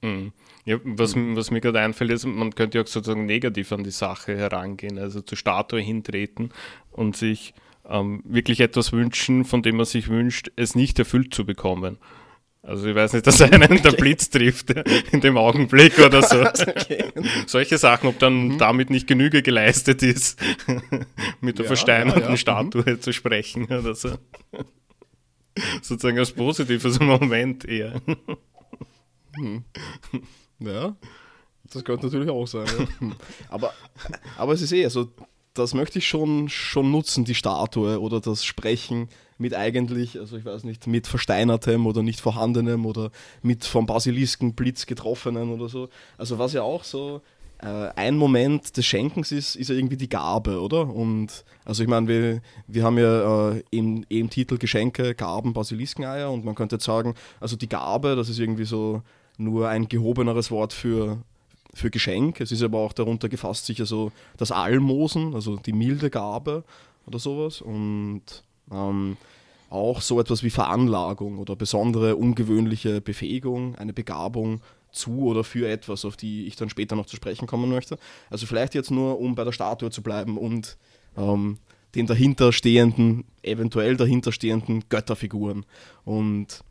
Mhm. 0.00 0.32
Ja, 0.64 0.78
was, 0.84 1.14
was 1.16 1.50
mir 1.50 1.60
gerade 1.60 1.80
einfällt, 1.80 2.10
ist, 2.10 2.24
man 2.24 2.54
könnte 2.54 2.78
ja 2.78 2.84
auch 2.84 2.88
sozusagen 2.88 3.26
negativ 3.26 3.72
an 3.72 3.84
die 3.84 3.90
Sache 3.90 4.36
herangehen, 4.36 4.98
also 4.98 5.20
zur 5.20 5.36
Statue 5.36 5.80
hintreten 5.80 6.50
und 6.92 7.14
sich 7.14 7.52
ähm, 7.86 8.22
wirklich 8.24 8.60
etwas 8.60 8.92
wünschen, 8.92 9.44
von 9.44 9.62
dem 9.62 9.76
man 9.76 9.86
sich 9.86 10.08
wünscht, 10.08 10.50
es 10.56 10.74
nicht 10.74 10.98
erfüllt 10.98 11.34
zu 11.34 11.44
bekommen. 11.44 11.98
Also 12.64 12.86
ich 12.86 12.94
weiß 12.94 13.14
nicht, 13.14 13.26
dass 13.26 13.42
einen 13.42 13.64
okay. 13.64 13.80
der 13.82 13.92
Blitz 13.92 14.30
trifft 14.30 14.70
in 14.70 15.20
dem 15.20 15.36
Augenblick 15.36 15.98
oder 15.98 16.22
so. 16.22 16.40
okay. 16.44 17.12
Solche 17.46 17.76
Sachen, 17.76 18.08
ob 18.08 18.20
dann 18.20 18.48
mhm. 18.48 18.58
damit 18.58 18.88
nicht 18.88 19.08
Genüge 19.08 19.42
geleistet 19.42 20.02
ist, 20.04 20.40
mit 21.40 21.58
der 21.58 21.64
ja, 21.64 21.68
versteinerten 21.68 22.22
ja, 22.22 22.30
ja. 22.30 22.36
Statue 22.36 22.84
mhm. 22.86 23.00
zu 23.00 23.12
sprechen 23.12 23.64
oder 23.64 23.96
so. 23.96 24.16
Sozusagen 25.82 26.18
als 26.18 26.32
positives 26.32 27.00
Moment 27.00 27.64
eher. 27.64 28.00
Hm. 29.34 29.64
Ja, 30.60 30.96
das 31.72 31.84
könnte 31.84 32.06
natürlich 32.06 32.30
auch 32.30 32.46
sein. 32.46 32.66
Aber, 33.48 33.72
aber 34.36 34.52
es 34.52 34.62
ist 34.62 34.72
eh, 34.72 34.84
also 34.84 35.10
das 35.54 35.74
möchte 35.74 35.98
ich 35.98 36.08
schon, 36.08 36.48
schon 36.48 36.90
nutzen, 36.90 37.24
die 37.24 37.34
Statue 37.34 38.00
oder 38.00 38.20
das 38.20 38.44
Sprechen 38.44 39.08
mit 39.42 39.54
eigentlich, 39.54 40.18
also 40.18 40.36
ich 40.36 40.44
weiß 40.44 40.64
nicht, 40.64 40.86
mit 40.86 41.06
versteinertem 41.06 41.86
oder 41.86 42.02
nicht 42.02 42.20
vorhandenem 42.20 42.86
oder 42.86 43.10
mit 43.42 43.64
vom 43.64 43.84
Basilisken 43.84 44.54
Blitz 44.54 44.86
getroffenen 44.86 45.50
oder 45.50 45.68
so. 45.68 45.88
Also 46.16 46.38
was 46.38 46.54
ja 46.54 46.62
auch 46.62 46.84
so 46.84 47.20
äh, 47.58 47.90
ein 47.96 48.16
Moment 48.16 48.76
des 48.76 48.86
Schenkens 48.86 49.32
ist, 49.32 49.56
ist 49.56 49.68
ja 49.68 49.74
irgendwie 49.74 49.96
die 49.96 50.08
Gabe, 50.08 50.60
oder? 50.60 50.88
Und 50.88 51.44
also 51.64 51.82
ich 51.82 51.88
meine, 51.88 52.08
wir, 52.08 52.40
wir 52.66 52.84
haben 52.84 52.98
ja 52.98 53.50
äh, 53.50 53.62
im, 53.70 54.04
im 54.08 54.30
Titel 54.30 54.56
Geschenke, 54.56 55.14
Gaben, 55.14 55.52
Basiliskeneier 55.52 56.30
und 56.30 56.44
man 56.44 56.54
könnte 56.54 56.76
jetzt 56.76 56.84
sagen, 56.84 57.14
also 57.40 57.56
die 57.56 57.68
Gabe, 57.68 58.16
das 58.16 58.28
ist 58.28 58.38
irgendwie 58.38 58.64
so 58.64 59.02
nur 59.36 59.68
ein 59.68 59.88
gehobeneres 59.88 60.50
Wort 60.50 60.72
für 60.72 61.22
für 61.74 61.90
Geschenk. 61.90 62.40
Es 62.40 62.52
ist 62.52 62.62
aber 62.62 62.78
auch 62.78 62.92
darunter 62.92 63.28
gefasst 63.30 63.66
sicher 63.66 63.86
so 63.86 64.12
das 64.36 64.52
Almosen, 64.52 65.34
also 65.34 65.56
die 65.56 65.72
milde 65.72 66.10
Gabe 66.10 66.64
oder 67.06 67.18
sowas. 67.18 67.60
Und 67.60 68.22
ähm, 68.72 69.16
auch 69.70 70.00
so 70.00 70.20
etwas 70.20 70.42
wie 70.42 70.50
Veranlagung 70.50 71.38
oder 71.38 71.56
besondere 71.56 72.16
ungewöhnliche 72.16 73.00
Befähigung, 73.00 73.74
eine 73.76 73.92
Begabung 73.92 74.60
zu 74.92 75.22
oder 75.22 75.44
für 75.44 75.68
etwas, 75.68 76.04
auf 76.04 76.16
die 76.16 76.46
ich 76.46 76.56
dann 76.56 76.68
später 76.68 76.94
noch 76.94 77.06
zu 77.06 77.16
sprechen 77.16 77.46
kommen 77.46 77.70
möchte. 77.70 77.98
Also 78.30 78.46
vielleicht 78.46 78.74
jetzt 78.74 78.90
nur, 78.90 79.18
um 79.18 79.34
bei 79.34 79.44
der 79.44 79.52
Statue 79.52 79.90
zu 79.90 80.02
bleiben 80.02 80.36
und 80.36 80.76
ähm, 81.16 81.58
den 81.94 82.06
dahinterstehenden, 82.06 83.24
eventuell 83.42 83.96
dahinterstehenden 83.96 84.84
Götterfiguren. 84.88 85.64
Und 86.04 86.62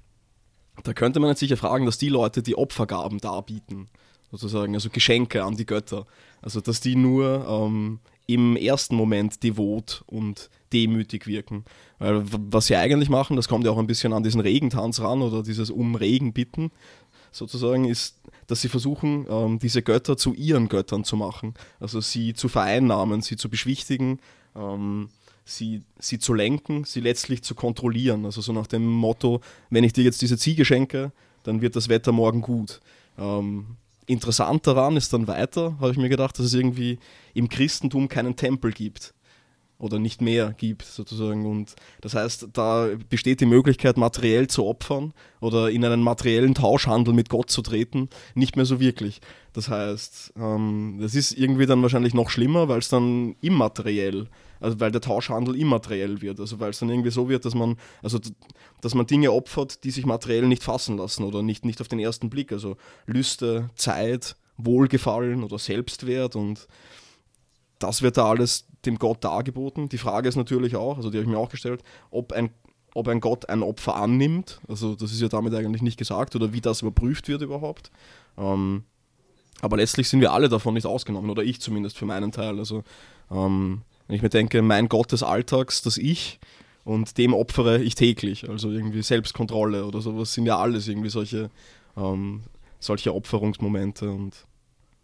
da 0.83 0.93
könnte 0.93 1.19
man 1.19 1.29
jetzt 1.29 1.39
sicher 1.39 1.57
fragen, 1.57 1.85
dass 1.85 1.97
die 1.97 2.09
Leute, 2.09 2.41
die 2.41 2.55
Opfergaben 2.55 3.19
darbieten, 3.19 3.89
sozusagen, 4.31 4.73
also 4.73 4.89
Geschenke 4.89 5.43
an 5.43 5.55
die 5.55 5.65
Götter. 5.65 6.05
Also 6.41 6.61
dass 6.61 6.79
die 6.79 6.95
nur 6.95 7.45
ähm, 7.47 7.99
im 8.27 8.55
ersten 8.55 8.95
Moment 8.95 9.43
devot 9.43 10.03
und 10.07 10.49
demütig 10.73 11.27
wirken. 11.27 11.65
Weil 11.99 12.23
was 12.25 12.67
sie 12.67 12.75
eigentlich 12.75 13.09
machen, 13.09 13.35
das 13.35 13.47
kommt 13.47 13.65
ja 13.65 13.71
auch 13.71 13.77
ein 13.77 13.87
bisschen 13.87 14.13
an 14.13 14.23
diesen 14.23 14.41
Regentanz 14.41 15.01
ran 15.01 15.21
oder 15.21 15.43
dieses 15.43 15.69
Um 15.69 15.95
Regen 15.95 16.33
bitten, 16.33 16.71
sozusagen, 17.31 17.85
ist, 17.85 18.19
dass 18.47 18.61
sie 18.61 18.69
versuchen, 18.69 19.25
ähm, 19.29 19.59
diese 19.59 19.81
Götter 19.81 20.17
zu 20.17 20.33
ihren 20.33 20.67
Göttern 20.67 21.03
zu 21.03 21.15
machen. 21.15 21.53
Also 21.79 22.01
sie 22.01 22.33
zu 22.33 22.49
vereinnahmen, 22.49 23.21
sie 23.21 23.37
zu 23.37 23.49
beschwichtigen, 23.49 24.19
ähm, 24.55 25.09
sie, 25.45 25.83
sie 25.99 26.19
zu 26.19 26.33
lenken, 26.33 26.83
sie 26.83 26.99
letztlich 26.99 27.43
zu 27.43 27.55
kontrollieren. 27.55 28.25
Also 28.25 28.41
so 28.41 28.51
nach 28.53 28.67
dem 28.67 28.85
Motto, 28.85 29.41
wenn 29.69 29.83
ich 29.83 29.93
dir 29.93 30.03
jetzt 30.03 30.21
diese 30.21 30.37
Ziege 30.37 30.65
schenke, 30.65 31.11
dann 31.43 31.61
wird 31.61 31.75
das 31.75 31.89
Wetter 31.89 32.11
morgen 32.11 32.41
gut. 32.41 32.81
Ähm, 33.17 33.77
interessant 34.05 34.67
daran 34.67 34.97
ist 34.97 35.13
dann 35.13 35.27
weiter, 35.27 35.77
habe 35.79 35.91
ich 35.91 35.97
mir 35.97 36.09
gedacht, 36.09 36.37
dass 36.37 36.47
es 36.47 36.53
irgendwie 36.53 36.99
im 37.33 37.47
Christentum 37.47 38.09
keinen 38.09 38.35
Tempel 38.35 38.71
gibt 38.71 39.13
oder 39.81 39.99
nicht 39.99 40.21
mehr 40.21 40.53
gibt 40.57 40.83
sozusagen. 40.83 41.45
Und 41.45 41.75
das 42.01 42.13
heißt, 42.13 42.49
da 42.53 42.89
besteht 43.09 43.41
die 43.41 43.45
Möglichkeit, 43.45 43.97
materiell 43.97 44.47
zu 44.47 44.65
opfern 44.65 45.13
oder 45.39 45.69
in 45.69 45.83
einen 45.83 46.03
materiellen 46.03 46.53
Tauschhandel 46.53 47.13
mit 47.13 47.29
Gott 47.29 47.49
zu 47.49 47.61
treten, 47.61 48.09
nicht 48.35 48.55
mehr 48.55 48.65
so 48.65 48.79
wirklich. 48.79 49.21
Das 49.53 49.69
heißt, 49.69 50.33
ähm, 50.37 50.99
das 51.01 51.15
ist 51.15 51.33
irgendwie 51.33 51.65
dann 51.65 51.81
wahrscheinlich 51.81 52.13
noch 52.13 52.29
schlimmer, 52.29 52.69
weil 52.69 52.79
es 52.79 52.89
dann 52.89 53.35
immateriell, 53.41 54.27
also 54.59 54.79
weil 54.79 54.91
der 54.91 55.01
Tauschhandel 55.01 55.55
immateriell 55.55 56.21
wird, 56.21 56.39
also 56.39 56.59
weil 56.59 56.69
es 56.69 56.79
dann 56.79 56.89
irgendwie 56.89 57.11
so 57.11 57.27
wird, 57.27 57.43
dass 57.43 57.55
man, 57.55 57.77
also 58.03 58.19
dass 58.81 58.93
man 58.93 59.07
Dinge 59.07 59.31
opfert, 59.31 59.83
die 59.83 59.91
sich 59.91 60.05
materiell 60.05 60.47
nicht 60.47 60.63
fassen 60.63 60.97
lassen 60.97 61.23
oder 61.23 61.41
nicht, 61.41 61.65
nicht 61.65 61.81
auf 61.81 61.87
den 61.87 61.99
ersten 61.99 62.29
Blick. 62.29 62.51
Also 62.51 62.77
Lüste, 63.07 63.69
Zeit, 63.75 64.35
Wohlgefallen 64.57 65.43
oder 65.43 65.57
Selbstwert 65.57 66.35
und 66.35 66.67
das 67.79 68.03
wird 68.03 68.17
da 68.17 68.29
alles 68.29 68.67
dem 68.85 68.97
Gott 68.97 69.23
dargeboten. 69.23 69.89
Die 69.89 69.97
Frage 69.97 70.29
ist 70.29 70.35
natürlich 70.35 70.75
auch, 70.75 70.97
also 70.97 71.09
die 71.09 71.17
habe 71.17 71.25
ich 71.25 71.31
mir 71.31 71.37
auch 71.37 71.49
gestellt, 71.49 71.83
ob 72.09 72.33
ein, 72.33 72.49
ob 72.93 73.07
ein 73.07 73.19
Gott 73.19 73.49
ein 73.49 73.63
Opfer 73.63 73.95
annimmt. 73.95 74.59
Also 74.67 74.95
das 74.95 75.11
ist 75.11 75.21
ja 75.21 75.27
damit 75.27 75.53
eigentlich 75.53 75.81
nicht 75.81 75.97
gesagt 75.97 76.35
oder 76.35 76.53
wie 76.53 76.61
das 76.61 76.81
überprüft 76.81 77.27
wird 77.27 77.41
überhaupt. 77.41 77.91
Ähm, 78.37 78.83
aber 79.61 79.77
letztlich 79.77 80.09
sind 80.09 80.21
wir 80.21 80.33
alle 80.33 80.49
davon 80.49 80.73
nicht 80.73 80.85
ausgenommen 80.85 81.29
oder 81.29 81.43
ich 81.43 81.61
zumindest 81.61 81.97
für 81.97 82.05
meinen 82.05 82.31
Teil. 82.31 82.57
Also 82.57 82.83
ähm, 83.29 83.83
wenn 84.07 84.15
ich 84.15 84.21
mir 84.21 84.29
denke, 84.29 84.61
mein 84.61 84.89
Gott 84.89 85.11
des 85.11 85.23
Alltags, 85.23 85.81
das 85.83 85.97
Ich 85.97 86.39
und 86.83 87.17
dem 87.17 87.33
opfere 87.33 87.81
ich 87.81 87.95
täglich. 87.95 88.49
Also 88.49 88.71
irgendwie 88.71 89.03
Selbstkontrolle 89.03 89.85
oder 89.85 90.01
sowas 90.01 90.33
sind 90.33 90.45
ja 90.45 90.57
alles 90.57 90.87
irgendwie 90.87 91.09
solche, 91.09 91.49
ähm, 91.95 92.41
solche 92.79 93.13
Opferungsmomente 93.13 94.09
und 94.09 94.45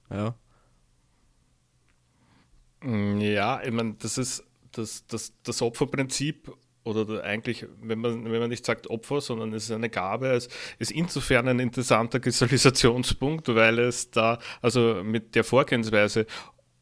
ja. 0.10 0.36
Mm, 2.82 3.18
ja, 3.20 3.62
ich 3.64 3.72
meine, 3.72 3.96
das 4.00 4.18
ist 4.18 4.44
das, 4.72 5.06
das, 5.08 5.34
das 5.44 5.62
Opferprinzip 5.62 6.52
oder 6.84 7.24
eigentlich, 7.24 7.66
wenn 7.82 8.00
man, 8.00 8.32
wenn 8.32 8.40
man 8.40 8.50
nicht 8.50 8.66
sagt 8.66 8.90
Opfer, 8.90 9.20
sondern 9.20 9.54
es 9.54 9.66
ist 9.66 9.72
eine 9.72 9.90
Gabe, 9.90 10.28
es 10.28 10.48
ist 10.80 10.92
insofern 10.92 11.48
ein 11.48 11.60
interessanter 11.60 12.20
Kristallisationspunkt, 12.20 13.54
weil 13.54 13.80
es 13.80 14.10
da 14.12 14.40
also 14.62 15.02
mit 15.04 15.36
der 15.36 15.44
Vorgehensweise 15.44 16.26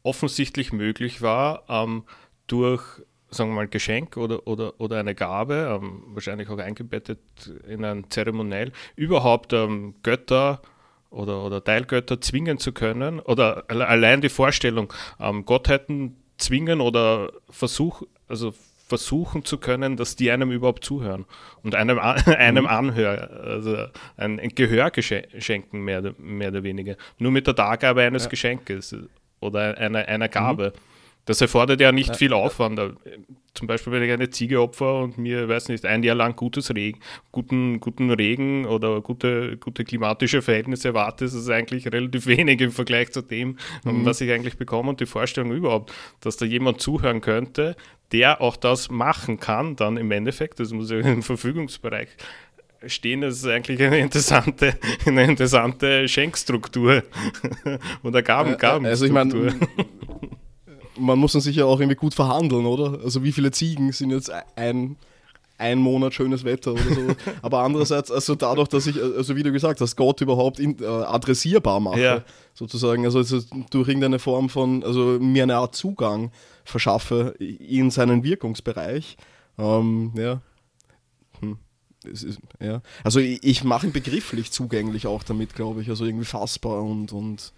offensichtlich 0.02 0.72
möglich 0.72 1.22
war, 1.22 1.64
ähm, 1.68 2.04
durch 2.46 2.82
sagen 3.28 3.50
wir 3.50 3.56
mal, 3.56 3.68
Geschenk 3.68 4.16
oder, 4.16 4.46
oder, 4.46 4.80
oder 4.80 5.00
eine 5.00 5.16
Gabe, 5.16 5.78
ähm, 5.82 6.04
wahrscheinlich 6.14 6.48
auch 6.48 6.58
eingebettet 6.58 7.18
in 7.68 7.84
ein 7.84 8.08
Zeremoniell, 8.08 8.72
überhaupt 8.94 9.52
ähm, 9.52 9.96
Götter 10.04 10.62
oder, 11.16 11.42
oder 11.42 11.64
Teilgötter 11.64 12.20
zwingen 12.20 12.58
zu 12.58 12.72
können 12.72 13.20
oder 13.20 13.64
allein 13.68 14.20
die 14.20 14.28
Vorstellung, 14.28 14.92
ähm, 15.18 15.44
Gottheiten 15.44 16.16
zwingen 16.36 16.80
oder 16.80 17.32
versuch, 17.48 18.02
also 18.28 18.52
versuchen 18.86 19.44
zu 19.44 19.58
können, 19.58 19.96
dass 19.96 20.14
die 20.14 20.30
einem 20.30 20.52
überhaupt 20.52 20.84
zuhören 20.84 21.24
und 21.62 21.74
einem, 21.74 21.98
einem 22.26 22.64
mhm. 22.64 22.70
anhören, 22.70 23.30
also 23.44 23.76
ein, 24.16 24.38
ein 24.38 24.50
Gehör 24.50 24.92
schenken, 25.02 25.80
mehr, 25.80 26.14
mehr 26.18 26.48
oder 26.48 26.62
weniger. 26.62 26.96
Nur 27.18 27.32
mit 27.32 27.46
der 27.46 27.54
Dargabe 27.54 28.02
eines 28.02 28.24
ja. 28.24 28.30
Geschenkes 28.30 28.94
oder 29.40 29.76
einer, 29.78 30.06
einer 30.06 30.28
Gabe. 30.28 30.72
Mhm. 30.74 30.80
Das 31.26 31.40
erfordert 31.40 31.80
ja 31.80 31.92
nicht 31.92 32.08
ja. 32.08 32.14
viel 32.14 32.32
Aufwand. 32.32 32.80
Zum 33.52 33.66
Beispiel, 33.66 33.92
wenn 33.92 34.02
ich 34.02 34.12
eine 34.12 34.30
Ziege 34.30 34.60
opfer 34.60 35.00
und 35.00 35.18
mir, 35.18 35.48
weiß 35.48 35.68
nicht, 35.68 35.84
ein 35.84 36.02
Jahr 36.02 36.14
lang 36.14 36.36
gutes 36.36 36.74
Regen, 36.74 37.00
guten, 37.32 37.80
guten 37.80 38.10
Regen 38.10 38.64
oder 38.64 39.00
gute, 39.00 39.56
gute 39.56 39.84
klimatische 39.84 40.40
Verhältnisse 40.40 40.88
erwarte, 40.88 41.24
ist 41.24 41.34
es 41.34 41.48
eigentlich 41.48 41.90
relativ 41.92 42.26
wenig 42.26 42.60
im 42.60 42.70
Vergleich 42.70 43.12
zu 43.12 43.22
dem, 43.22 43.56
mhm. 43.84 44.04
was 44.04 44.20
ich 44.20 44.30
eigentlich 44.30 44.56
bekomme 44.56 44.90
und 44.90 45.00
die 45.00 45.06
Vorstellung 45.06 45.52
überhaupt, 45.52 45.92
dass 46.20 46.36
da 46.36 46.46
jemand 46.46 46.80
zuhören 46.80 47.20
könnte, 47.20 47.76
der 48.12 48.40
auch 48.40 48.56
das 48.56 48.90
machen 48.90 49.40
kann, 49.40 49.74
dann 49.74 49.96
im 49.96 50.10
Endeffekt, 50.12 50.60
das 50.60 50.70
muss 50.72 50.90
ja 50.90 50.98
im 51.00 51.22
Verfügungsbereich 51.22 52.08
stehen, 52.86 53.22
das 53.22 53.38
ist 53.38 53.46
eigentlich 53.46 53.82
eine 53.82 53.98
interessante, 53.98 54.74
eine 55.06 55.24
interessante 55.24 56.06
Schenkstruktur 56.08 57.02
oder 58.02 58.22
Gaben, 58.22 58.56
Gabenstruktur. 58.58 58.88
Also 58.88 59.06
ich 59.06 59.12
meine, 59.12 59.54
man 60.98 61.18
muss 61.18 61.32
dann 61.32 61.40
sicher 61.40 61.66
auch 61.66 61.80
irgendwie 61.80 61.96
gut 61.96 62.14
verhandeln, 62.14 62.66
oder? 62.66 63.00
Also 63.02 63.22
wie 63.22 63.32
viele 63.32 63.50
Ziegen 63.50 63.92
sind 63.92 64.10
jetzt 64.10 64.30
ein, 64.56 64.96
ein 65.58 65.78
Monat 65.78 66.14
schönes 66.14 66.44
Wetter 66.44 66.72
oder 66.72 66.82
so. 66.82 67.06
Aber 67.42 67.62
andererseits, 67.62 68.10
also 68.10 68.34
dadurch, 68.34 68.68
dass 68.68 68.86
ich, 68.86 69.00
also 69.00 69.36
wie 69.36 69.42
du 69.42 69.52
gesagt 69.52 69.80
hast, 69.80 69.96
Gott 69.96 70.20
überhaupt 70.20 70.58
in, 70.58 70.78
äh, 70.82 70.86
adressierbar 70.86 71.80
mache, 71.80 72.00
ja. 72.00 72.24
sozusagen, 72.54 73.04
also, 73.04 73.18
also, 73.18 73.40
durch 73.70 73.88
irgendeine 73.88 74.18
Form 74.18 74.48
von, 74.48 74.82
also 74.84 75.18
mir 75.20 75.44
eine 75.44 75.56
Art 75.56 75.74
Zugang 75.74 76.30
verschaffe 76.64 77.34
in 77.38 77.90
seinen 77.90 78.22
Wirkungsbereich, 78.24 79.16
ähm, 79.58 80.12
ja. 80.16 80.40
Hm. 81.40 81.58
Ist, 82.04 82.38
ja. 82.60 82.82
Also 83.02 83.20
ich, 83.20 83.42
ich 83.42 83.64
mache 83.64 83.86
ihn 83.86 83.92
begrifflich 83.92 84.52
zugänglich 84.52 85.06
auch 85.06 85.22
damit, 85.22 85.54
glaube 85.54 85.82
ich, 85.82 85.88
also 85.88 86.04
irgendwie 86.04 86.24
fassbar 86.24 86.82
und, 86.82 87.12
und 87.12 87.52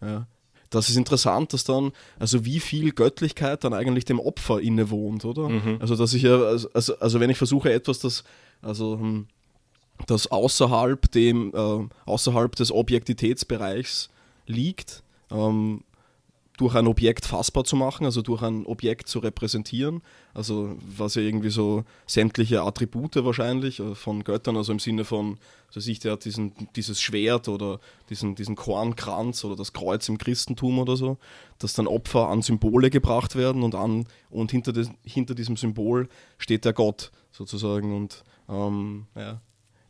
ja 0.00 0.26
das 0.70 0.88
ist 0.88 0.96
interessant, 0.96 1.52
dass 1.52 1.64
dann, 1.64 1.92
also 2.18 2.44
wie 2.44 2.60
viel 2.60 2.92
Göttlichkeit 2.92 3.64
dann 3.64 3.74
eigentlich 3.74 4.04
dem 4.04 4.20
Opfer 4.20 4.60
innewohnt, 4.60 5.24
oder? 5.24 5.48
Mhm. 5.48 5.78
Also, 5.80 5.96
dass 5.96 6.14
ich 6.14 6.22
ja, 6.22 6.40
also, 6.40 6.68
also, 6.72 7.20
wenn 7.20 7.30
ich 7.30 7.38
versuche, 7.38 7.72
etwas, 7.72 7.98
das, 7.98 8.24
also, 8.62 8.98
hm, 8.98 9.26
das 10.06 10.28
außerhalb 10.28 11.10
dem, 11.10 11.52
äh, 11.54 11.88
außerhalb 12.06 12.54
des 12.56 12.72
Objektitätsbereichs 12.72 14.10
liegt, 14.46 15.02
ähm, 15.30 15.82
durch 16.60 16.74
ein 16.74 16.86
Objekt 16.86 17.24
fassbar 17.24 17.64
zu 17.64 17.74
machen, 17.74 18.04
also 18.04 18.20
durch 18.20 18.42
ein 18.42 18.66
Objekt 18.66 19.08
zu 19.08 19.20
repräsentieren, 19.20 20.02
also 20.34 20.76
was 20.82 21.14
ja 21.14 21.22
irgendwie 21.22 21.48
so 21.48 21.84
sämtliche 22.06 22.60
Attribute 22.60 23.16
wahrscheinlich 23.16 23.80
äh, 23.80 23.94
von 23.94 24.24
Göttern, 24.24 24.58
also 24.58 24.70
im 24.70 24.78
Sinne 24.78 25.06
von, 25.06 25.38
also 25.68 25.80
sich 25.80 26.00
der 26.00 26.12
hat 26.12 26.26
diesen, 26.26 26.52
dieses 26.76 27.00
Schwert 27.00 27.48
oder 27.48 27.80
diesen, 28.10 28.34
diesen 28.34 28.56
Kornkranz 28.56 29.42
oder 29.42 29.56
das 29.56 29.72
Kreuz 29.72 30.06
im 30.10 30.18
Christentum 30.18 30.78
oder 30.78 30.96
so, 30.96 31.16
dass 31.58 31.72
dann 31.72 31.86
Opfer 31.86 32.28
an 32.28 32.42
Symbole 32.42 32.90
gebracht 32.90 33.36
werden 33.36 33.62
und 33.62 33.74
an 33.74 34.06
und 34.28 34.50
hinter, 34.50 34.74
des, 34.74 34.90
hinter 35.02 35.34
diesem 35.34 35.56
Symbol 35.56 36.10
steht 36.36 36.66
der 36.66 36.74
Gott 36.74 37.10
sozusagen 37.32 37.96
und 37.96 38.22
ähm, 38.50 39.06
ja, 39.16 39.40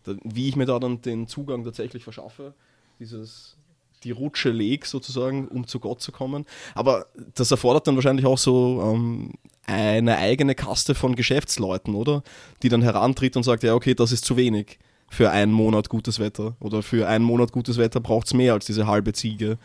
da, 0.04 0.14
wie 0.22 0.48
ich 0.48 0.54
mir 0.54 0.66
da 0.66 0.78
dann 0.78 1.02
den 1.02 1.26
Zugang 1.26 1.64
tatsächlich 1.64 2.04
verschaffe, 2.04 2.54
dieses 3.00 3.56
die 4.04 4.10
Rutsche 4.10 4.50
leg 4.50 4.86
sozusagen, 4.86 5.48
um 5.48 5.66
zu 5.66 5.80
Gott 5.80 6.00
zu 6.00 6.12
kommen. 6.12 6.46
Aber 6.74 7.06
das 7.34 7.50
erfordert 7.50 7.86
dann 7.86 7.96
wahrscheinlich 7.96 8.26
auch 8.26 8.38
so 8.38 8.82
ähm, 8.82 9.32
eine 9.66 10.18
eigene 10.18 10.54
Kaste 10.54 10.94
von 10.94 11.14
Geschäftsleuten, 11.14 11.94
oder? 11.94 12.22
Die 12.62 12.68
dann 12.68 12.82
herantritt 12.82 13.36
und 13.36 13.42
sagt, 13.42 13.62
ja, 13.62 13.74
okay, 13.74 13.94
das 13.94 14.12
ist 14.12 14.24
zu 14.24 14.36
wenig 14.36 14.78
für 15.08 15.30
einen 15.30 15.52
Monat 15.52 15.88
gutes 15.88 16.18
Wetter. 16.18 16.56
Oder 16.60 16.82
für 16.82 17.08
einen 17.08 17.24
Monat 17.24 17.52
gutes 17.52 17.78
Wetter 17.78 18.00
braucht 18.00 18.28
es 18.28 18.34
mehr 18.34 18.54
als 18.54 18.66
diese 18.66 18.86
halbe 18.86 19.12
Ziege. 19.12 19.58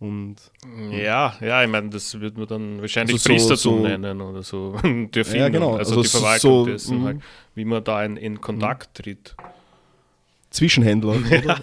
Und, 0.00 0.36
ja, 0.90 1.34
ja, 1.40 1.64
ich 1.64 1.70
meine, 1.70 1.88
das 1.88 2.20
wird 2.20 2.36
man 2.36 2.46
dann 2.46 2.80
wahrscheinlich 2.80 3.14
also 3.14 3.28
Priestertum 3.28 3.78
so, 3.78 3.88
nennen 3.88 4.20
oder 4.20 4.42
so. 4.42 4.76
Ja, 5.32 5.48
genau. 5.48 5.76
also, 5.76 5.96
also 5.96 6.02
die 6.02 6.08
Verwaltung 6.08 6.64
so, 6.64 6.66
dessen, 6.66 6.98
mhm. 6.98 7.04
halt, 7.04 7.20
wie 7.54 7.64
man 7.64 7.82
da 7.82 8.04
in, 8.04 8.16
in 8.16 8.40
Kontakt 8.40 8.94
tritt. 8.94 9.34
Zwischenhändler. 10.54 11.16
Ja. 11.44 11.58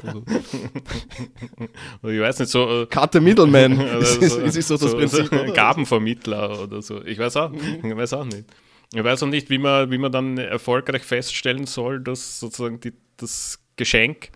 ich 2.10 2.20
weiß 2.20 2.40
nicht, 2.40 2.50
so. 2.50 2.84
Äh, 2.84 3.20
middleman. 3.20 3.80
ist, 4.00 4.22
ist, 4.22 4.38
ist, 4.38 4.56
ist 4.58 4.68
so 4.68 4.78
das 4.78 4.92
so, 4.92 4.98
Prinzip. 4.98 5.28
So 5.28 5.54
Gabenvermittler 5.54 6.62
oder 6.62 6.82
so. 6.82 7.04
Ich 7.06 7.18
weiß 7.18 7.38
auch, 7.38 7.52
ich 7.54 7.96
weiß 7.96 8.14
auch 8.14 8.26
nicht. 8.26 8.46
Ich 8.94 9.04
weiß 9.04 9.24
auch 9.24 9.28
nicht, 9.28 9.50
wie 9.50 9.58
man, 9.58 9.90
wie 9.92 9.98
man 9.98 10.12
dann 10.12 10.38
erfolgreich 10.38 11.04
feststellen 11.04 11.66
soll, 11.66 12.02
dass 12.02 12.40
sozusagen 12.40 12.82
die, 12.82 12.92
das 13.18 13.60
Geschenk 13.78 14.30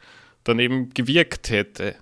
dann 0.46 0.60
eben 0.60 0.94
gewirkt 0.94 1.50
hätte. 1.50 1.96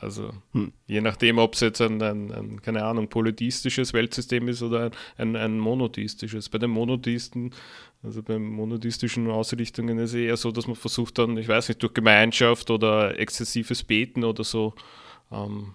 Also 0.00 0.32
hm. 0.52 0.72
je 0.86 1.00
nachdem, 1.00 1.38
ob 1.38 1.54
es 1.54 1.60
jetzt 1.60 1.80
ein, 1.80 2.00
ein, 2.02 2.32
ein, 2.32 2.62
keine 2.62 2.84
Ahnung, 2.84 3.08
polytheistisches 3.08 3.92
Weltsystem 3.92 4.48
ist 4.48 4.62
oder 4.62 4.90
ein, 5.16 5.34
ein, 5.36 5.58
monotheistisches. 5.58 6.48
Bei 6.48 6.58
den 6.58 6.70
Monotheisten, 6.70 7.52
also 8.02 8.22
bei 8.22 8.38
monotheistischen 8.38 9.28
Ausrichtungen 9.28 9.98
ist 9.98 10.10
es 10.10 10.16
eher 10.16 10.36
so, 10.36 10.52
dass 10.52 10.66
man 10.66 10.76
versucht 10.76 11.18
dann, 11.18 11.36
ich 11.36 11.48
weiß 11.48 11.68
nicht, 11.68 11.82
durch 11.82 11.94
Gemeinschaft 11.94 12.70
oder 12.70 13.18
exzessives 13.18 13.82
Beten 13.82 14.24
oder 14.24 14.44
so, 14.44 14.74
ähm, 15.32 15.74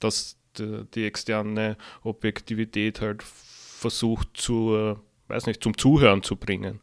dass 0.00 0.36
die, 0.58 0.84
die, 0.94 1.04
externe 1.04 1.76
Objektivität 2.02 3.00
halt 3.00 3.22
versucht 3.22 4.28
zu, 4.34 4.96
weiß 5.28 5.46
nicht, 5.46 5.62
zum 5.62 5.78
Zuhören 5.78 6.24
zu 6.24 6.34
bringen. 6.34 6.80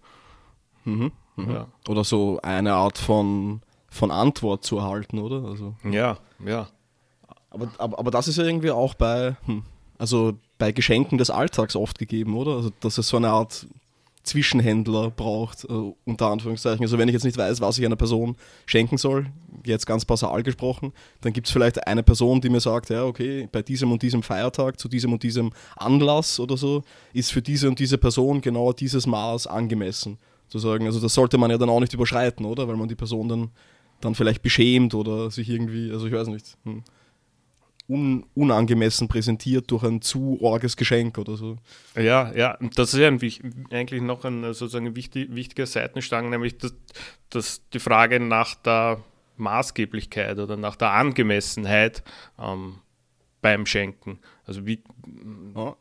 Mhm. 0.86 1.12
Mhm. 1.36 1.52
Ja. 1.52 1.68
Oder 1.90 2.04
so 2.06 2.40
eine 2.42 2.74
Art 2.74 2.98
von, 2.98 3.62
von 3.90 4.10
Antwort 4.10 4.64
zu 4.64 4.78
erhalten, 4.78 5.20
oder? 5.20 5.44
Also, 5.44 5.76
ja, 5.84 6.18
ja. 6.46 6.70
Aber, 7.50 7.70
aber, 7.78 8.00
aber 8.00 8.12
das 8.12 8.30
ist 8.30 8.38
ja 8.38 8.46
irgendwie 8.46 8.72
auch 8.72 8.94
bei, 8.94 9.36
hm, 9.46 9.64
also 9.98 10.38
bei 10.58 10.72
Geschenken 10.72 11.18
des 11.18 11.30
Alltags 11.30 11.76
oft 11.76 12.00
gegeben, 12.00 12.36
oder? 12.36 12.56
Also 12.56 12.72
dass 12.80 12.98
es 12.98 13.10
so 13.10 13.18
eine 13.18 13.30
Art 13.30 13.68
Zwischenhändler 14.28 15.10
braucht, 15.10 15.64
äh, 15.64 15.94
unter 16.06 16.28
Anführungszeichen. 16.28 16.84
Also 16.84 16.98
wenn 16.98 17.08
ich 17.08 17.14
jetzt 17.14 17.24
nicht 17.24 17.38
weiß, 17.38 17.62
was 17.62 17.78
ich 17.78 17.86
einer 17.86 17.96
Person 17.96 18.36
schenken 18.66 18.98
soll, 18.98 19.28
jetzt 19.66 19.86
ganz 19.86 20.06
basal 20.06 20.44
gesprochen, 20.44 20.94
dann 21.22 21.34
gibt 21.34 21.48
es 21.48 21.54
vielleicht 21.54 21.88
eine 21.88 22.04
Person, 22.04 22.42
die 22.42 22.50
mir 22.50 22.60
sagt, 22.60 22.90
ja, 22.90 23.04
okay, 23.04 23.48
bei 23.52 23.62
diesem 23.62 23.92
und 23.92 24.02
diesem 24.02 24.24
Feiertag, 24.24 24.80
zu 24.80 24.88
diesem 24.88 25.14
und 25.14 25.24
diesem 25.24 25.52
Anlass 25.76 26.40
oder 26.40 26.58
so, 26.58 26.84
ist 27.14 27.32
für 27.32 27.42
diese 27.42 27.68
und 27.68 27.80
diese 27.80 27.98
Person 27.98 28.42
genau 28.42 28.74
dieses 28.74 29.08
Maß 29.08 29.48
angemessen. 29.48 30.18
Zu 30.50 30.60
sagen, 30.60 30.86
also 30.86 31.00
das 31.00 31.14
sollte 31.14 31.38
man 31.38 31.52
ja 31.52 31.58
dann 31.58 31.70
auch 31.70 31.80
nicht 31.80 31.94
überschreiten, 31.94 32.46
oder? 32.46 32.68
Weil 32.68 32.78
man 32.78 32.88
die 32.88 32.96
Person 32.96 33.28
dann, 33.28 33.50
dann 34.00 34.16
vielleicht 34.16 34.42
beschämt 34.42 34.94
oder 34.94 35.30
sich 35.32 35.50
irgendwie, 35.50 35.92
also 35.92 36.08
ich 36.08 36.14
weiß 36.14 36.28
nicht. 36.28 36.58
Hm 36.64 36.84
un, 37.88 38.26
unangemessen 38.34 39.08
präsentiert 39.08 39.72
durch 39.72 39.84
ein 39.84 40.02
zu 40.02 40.40
orges 40.42 40.76
Geschenk 40.76 41.18
oder 41.18 41.38
so. 41.38 41.58
Ja, 41.96 42.34
ja, 42.36 42.58
das 42.76 42.94
ist 42.94 43.00
ja 43.00 43.08
ein, 43.08 43.20
eigentlich 43.72 44.02
noch 44.02 44.26
ein 44.26 44.44
sozusagen 44.54 44.96
wichtig, 44.96 45.34
wichtiger 45.34 45.66
Seitenstrang, 45.66 46.30
nämlich 46.30 46.58
das, 46.58 46.76
das 47.30 47.62
die 47.74 47.80
Frage 47.80 48.20
nach 48.20 48.56
der 48.56 49.04
Maßgeblichkeit 49.38 50.38
oder 50.40 50.58
nach 50.58 50.76
der 50.76 50.92
Angemessenheit 50.92 52.04
ähm, 52.40 52.76
beim 53.42 53.66
Schenken. 53.66 54.20
Also 54.46 54.66
wie, 54.66 54.84
ja. 55.56 55.76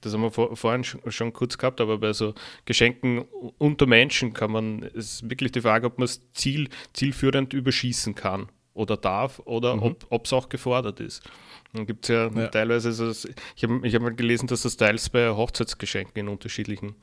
das 0.00 0.14
haben 0.14 0.22
wir 0.22 0.30
vor, 0.30 0.56
vorhin 0.56 0.84
schon 0.84 1.32
kurz 1.32 1.58
gehabt, 1.58 1.80
aber 1.80 1.98
bei 1.98 2.12
so 2.14 2.34
Geschenken 2.64 3.24
unter 3.58 3.86
Menschen 3.86 4.32
kann 4.32 4.52
man, 4.52 4.82
ist 4.82 5.28
wirklich 5.28 5.52
die 5.52 5.60
Frage, 5.60 5.86
ob 5.86 5.98
man 5.98 6.06
es 6.06 6.22
ziel, 6.32 6.70
zielführend 6.94 7.52
überschießen 7.52 8.14
kann 8.14 8.48
oder 8.74 8.96
darf 8.96 9.40
oder 9.44 9.76
mhm. 9.76 9.96
ob 10.10 10.26
es 10.26 10.32
auch 10.32 10.48
gefordert 10.48 11.00
ist. 11.00 11.22
Dann 11.72 11.86
gibt 11.86 12.04
es 12.04 12.08
ja, 12.10 12.28
ja, 12.28 12.48
teilweise, 12.48 12.88
also 12.88 13.28
ich 13.56 13.64
habe 13.64 13.80
ich 13.86 13.94
hab 13.94 14.02
mal 14.02 14.14
gelesen, 14.14 14.46
dass 14.46 14.62
das 14.62 14.76
teils 14.76 15.08
bei 15.08 15.30
Hochzeitsgeschenken 15.30 16.20
in 16.20 16.28
unterschiedlichen 16.28 16.94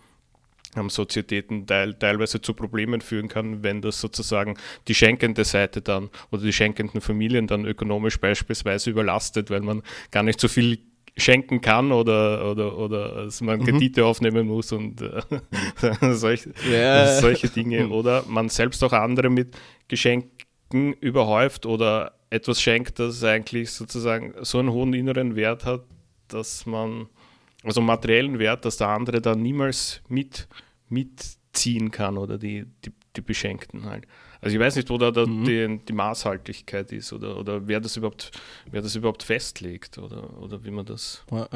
ähm, 0.75 0.89
Sozietäten 0.89 1.65
teil, 1.67 1.93
teilweise 1.93 2.41
zu 2.41 2.53
Problemen 2.53 3.01
führen 3.01 3.27
kann, 3.27 3.63
wenn 3.63 3.81
das 3.81 3.99
sozusagen 3.99 4.57
die 4.87 4.95
schenkende 4.95 5.43
Seite 5.43 5.81
dann 5.81 6.09
oder 6.31 6.43
die 6.43 6.53
schenkenden 6.53 7.01
Familien 7.01 7.47
dann 7.47 7.65
ökonomisch 7.65 8.19
beispielsweise 8.19 8.89
überlastet, 8.89 9.49
weil 9.49 9.61
man 9.61 9.81
gar 10.11 10.23
nicht 10.23 10.39
so 10.39 10.47
viel 10.47 10.79
schenken 11.17 11.59
kann 11.59 11.91
oder, 11.91 12.49
oder, 12.49 12.77
oder 12.77 13.25
dass 13.25 13.41
man 13.41 13.59
mhm. 13.59 13.65
Kredite 13.65 14.05
aufnehmen 14.05 14.47
muss 14.47 14.71
und 14.71 15.01
äh, 15.01 15.21
solch, 16.13 16.47
yeah. 16.65 17.19
solche 17.19 17.49
Dinge. 17.49 17.89
Oder 17.89 18.23
man 18.27 18.47
selbst 18.47 18.81
auch 18.83 18.93
andere 18.93 19.29
mit 19.29 19.57
Geschenken 20.71 20.71
Schenken 20.71 20.93
überhäuft 20.93 21.65
oder 21.65 22.13
etwas 22.29 22.61
schenkt, 22.61 22.99
das 22.99 23.23
eigentlich 23.23 23.71
sozusagen 23.71 24.33
so 24.41 24.59
einen 24.59 24.71
hohen 24.71 24.93
inneren 24.93 25.35
Wert 25.35 25.65
hat, 25.65 25.83
dass 26.27 26.65
man, 26.65 27.07
also 27.63 27.81
materiellen 27.81 28.39
Wert, 28.39 28.65
dass 28.65 28.77
der 28.77 28.87
andere 28.87 29.21
dann 29.21 29.41
niemals 29.41 30.01
mit, 30.07 30.47
mitziehen 30.89 31.91
kann 31.91 32.17
oder 32.17 32.37
die, 32.37 32.65
die, 32.85 32.91
die 33.15 33.21
Beschenkten 33.21 33.85
halt. 33.85 34.07
Also 34.39 34.55
ich 34.55 34.61
weiß 34.61 34.75
nicht, 34.77 34.89
wo 34.89 34.97
da, 34.97 35.11
da 35.11 35.25
mhm. 35.25 35.43
die, 35.43 35.79
die, 35.87 35.93
Maßhaltigkeit 35.93 36.91
ist 36.93 37.13
oder, 37.13 37.37
oder 37.37 37.67
wer 37.67 37.79
das 37.79 37.97
überhaupt, 37.97 38.31
wer 38.71 38.81
das 38.81 38.95
überhaupt 38.95 39.23
festlegt 39.23 39.97
oder, 39.97 40.41
oder 40.41 40.63
wie 40.63 40.71
man 40.71 40.85
das. 40.85 41.23
Ja, 41.31 41.47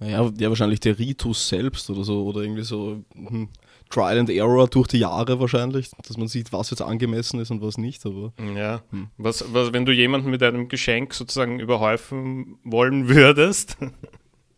ja, 0.00 0.30
ja, 0.38 0.48
wahrscheinlich 0.48 0.80
der 0.80 0.98
Ritus 0.98 1.48
selbst 1.48 1.90
oder 1.90 2.04
so 2.04 2.24
oder 2.24 2.40
irgendwie 2.40 2.62
so. 2.64 3.04
Hm 3.14 3.48
Trial 3.90 4.18
and 4.18 4.30
Error 4.30 4.68
durch 4.68 4.88
die 4.88 4.98
Jahre 4.98 5.40
wahrscheinlich, 5.40 5.90
dass 6.06 6.16
man 6.16 6.28
sieht, 6.28 6.52
was 6.52 6.70
jetzt 6.70 6.82
angemessen 6.82 7.40
ist 7.40 7.50
und 7.50 7.62
was 7.62 7.78
nicht. 7.78 8.04
Aber, 8.04 8.32
ja, 8.54 8.82
hm. 8.90 9.08
was, 9.16 9.44
was, 9.52 9.72
wenn 9.72 9.86
du 9.86 9.92
jemanden 9.92 10.30
mit 10.30 10.42
einem 10.42 10.68
Geschenk 10.68 11.14
sozusagen 11.14 11.58
überhäufen 11.58 12.58
wollen 12.64 13.08
würdest, 13.08 13.76
mhm. 13.80 13.92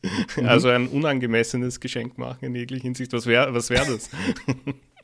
also 0.47 0.69
ein 0.69 0.89
unangemessenes 0.89 1.81
Geschenk 1.81 2.19
machen 2.19 2.45
in 2.45 2.55
jeglicher 2.55 2.85
Hinsicht, 2.85 3.13
was 3.13 3.27
wäre 3.27 3.55
was 3.55 3.71
wär 3.71 3.85
das? 3.85 4.11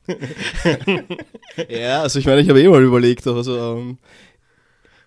ja, 1.69 2.03
also 2.03 2.19
ich 2.19 2.27
meine, 2.27 2.41
ich 2.41 2.49
habe 2.49 2.61
eh 2.61 2.69
mal 2.69 2.83
überlegt, 2.83 3.27
also 3.27 3.77
ähm, 3.77 3.99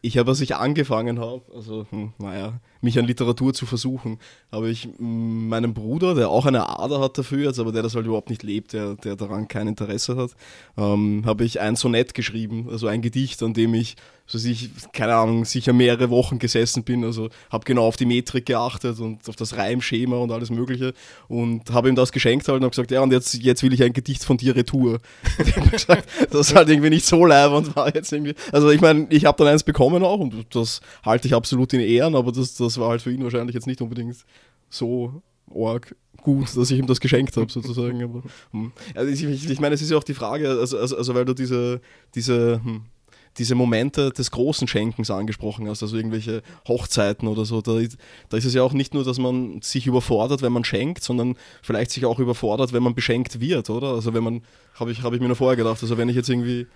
ich 0.01 0.17
habe, 0.17 0.32
als 0.32 0.41
ich 0.41 0.55
angefangen 0.55 1.20
habe, 1.20 1.41
also 1.53 1.86
hm, 1.89 2.13
naja, 2.20 2.59
mich 2.82 2.97
an 2.97 3.05
Literatur 3.05 3.53
zu 3.53 3.65
versuchen, 3.65 4.19
habe 4.51 4.69
ich 4.69 4.89
meinem 4.97 5.73
Bruder, 5.73 6.15
der 6.15 6.30
auch 6.30 6.45
eine 6.45 6.80
Ader 6.80 6.99
hat 6.99 7.17
dafür, 7.17 7.45
jetzt 7.45 7.59
aber 7.59 7.71
der 7.71 7.84
das 7.84 7.95
halt 7.95 8.05
überhaupt 8.05 8.30
nicht 8.30 8.43
lebt, 8.43 8.73
der, 8.73 8.95
der 8.95 9.15
daran 9.15 9.47
kein 9.47 9.67
Interesse 9.67 10.15
hat, 10.15 10.32
ähm, 10.77 11.23
habe 11.25 11.43
ich 11.43 11.59
ein 11.59 11.75
Sonett 11.75 12.13
geschrieben, 12.13 12.67
also 12.69 12.88
ein 12.88 13.01
Gedicht, 13.01 13.41
an 13.43 13.53
dem 13.53 13.73
ich 13.73 13.95
so 14.30 14.38
ich, 14.47 14.69
keine 14.93 15.15
Ahnung, 15.15 15.43
sicher 15.43 15.73
mehrere 15.73 16.11
Wochen 16.11 16.38
gesessen 16.38 16.84
bin. 16.84 17.03
Also 17.03 17.30
habe 17.49 17.65
genau 17.65 17.86
auf 17.86 17.97
die 17.97 18.05
Metrik 18.05 18.45
geachtet 18.45 18.99
und 18.99 19.27
auf 19.27 19.36
das 19.36 19.57
Reimschema 19.57 20.17
und 20.17 20.32
alles 20.32 20.51
Mögliche 20.51 20.93
und 21.27 21.71
habe 21.71 21.89
ihm 21.89 21.95
das 21.95 22.11
geschenkt 22.11 22.47
halt 22.47 22.57
und 22.57 22.63
habe 22.63 22.69
gesagt, 22.69 22.91
ja, 22.91 23.01
und 23.01 23.11
jetzt, 23.11 23.34
jetzt 23.34 23.63
will 23.63 23.73
ich 23.73 23.82
ein 23.82 23.91
Gedicht 23.91 24.23
von 24.23 24.38
dir 24.38 24.55
retour. 24.55 24.99
gesagt, 25.71 26.07
das 26.30 26.53
halt 26.53 26.69
irgendwie 26.69 26.91
nicht 26.91 27.07
so 27.07 27.25
live 27.25 27.51
und 27.51 27.75
war 27.75 27.93
jetzt 27.93 28.13
irgendwie. 28.13 28.36
Also 28.51 28.69
ich 28.69 28.82
meine, 28.82 29.07
ich 29.09 29.25
habe 29.25 29.36
dann 29.39 29.47
eins 29.51 29.63
bekommen 29.63 30.03
auch 30.03 30.19
und 30.19 30.55
das 30.55 30.80
halte 31.03 31.27
ich 31.27 31.34
absolut 31.34 31.73
in 31.73 31.80
Ehren, 31.80 32.15
aber 32.15 32.32
das, 32.32 32.53
das 32.53 32.68
war 32.78 32.89
halt 32.89 33.01
für 33.01 33.11
ihn 33.11 33.24
wahrscheinlich 33.24 33.55
jetzt 33.55 33.67
nicht 33.67 33.82
unbedingt 33.82 34.17
so 34.70 35.22
arg 35.53 35.95
gut, 36.17 36.55
dass 36.55 36.70
ich 36.72 36.78
ihm 36.78 36.88
das 36.88 36.99
geschenkt 36.99 37.38
habe, 37.38 37.51
sozusagen. 37.51 38.03
Aber, 38.03 38.24
hm. 38.51 38.72
also 38.93 39.11
ich, 39.11 39.24
ich, 39.24 39.49
ich, 39.49 39.59
meine, 39.59 39.76
es 39.76 39.82
ist 39.82 39.89
ja 39.89 39.97
auch 39.97 40.03
die 40.03 40.13
Frage, 40.13 40.49
also, 40.49 40.78
also, 40.78 40.97
also 40.97 41.15
weil 41.15 41.26
du 41.26 41.34
diese, 41.34 41.82
diese 42.13 42.61
hm, 42.63 42.82
diese 43.38 43.55
Momente 43.55 44.11
des 44.11 44.32
großen 44.32 44.67
Schenkens 44.67 45.11
angesprochen 45.11 45.67
hast, 45.70 45.82
also 45.82 45.95
irgendwelche 45.95 46.41
Hochzeiten 46.67 47.28
oder 47.28 47.45
so. 47.45 47.61
Da, 47.61 47.80
da, 48.30 48.38
ist 48.38 48.45
es 48.45 48.53
ja 48.53 48.63
auch 48.63 48.74
nicht 48.74 48.93
nur, 48.93 49.03
dass 49.03 49.17
man 49.17 49.61
sich 49.61 49.88
überfordert, 49.88 50.41
wenn 50.41 50.51
man 50.51 50.63
schenkt, 50.63 51.03
sondern 51.03 51.36
vielleicht 51.61 51.91
sich 51.91 52.05
auch 52.05 52.20
überfordert, 52.20 52.74
wenn 52.74 52.84
man 52.84 52.95
beschenkt 52.95 53.39
wird, 53.39 53.70
oder? 53.70 53.93
Also 53.93 54.13
wenn 54.13 54.24
man, 54.24 54.41
habe 54.76 54.91
ich, 54.91 55.03
hab 55.03 55.13
ich 55.13 55.22
mir 55.22 55.28
nur 55.28 55.36
vorher 55.36 55.55
gedacht, 55.55 55.82
also 55.82 55.97
wenn 55.97 56.09
ich 56.09 56.15
jetzt 56.15 56.30
irgendwie, 56.30 56.67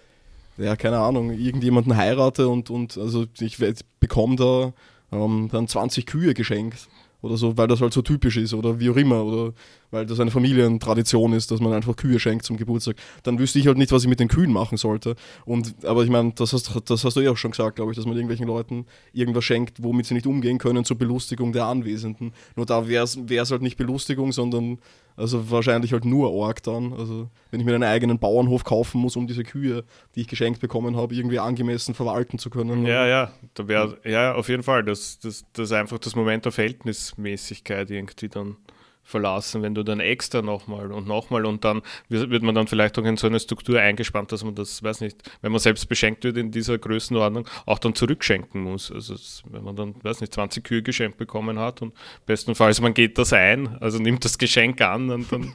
ja, 0.58 0.76
keine 0.76 1.00
Ahnung, 1.00 1.32
irgendjemanden 1.32 1.98
heirate 1.98 2.48
und, 2.48 2.70
und 2.70 2.98
also 2.98 3.26
ich 3.40 3.58
bekomme 4.00 4.36
da 4.36 4.74
ähm, 5.14 5.50
dann 5.52 5.68
20 5.68 6.06
Kühe 6.06 6.34
geschenkt 6.34 6.88
oder 7.24 7.38
so, 7.38 7.58
weil 7.58 7.68
das 7.68 7.80
halt 7.80 7.94
so 7.94 8.02
typisch 8.02 8.36
ist 8.36 8.54
oder 8.54 8.80
wie 8.80 8.90
auch 8.90 8.98
immer 8.98 9.24
oder 9.24 9.54
weil 9.92 10.06
das 10.06 10.20
eine 10.20 10.30
Familientradition 10.30 11.32
ist, 11.34 11.52
dass 11.52 11.62
man 11.62 11.72
einfach 11.72 11.96
Kühe 11.96 12.20
schenkt 12.20 12.46
zum 12.46 12.58
Geburtstag, 12.58 12.98
dann 13.24 13.40
wüsste 13.40 13.60
ich 13.60 13.68
halt 13.68 13.78
nicht, 13.78 13.92
was 13.92 14.04
ich 14.04 14.10
mit 14.10 14.20
den 14.20 14.28
Kühen 14.28 14.52
machen 14.52 14.78
sollte. 14.78 15.16
Und, 15.46 15.86
aber 15.86 16.04
ich 16.04 16.10
meine, 16.10 16.34
das 16.34 16.52
hast, 16.52 16.82
das 16.90 17.06
hast 17.06 17.16
du 17.16 17.22
ja 17.22 17.32
auch 17.32 17.38
schon 17.38 17.52
gesagt, 17.52 17.78
glaube 17.78 17.92
ich, 17.92 17.96
dass 17.96 18.06
man 18.06 18.16
irgendwelchen 18.16 18.48
Leuten 18.48 18.86
irgendwas 19.14 19.46
schenkt, 19.46 19.82
womit 19.82 20.06
sie 20.06 20.16
nicht 20.16 20.28
umgehen 20.28 20.58
können, 20.58 20.84
zur 20.84 20.98
Belustigung 20.98 21.54
der 21.54 21.66
Anwesenden. 21.66 22.34
Nur 22.56 22.66
da 22.66 22.88
wäre 22.88 23.06
es 23.06 23.52
halt 23.52 23.62
nicht 23.62 23.78
Belustigung, 23.78 24.34
sondern 24.34 24.80
also 25.16 25.52
wahrscheinlich 25.52 25.94
halt 25.94 26.06
nur 26.06 26.32
Org 26.32 26.64
dann. 26.64 26.94
Also 26.94 27.30
wenn 27.52 27.60
ich 27.60 27.66
mir 27.66 27.76
einen 27.76 27.84
eigenen 27.84 28.20
Bauernhof 28.20 28.64
kaufen 28.64 29.00
muss, 29.00 29.16
um 29.16 29.28
diese 29.28 29.44
Kühe, 29.44 29.84
die 30.16 30.22
ich 30.22 30.28
geschenkt 30.28 30.60
bekommen 30.60 30.98
habe, 30.98 31.16
irgendwie 31.16 31.40
angemessen 31.40 31.94
verwalten 31.94 32.40
zu 32.40 32.50
können. 32.50 32.86
Ja, 32.86 33.06
ja, 33.06 33.32
da 33.54 33.68
wäre 33.68 33.98
ja 34.06 34.34
auf 34.36 34.50
jeden 34.50 34.64
Fall, 34.64 34.84
dass 34.84 35.20
das, 35.20 35.46
das 35.54 35.72
einfach 35.72 36.00
das 36.00 36.16
Moment 36.16 36.46
der 36.46 36.52
Verhältnismäßigkeit 36.52 37.92
irgendwie 37.92 38.30
dann 38.30 38.58
verlassen, 39.04 39.62
wenn 39.62 39.76
du 39.76 39.84
dann 39.84 40.00
extra 40.00 40.42
nochmal 40.42 40.92
und 40.92 41.08
nochmal 41.08 41.46
und 41.46 41.64
dann 41.66 41.82
wird 42.10 42.42
man 42.42 42.56
dann 42.56 42.68
vielleicht 42.68 42.98
auch 42.98 43.04
in 43.04 43.18
so 43.18 43.28
eine 43.28 43.40
Struktur 43.40 43.80
eingespannt, 43.80 44.32
dass 44.32 44.44
man 44.44 44.56
das, 44.56 44.82
weiß 44.82 45.02
nicht, 45.02 45.22
wenn 45.42 45.52
man 45.52 45.60
selbst 45.60 45.88
beschenkt 45.90 46.24
wird 46.24 46.38
in 46.38 46.52
dieser 46.52 46.78
Größenordnung, 46.78 47.48
auch 47.66 47.80
dann 47.80 47.96
zurückschenken 47.96 48.62
muss. 48.62 48.92
Also 48.92 49.16
wenn 49.50 49.64
man 49.64 49.76
dann, 49.76 49.96
weiß 50.02 50.22
nicht, 50.22 50.34
20 50.34 50.64
Kühe 50.64 50.82
geschenkt 50.82 51.18
bekommen 51.18 51.60
hat 51.60 51.82
und 51.82 51.94
bestenfalls 52.26 52.80
man 52.82 52.94
geht 52.94 53.18
das 53.18 53.34
ein, 53.34 53.78
also 53.82 54.00
nimmt 54.00 54.24
das 54.24 54.38
Geschenk 54.38 54.82
an 54.82 55.10
und 55.10 55.32
dann 55.32 55.54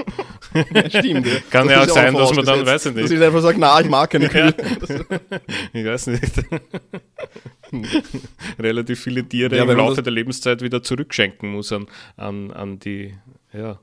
ja, 0.74 0.90
stimmt, 0.90 1.26
ja. 1.26 1.40
kann 1.50 1.68
das 1.68 1.76
ja 1.76 1.82
auch 1.82 1.88
sein, 1.88 2.14
dass 2.14 2.34
man 2.34 2.44
dann, 2.44 2.66
weiß 2.66 2.86
ich 2.86 2.94
nicht. 2.94 3.04
Dass 3.04 3.10
ich 3.10 3.22
einfach 3.22 3.40
sage, 3.40 3.58
na, 3.58 3.80
ich 3.80 3.88
mag 3.88 4.10
keine 4.10 4.28
Kühe. 4.28 4.54
ich 5.72 5.84
weiß 5.84 6.08
nicht. 6.08 6.32
Relativ 8.58 9.00
viele 9.00 9.24
Tiere 9.24 9.56
ja, 9.56 9.64
im 9.64 9.76
Laufe 9.76 10.02
der 10.02 10.12
Lebenszeit 10.12 10.62
wieder 10.62 10.82
zurückschenken 10.82 11.50
muss 11.52 11.72
an, 11.72 11.86
an, 12.16 12.50
an 12.50 12.78
die 12.78 13.14
ja. 13.52 13.78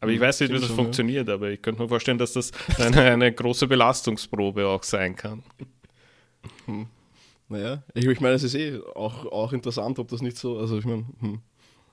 Aber 0.00 0.10
ich 0.10 0.18
hm, 0.18 0.26
weiß 0.26 0.40
nicht, 0.40 0.52
wie 0.52 0.58
das 0.58 0.66
schon, 0.66 0.76
funktioniert, 0.76 1.28
ja. 1.28 1.34
aber 1.34 1.50
ich 1.50 1.62
könnte 1.62 1.82
mir 1.82 1.88
vorstellen, 1.88 2.18
dass 2.18 2.32
das 2.32 2.50
eine, 2.78 3.02
eine 3.02 3.32
große 3.32 3.66
Belastungsprobe 3.66 4.66
auch 4.66 4.82
sein 4.82 5.14
kann. 5.14 5.42
Hm. 6.66 6.86
Naja, 7.48 7.82
ich, 7.94 8.06
ich 8.06 8.20
meine, 8.20 8.34
es 8.34 8.42
ist 8.42 8.54
eh 8.54 8.80
auch, 8.94 9.26
auch 9.26 9.52
interessant, 9.52 9.98
ob 9.98 10.08
das 10.08 10.22
nicht 10.22 10.36
so, 10.36 10.58
also 10.58 10.78
ich 10.78 10.84
meine, 10.84 11.04
hm, 11.20 11.40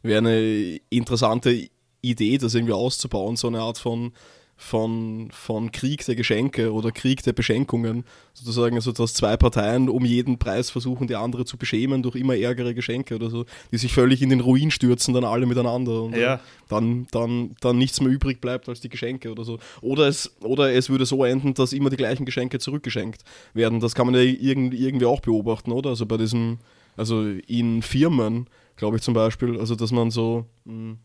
wäre 0.02 0.20
eine 0.20 0.80
interessante 0.90 1.70
Idee, 2.02 2.38
das 2.38 2.56
irgendwie 2.56 2.74
auszubauen, 2.74 3.36
so 3.36 3.48
eine 3.48 3.60
Art 3.60 3.78
von 3.78 4.14
von, 4.62 5.30
von 5.32 5.72
Krieg 5.72 6.06
der 6.06 6.16
Geschenke 6.16 6.74
oder 6.74 6.92
Krieg 6.92 7.24
der 7.24 7.32
Beschenkungen, 7.32 8.04
sozusagen, 8.34 8.76
also 8.76 8.92
dass 8.92 9.14
zwei 9.14 9.38
Parteien 9.38 9.88
um 9.88 10.04
jeden 10.04 10.38
Preis 10.38 10.70
versuchen, 10.70 11.08
die 11.08 11.16
andere 11.16 11.46
zu 11.46 11.56
beschämen 11.56 12.04
durch 12.04 12.18
immer 12.18 12.36
ärgere 12.36 12.74
Geschenke 12.74 13.16
oder 13.16 13.30
so, 13.30 13.46
die 13.72 13.78
sich 13.78 13.94
völlig 13.94 14.22
in 14.22 14.30
den 14.30 14.42
Ruin 14.42 14.70
stürzen, 14.70 15.14
dann 15.14 15.24
alle 15.24 15.46
miteinander 15.46 16.04
und 16.04 16.14
ja. 16.14 16.42
dann, 16.68 17.08
dann, 17.12 17.56
dann 17.62 17.78
nichts 17.78 18.02
mehr 18.02 18.12
übrig 18.12 18.42
bleibt 18.42 18.68
als 18.68 18.82
die 18.82 18.90
Geschenke 18.90 19.32
oder 19.32 19.46
so. 19.46 19.60
Oder 19.80 20.10
es, 20.10 20.36
oder 20.42 20.74
es 20.74 20.90
würde 20.90 21.06
so 21.06 21.24
enden, 21.24 21.54
dass 21.54 21.72
immer 21.72 21.90
die 21.90 21.96
gleichen 21.96 22.26
Geschenke 22.26 22.60
zurückgeschenkt 22.60 23.24
werden. 23.54 23.80
Das 23.80 23.96
kann 23.96 24.08
man 24.08 24.16
ja 24.16 24.22
irgendwie 24.22 25.06
auch 25.06 25.22
beobachten, 25.22 25.72
oder? 25.72 25.92
Also 25.92 26.06
bei 26.06 26.18
diesem, 26.18 26.58
also 26.98 27.24
in 27.24 27.82
Firmen, 27.82 28.48
glaube 28.76 28.98
ich 28.98 29.04
zum 29.04 29.14
Beispiel, 29.14 29.58
also 29.58 29.76
dass 29.76 29.94
man 29.94 30.12
so, 30.12 30.46
hm, 30.66 30.98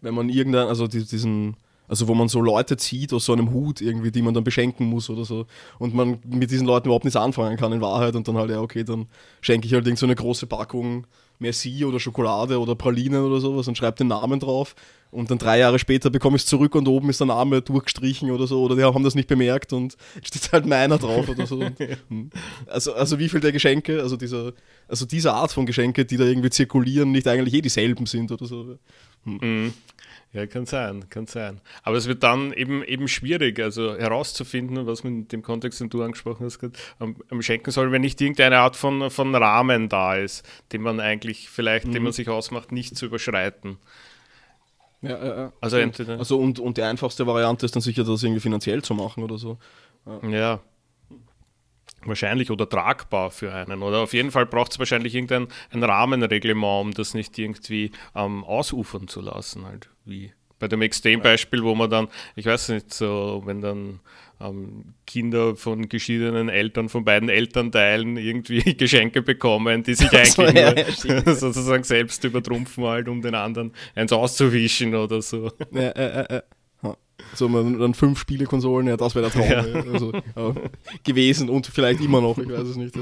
wenn 0.00 0.14
man 0.14 0.28
irgendein, 0.28 0.66
also 0.66 0.88
diesen 0.88 1.56
Also 1.88 2.06
wo 2.06 2.14
man 2.14 2.28
so 2.28 2.40
Leute 2.40 2.76
zieht 2.76 3.12
aus 3.12 3.24
so 3.24 3.32
einem 3.32 3.50
Hut 3.52 3.80
irgendwie, 3.80 4.10
die 4.10 4.22
man 4.22 4.34
dann 4.34 4.44
beschenken 4.44 4.86
muss 4.86 5.10
oder 5.10 5.24
so. 5.24 5.46
Und 5.78 5.94
man 5.94 6.18
mit 6.26 6.50
diesen 6.50 6.66
Leuten 6.66 6.88
überhaupt 6.88 7.04
nichts 7.04 7.16
anfangen 7.16 7.56
kann 7.56 7.72
in 7.72 7.80
Wahrheit. 7.80 8.14
Und 8.14 8.28
dann 8.28 8.36
halt, 8.36 8.50
ja, 8.50 8.60
okay, 8.60 8.84
dann 8.84 9.06
schenke 9.40 9.66
ich 9.66 9.72
halt 9.72 9.86
irgend 9.86 9.98
so 9.98 10.06
eine 10.06 10.14
große 10.14 10.46
Packung 10.46 11.06
Merci 11.38 11.84
oder 11.84 12.00
Schokolade 12.00 12.58
oder 12.58 12.74
Pralinen 12.74 13.22
oder 13.22 13.40
sowas 13.40 13.68
und 13.68 13.78
schreibe 13.78 13.96
den 13.96 14.08
Namen 14.08 14.40
drauf. 14.40 14.74
Und 15.10 15.30
dann 15.30 15.38
drei 15.38 15.58
Jahre 15.58 15.78
später 15.78 16.10
bekomme 16.10 16.36
ich 16.36 16.42
es 16.42 16.48
zurück 16.48 16.74
und 16.74 16.86
oben 16.86 17.08
ist 17.08 17.20
der 17.20 17.28
Name 17.28 17.62
durchgestrichen 17.62 18.30
oder 18.30 18.46
so. 18.46 18.62
Oder 18.62 18.76
die 18.76 18.84
haben 18.84 19.04
das 19.04 19.14
nicht 19.14 19.28
bemerkt 19.28 19.72
und 19.72 19.96
steht 20.22 20.52
halt 20.52 20.66
meiner 20.66 20.98
drauf 20.98 21.28
oder 21.28 21.46
so. 21.46 21.60
Und, 21.60 21.78
hm. 22.08 22.30
also, 22.66 22.92
also 22.92 23.18
wie 23.18 23.28
viel 23.28 23.40
der 23.40 23.52
Geschenke, 23.52 24.02
also 24.02 24.16
dieser, 24.16 24.52
also 24.86 25.06
diese 25.06 25.32
Art 25.32 25.52
von 25.52 25.64
Geschenke, 25.64 26.04
die 26.04 26.16
da 26.16 26.24
irgendwie 26.24 26.50
zirkulieren, 26.50 27.12
nicht 27.12 27.26
eigentlich 27.26 27.54
eh 27.54 27.62
dieselben 27.62 28.06
sind 28.06 28.30
oder 28.32 28.46
so. 28.46 28.78
Hm. 29.24 29.72
Mhm. 30.32 30.38
Ja, 30.38 30.46
kann 30.46 30.66
sein, 30.66 31.08
kann 31.08 31.26
sein. 31.26 31.60
Aber 31.82 31.96
es 31.96 32.06
wird 32.06 32.22
dann 32.22 32.52
eben, 32.52 32.82
eben 32.84 33.08
schwierig, 33.08 33.58
also 33.60 33.96
herauszufinden, 33.96 34.86
was 34.86 35.04
man 35.04 35.20
in 35.20 35.28
dem 35.28 35.42
Kontext, 35.42 35.80
den 35.80 35.88
du 35.88 36.02
angesprochen 36.02 36.44
hast, 36.44 36.58
am, 36.98 37.16
am 37.30 37.42
schenken 37.42 37.70
soll, 37.70 37.92
wenn 37.92 38.02
nicht 38.02 38.20
irgendeine 38.20 38.58
Art 38.58 38.76
von, 38.76 39.10
von 39.10 39.34
Rahmen 39.34 39.88
da 39.88 40.16
ist, 40.16 40.46
den 40.72 40.82
man 40.82 41.00
eigentlich 41.00 41.48
vielleicht, 41.48 41.86
mhm. 41.86 41.92
den 41.92 42.02
man 42.02 42.12
sich 42.12 42.28
ausmacht, 42.28 42.72
nicht 42.72 42.96
zu 42.96 43.06
überschreiten. 43.06 43.78
Ja, 45.00 45.10
ja, 45.10 45.36
ja. 45.36 45.52
Also, 45.60 45.76
entweder 45.76 46.18
also 46.18 46.38
und, 46.38 46.58
und 46.58 46.76
die 46.76 46.82
einfachste 46.82 47.26
Variante 47.26 47.64
ist 47.64 47.74
dann 47.74 47.82
sicher, 47.82 48.04
das 48.04 48.22
irgendwie 48.22 48.40
finanziell 48.40 48.82
zu 48.82 48.94
machen 48.94 49.22
oder 49.22 49.38
so. 49.38 49.58
Ja. 50.22 50.28
ja. 50.28 50.60
Wahrscheinlich 52.04 52.50
oder 52.50 52.68
tragbar 52.68 53.30
für 53.30 53.52
einen. 53.52 53.82
Oder 53.82 53.98
auf 53.98 54.12
jeden 54.12 54.30
Fall 54.30 54.46
braucht 54.46 54.72
es 54.72 54.78
wahrscheinlich 54.78 55.14
irgendein 55.14 55.48
ein 55.70 55.82
Rahmenreglement, 55.82 56.86
um 56.86 56.94
das 56.94 57.14
nicht 57.14 57.38
irgendwie 57.38 57.90
ähm, 58.14 58.44
ausufern 58.44 59.08
zu 59.08 59.20
lassen. 59.20 59.66
Halt 59.66 59.90
wie 60.04 60.32
bei 60.58 60.68
dem 60.68 60.82
Extrembeispiel, 60.82 61.62
wo 61.62 61.74
man 61.74 61.90
dann, 61.90 62.08
ich 62.36 62.46
weiß 62.46 62.70
nicht, 62.70 62.92
so, 62.92 63.42
wenn 63.44 63.60
dann 63.60 64.00
ähm, 64.40 64.94
Kinder 65.06 65.56
von 65.56 65.88
geschiedenen 65.88 66.48
Eltern, 66.48 66.88
von 66.88 67.04
beiden 67.04 67.28
Elternteilen 67.28 68.16
irgendwie 68.16 68.60
Geschenke 68.76 69.22
bekommen, 69.22 69.82
die 69.82 69.94
sich 69.94 70.10
eigentlich 70.12 70.32
so, 70.32 70.42
ja, 70.44 71.34
sozusagen 71.34 71.84
selbst 71.84 72.24
übertrumpfen, 72.24 72.84
halt, 72.84 73.08
um 73.08 73.22
den 73.22 73.34
anderen 73.34 73.72
eins 73.94 74.12
auszuwischen 74.12 74.94
oder 74.94 75.22
so. 75.22 75.50
Ja, 75.72 75.90
äh, 75.90 76.36
äh. 76.36 76.42
So, 77.34 77.48
man, 77.48 77.78
dann 77.78 77.94
fünf 77.94 78.18
Spielekonsolen, 78.18 78.86
ja, 78.88 78.96
das 78.96 79.14
wäre 79.14 79.30
der 79.30 79.32
Traum 79.32 79.50
ja. 79.50 79.92
Also, 79.92 80.12
ja, 80.12 80.54
gewesen 81.04 81.48
und 81.48 81.66
vielleicht 81.66 82.00
immer 82.00 82.20
noch, 82.20 82.38
ich 82.38 82.48
weiß 82.48 82.68
es 82.68 82.76
nicht. 82.76 82.94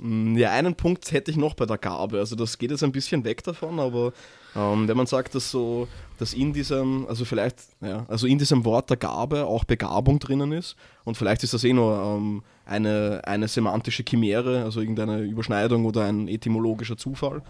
Hm, 0.00 0.36
ja, 0.38 0.50
einen 0.52 0.74
Punkt 0.74 1.12
hätte 1.12 1.30
ich 1.30 1.36
noch 1.36 1.52
bei 1.52 1.66
der 1.66 1.76
Gabe. 1.76 2.18
Also 2.20 2.34
das 2.34 2.56
geht 2.56 2.70
jetzt 2.70 2.82
ein 2.82 2.92
bisschen 2.92 3.22
weg 3.22 3.44
davon, 3.44 3.78
aber 3.78 4.14
ähm, 4.56 4.88
wenn 4.88 4.96
man 4.96 5.04
sagt, 5.04 5.34
dass 5.34 5.50
so, 5.50 5.88
dass 6.18 6.32
in 6.32 6.54
diesem, 6.54 7.06
also 7.06 7.26
vielleicht, 7.26 7.58
ja, 7.82 8.06
also 8.08 8.26
in 8.26 8.38
diesem 8.38 8.64
Wort 8.64 8.88
der 8.88 8.96
Gabe 8.96 9.44
auch 9.44 9.64
Begabung 9.64 10.18
drinnen 10.18 10.52
ist 10.52 10.74
und 11.04 11.18
vielleicht 11.18 11.44
ist 11.44 11.52
das 11.52 11.64
eh 11.64 11.74
nur 11.74 11.98
ähm, 11.98 12.42
eine, 12.64 13.20
eine 13.24 13.46
semantische 13.46 14.02
Chimäre, 14.02 14.64
also 14.64 14.80
irgendeine 14.80 15.20
Überschneidung 15.20 15.84
oder 15.84 16.06
ein 16.06 16.28
etymologischer 16.28 16.96
Zufall. 16.96 17.42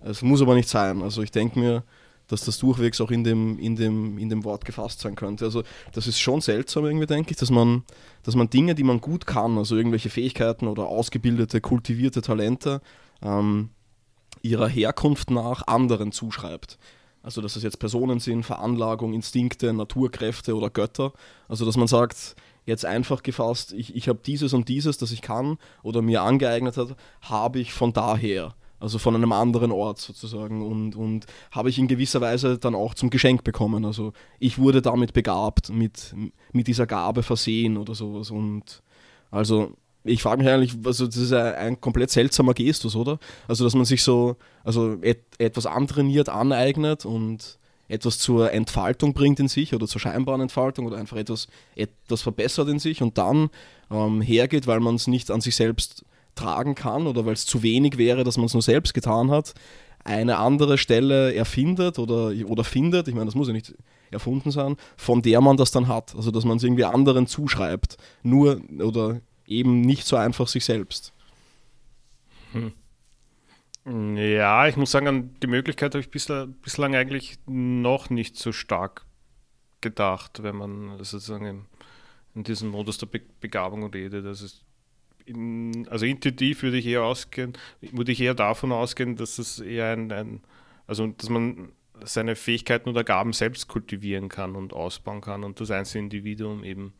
Es 0.00 0.22
muss 0.22 0.42
aber 0.42 0.54
nicht 0.54 0.68
sein. 0.68 1.02
Also 1.02 1.22
ich 1.22 1.32
denke 1.32 1.58
mir, 1.58 1.82
dass 2.28 2.44
das 2.44 2.58
durchwegs 2.58 3.00
auch 3.00 3.10
in 3.10 3.24
dem, 3.24 3.58
in, 3.58 3.76
dem, 3.76 4.18
in 4.18 4.28
dem 4.28 4.44
Wort 4.44 4.64
gefasst 4.64 5.00
sein 5.00 5.14
könnte. 5.14 5.44
Also 5.44 5.62
das 5.92 6.06
ist 6.06 6.18
schon 6.18 6.40
seltsam 6.40 6.84
irgendwie, 6.84 7.06
denke 7.06 7.30
ich, 7.30 7.36
dass 7.36 7.50
man, 7.50 7.84
dass 8.22 8.34
man 8.34 8.50
Dinge, 8.50 8.74
die 8.74 8.84
man 8.84 9.00
gut 9.00 9.26
kann, 9.26 9.58
also 9.58 9.76
irgendwelche 9.76 10.10
Fähigkeiten 10.10 10.66
oder 10.66 10.86
ausgebildete, 10.86 11.60
kultivierte 11.60 12.22
Talente, 12.22 12.80
ähm, 13.22 13.70
ihrer 14.42 14.68
Herkunft 14.68 15.30
nach 15.30 15.66
anderen 15.66 16.12
zuschreibt. 16.12 16.78
Also 17.22 17.40
dass 17.40 17.56
es 17.56 17.62
jetzt 17.62 17.78
Personen 17.78 18.20
sind, 18.20 18.44
Veranlagung, 18.44 19.12
Instinkte, 19.12 19.72
Naturkräfte 19.72 20.54
oder 20.54 20.70
Götter. 20.70 21.12
Also 21.48 21.66
dass 21.66 21.76
man 21.76 21.88
sagt, 21.88 22.36
jetzt 22.66 22.84
einfach 22.84 23.22
gefasst, 23.22 23.72
ich, 23.72 23.94
ich 23.96 24.08
habe 24.08 24.20
dieses 24.24 24.52
und 24.52 24.68
dieses, 24.68 24.98
das 24.98 25.12
ich 25.12 25.22
kann 25.22 25.58
oder 25.82 26.02
mir 26.02 26.22
angeeignet 26.22 26.76
hat, 26.76 26.96
habe 27.22 27.60
ich 27.60 27.72
von 27.72 27.92
daher 27.92 28.54
also 28.78 28.98
von 28.98 29.14
einem 29.14 29.32
anderen 29.32 29.72
Ort 29.72 29.98
sozusagen 29.98 30.62
und, 30.62 30.96
und 30.96 31.26
habe 31.50 31.70
ich 31.70 31.78
in 31.78 31.88
gewisser 31.88 32.20
Weise 32.20 32.58
dann 32.58 32.74
auch 32.74 32.94
zum 32.94 33.10
Geschenk 33.10 33.44
bekommen. 33.44 33.84
Also 33.84 34.12
ich 34.38 34.58
wurde 34.58 34.82
damit 34.82 35.12
begabt, 35.12 35.70
mit, 35.70 36.14
mit 36.52 36.66
dieser 36.66 36.86
Gabe 36.86 37.22
versehen 37.22 37.76
oder 37.76 37.94
sowas 37.94 38.30
und 38.30 38.82
also 39.30 39.72
ich 40.04 40.22
frage 40.22 40.42
mich 40.42 40.52
eigentlich, 40.52 40.74
also 40.84 41.06
das 41.06 41.16
ist 41.16 41.32
ein, 41.32 41.80
komplett 41.80 42.10
seltsamer 42.10 42.54
Gestus, 42.54 42.94
oder? 42.94 43.18
Also 43.48 43.64
dass 43.64 43.74
man 43.74 43.84
sich 43.84 44.02
so, 44.02 44.36
also 44.64 44.98
et, 45.02 45.24
etwas 45.38 45.66
antrainiert, 45.66 46.28
aneignet 46.28 47.04
und 47.04 47.58
etwas 47.88 48.18
zur 48.18 48.52
Entfaltung 48.52 49.14
bringt 49.14 49.40
in 49.40 49.48
sich 49.48 49.74
oder 49.74 49.86
zur 49.86 50.00
scheinbaren 50.00 50.40
Entfaltung 50.40 50.86
oder 50.86 50.96
einfach 50.96 51.16
etwas, 51.16 51.48
etwas 51.74 52.22
verbessert 52.22 52.68
in 52.68 52.78
sich 52.78 53.02
und 53.02 53.18
dann 53.18 53.50
ähm, 53.90 54.20
hergeht, 54.20 54.66
weil 54.66 54.80
man 54.80 54.96
es 54.96 55.06
nicht 55.06 55.30
an 55.30 55.40
sich 55.40 55.56
selbst 55.56 56.04
tragen 56.36 56.74
kann 56.74 57.06
oder 57.06 57.26
weil 57.26 57.32
es 57.32 57.46
zu 57.46 57.62
wenig 57.62 57.98
wäre, 57.98 58.22
dass 58.22 58.36
man 58.36 58.46
es 58.46 58.52
nur 58.52 58.62
selbst 58.62 58.94
getan 58.94 59.30
hat, 59.30 59.54
eine 60.04 60.38
andere 60.38 60.78
Stelle 60.78 61.34
erfindet 61.34 61.98
oder, 61.98 62.32
oder 62.46 62.62
findet, 62.62 63.08
ich 63.08 63.14
meine, 63.14 63.26
das 63.26 63.34
muss 63.34 63.48
ja 63.48 63.52
nicht 63.52 63.74
erfunden 64.10 64.50
sein, 64.50 64.76
von 64.96 65.22
der 65.22 65.40
man 65.40 65.56
das 65.56 65.72
dann 65.72 65.88
hat. 65.88 66.14
Also 66.14 66.30
dass 66.30 66.44
man 66.44 66.58
es 66.58 66.62
irgendwie 66.62 66.84
anderen 66.84 67.26
zuschreibt. 67.26 67.96
Nur 68.22 68.60
oder 68.78 69.20
eben 69.46 69.80
nicht 69.80 70.06
so 70.06 70.16
einfach 70.16 70.48
sich 70.48 70.64
selbst. 70.64 71.12
Hm. 72.52 72.72
Ja, 74.16 74.66
ich 74.66 74.76
muss 74.76 74.90
sagen, 74.90 75.06
an 75.06 75.36
die 75.42 75.46
Möglichkeit 75.46 75.94
habe 75.94 76.00
ich 76.00 76.10
bislang, 76.10 76.96
eigentlich 76.96 77.38
noch 77.46 78.10
nicht 78.10 78.36
so 78.36 78.50
stark 78.50 79.06
gedacht, 79.80 80.42
wenn 80.42 80.56
man 80.56 80.98
sozusagen 80.98 81.46
in, 81.46 81.66
in 82.34 82.42
diesem 82.42 82.70
Modus 82.70 82.98
der 82.98 83.06
Be 83.06 83.20
Begabung 83.40 83.84
redet. 83.84 84.24
Das 84.26 84.42
ist 84.42 84.65
in, 85.26 85.86
also 85.88 86.06
intuitiv 86.06 86.62
würde 86.62 86.78
ich 86.78 86.86
eher 86.86 87.02
ausgehen, 87.02 87.52
würde 87.80 88.12
ich 88.12 88.20
eher 88.20 88.34
davon 88.34 88.72
ausgehen, 88.72 89.16
dass 89.16 89.38
es 89.38 89.60
eher 89.60 89.92
ein, 89.92 90.10
ein 90.12 90.40
also 90.86 91.06
dass 91.06 91.28
man 91.28 91.72
seine 92.04 92.36
Fähigkeiten 92.36 92.88
oder 92.88 93.04
Gaben 93.04 93.32
selbst 93.32 93.68
kultivieren 93.68 94.28
kann 94.28 94.54
und 94.54 94.72
ausbauen 94.72 95.20
kann 95.20 95.44
und 95.44 95.60
das 95.60 95.70
einzelne 95.70 96.04
Individuum 96.04 96.62
eben 96.62 96.92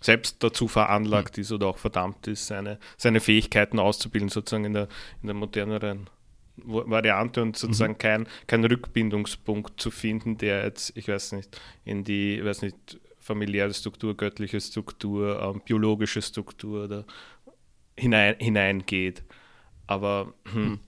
selbst 0.00 0.42
dazu 0.42 0.66
veranlagt 0.66 1.36
mhm. 1.36 1.42
ist 1.42 1.52
oder 1.52 1.68
auch 1.68 1.78
verdammt 1.78 2.26
ist, 2.26 2.46
seine, 2.46 2.78
seine 2.96 3.20
Fähigkeiten 3.20 3.78
auszubilden, 3.78 4.28
sozusagen 4.28 4.64
in 4.64 4.74
der, 4.74 4.88
in 5.22 5.26
der 5.26 5.34
moderneren 5.34 6.08
Variante 6.56 7.42
und 7.42 7.56
sozusagen 7.56 7.94
mhm. 7.94 7.98
kein, 7.98 8.28
kein 8.46 8.64
Rückbindungspunkt 8.64 9.80
zu 9.80 9.90
finden, 9.90 10.36
der 10.36 10.64
jetzt, 10.64 10.96
ich 10.96 11.08
weiß 11.08 11.32
nicht, 11.32 11.60
in 11.84 12.04
die, 12.04 12.38
ich 12.38 12.44
weiß 12.44 12.62
nicht, 12.62 12.98
familiäre 13.18 13.72
Struktur, 13.72 14.16
göttliche 14.16 14.60
Struktur, 14.60 15.40
ähm, 15.40 15.62
biologische 15.64 16.22
Struktur 16.22 16.84
oder 16.84 17.04
hinein, 18.00 18.36
hineingeht. 18.38 19.22
Aber. 19.86 20.32
Hm. 20.52 20.64
hm. 20.64 20.78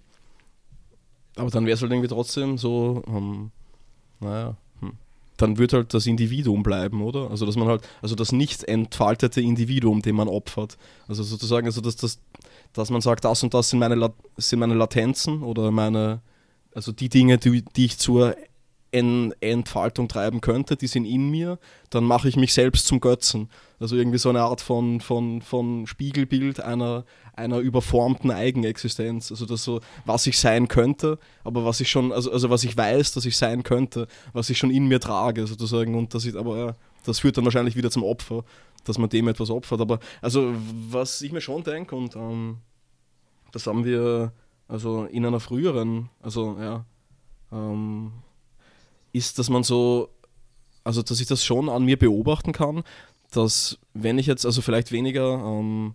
Aber 1.37 1.51
dann 1.51 1.65
wäre 1.65 1.75
es 1.75 1.81
halt 1.81 1.91
irgendwie 1.91 2.09
trotzdem 2.09 2.59
so, 2.59 3.03
um, 3.07 3.53
naja, 4.21 4.55
hm. 4.81 4.93
dann 5.39 5.57
wird 5.57 5.73
halt 5.73 5.95
das 5.95 6.07
Individuum 6.07 6.63
bleiben, 6.63 7.01
oder? 7.01 7.31
Also 7.31 7.47
dass 7.47 7.57
man 7.57 7.69
halt, 7.69 7.89
also 8.03 8.15
das 8.15 8.33
nicht 8.33 8.65
entfaltete 8.65 9.41
Individuum, 9.41 10.03
dem 10.03 10.17
man 10.17 10.29
opfert. 10.29 10.77
Also 11.09 11.23
sozusagen, 11.23 11.67
also 11.67 11.81
dass, 11.81 11.97
das, 11.97 12.21
dass 12.75 12.91
man 12.91 13.01
sagt, 13.01 13.25
das 13.25 13.43
und 13.43 13.55
das 13.55 13.71
sind 13.71 13.79
meine, 13.79 14.13
sind 14.37 14.59
meine 14.59 14.75
Latenzen 14.75 15.43
oder 15.43 15.71
meine, 15.71 16.21
also 16.75 16.93
die 16.93 17.09
Dinge, 17.09 17.39
die, 17.39 17.65
die 17.65 17.87
ich 17.87 17.97
zur 17.97 18.37
en 18.93 19.33
Entfaltung 19.41 20.07
treiben 20.07 20.43
könnte, 20.43 20.77
die 20.77 20.87
sind 20.87 21.07
in 21.07 21.31
mir, 21.31 21.59
dann 21.91 22.05
mache 22.05 22.29
ich 22.29 22.37
mich 22.37 22.53
selbst 22.53 22.87
zum 22.87 23.01
Götzen. 23.01 23.51
Also 23.81 23.97
irgendwie 23.97 24.19
so 24.19 24.29
eine 24.29 24.43
Art 24.43 24.61
von, 24.61 25.01
von, 25.01 25.41
von 25.41 25.87
Spiegelbild 25.87 26.61
einer, 26.61 27.05
einer 27.35 27.59
überformten 27.59 28.31
Eigenexistenz. 28.31 29.31
Also 29.31 29.47
das 29.47 29.65
so, 29.65 29.81
was 30.05 30.27
ich 30.27 30.39
sein 30.39 30.69
könnte, 30.69 31.19
aber 31.43 31.65
was 31.65 31.81
ich 31.81 31.91
schon, 31.91 32.13
also, 32.13 32.31
also 32.31 32.51
was 32.51 32.65
ich 32.65 32.77
weiß, 32.77 33.13
dass 33.13 33.25
ich 33.25 33.37
sein 33.37 33.63
könnte, 33.63 34.07
was 34.35 34.51
ich 34.51 34.59
schon 34.59 34.71
in 34.71 34.87
mir 34.87 35.01
trage, 35.01 35.47
sozusagen. 35.47 35.95
Und 35.95 36.15
das 36.15 36.27
ist 36.27 36.37
aber, 36.37 36.77
das 37.05 37.21
führt 37.21 37.39
dann 37.39 37.47
wahrscheinlich 37.47 37.77
wieder 37.77 37.91
zum 37.91 38.05
Opfer, 38.05 38.45
dass 38.85 38.99
man 38.99 39.09
dem 39.09 39.27
etwas 39.27 39.49
opfert. 39.49 39.81
Aber 39.81 40.01
also 40.21 40.55
was 40.91 41.23
ich 41.23 41.33
mir 41.33 41.41
schon 41.41 41.65
denke, 41.65 41.97
und 41.97 42.15
ähm, 42.15 42.59
das 43.53 43.67
haben 43.67 43.87
wir 43.87 44.33
also 44.69 45.05
in 45.05 45.25
einer 45.25 45.41
früheren, 45.41 46.11
also 46.21 46.59
ja, 46.61 46.85
ähm, 47.53 48.13
ist, 49.13 49.39
dass 49.39 49.51
man 49.51 49.63
so, 49.63 50.09
also 50.85 51.03
dass 51.03 51.21
ich 51.21 51.27
das 51.27 51.45
schon 51.45 51.69
an 51.69 51.85
mir 51.85 51.99
beobachten 51.99 52.53
kann, 52.53 52.83
dass 53.31 53.79
wenn 53.95 54.19
ich 54.19 54.27
jetzt, 54.27 54.45
also 54.47 54.63
vielleicht 54.63 54.93
weniger 54.93 55.35
ähm, 55.35 55.95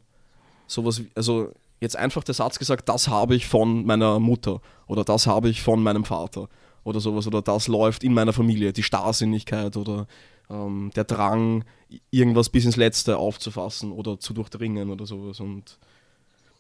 sowas, 0.68 1.02
also 1.16 1.52
jetzt 1.80 1.96
einfach 1.96 2.24
der 2.24 2.34
Satz 2.34 2.60
gesagt, 2.60 2.90
das 2.90 3.08
habe 3.08 3.36
ich 3.36 3.48
von 3.48 3.86
meiner 3.86 4.20
Mutter 4.20 4.62
oder 4.88 5.04
das 5.04 5.28
habe 5.28 5.50
ich 5.50 5.62
von 5.62 5.82
meinem 5.82 6.06
Vater 6.06 6.50
oder 6.84 7.00
sowas 7.00 7.28
oder 7.28 7.42
das 7.42 7.68
läuft 7.68 8.04
in 8.04 8.14
meiner 8.14 8.34
Familie, 8.34 8.74
die 8.74 8.84
Starrsinnigkeit 8.84 9.78
oder 9.78 10.08
ähm, 10.50 10.92
der 10.96 11.04
Drang, 11.04 11.66
irgendwas 12.12 12.50
bis 12.50 12.66
ins 12.66 12.76
Letzte 12.76 13.18
aufzufassen 13.18 13.92
oder 13.92 14.20
zu 14.20 14.34
durchdringen 14.34 14.90
oder 14.90 15.06
sowas 15.06 15.40
und 15.40 15.78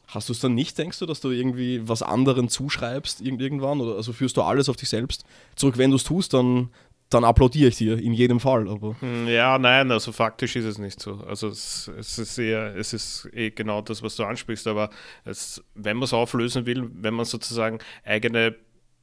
Hast 0.08 0.30
du 0.30 0.34
es 0.34 0.40
dann 0.40 0.56
nicht, 0.56 0.78
denkst 0.78 1.00
du, 1.00 1.06
dass 1.06 1.20
du 1.20 1.32
irgendwie 1.32 1.88
was 1.88 2.02
anderen 2.02 2.48
zuschreibst 2.48 3.22
irgendwann? 3.22 3.82
Oder 3.82 3.96
also 3.96 4.14
führst 4.14 4.38
du 4.38 4.42
alles 4.42 4.70
auf 4.70 4.78
dich 4.78 4.90
selbst 4.90 5.26
zurück? 5.56 5.78
Wenn 5.78 5.90
du 5.90 5.98
es 5.98 6.06
tust, 6.06 6.34
dann, 6.34 6.70
dann 7.10 7.26
applaudiere 7.26 7.68
ich 7.70 7.76
dir 7.76 7.98
in 7.98 8.14
jedem 8.14 8.40
Fall. 8.40 8.70
Aber 8.70 8.96
Hm, 9.02 9.28
Ja, 9.28 9.60
nein, 9.60 9.92
also 9.92 10.14
faktisch 10.14 10.56
ist 10.56 10.64
es 10.64 10.78
nicht 10.78 11.02
so. 11.02 11.16
Also 11.28 11.50
es, 11.50 11.92
es 11.98 12.18
ist 12.20 12.38
eher, 12.38 12.74
es 12.78 12.94
ist 12.94 13.28
eh 13.34 13.52
genau 13.52 13.82
das, 13.82 14.02
was 14.02 14.16
du 14.16 14.24
ansprichst, 14.24 14.68
aber 14.68 14.90
es, 15.26 15.62
wenn 15.76 15.98
man 15.98 16.06
es 16.06 16.14
auflösen 16.14 16.66
will, 16.66 16.90
wenn 16.94 17.14
man 17.14 17.26
sozusagen 17.26 17.80
eigene 18.06 18.56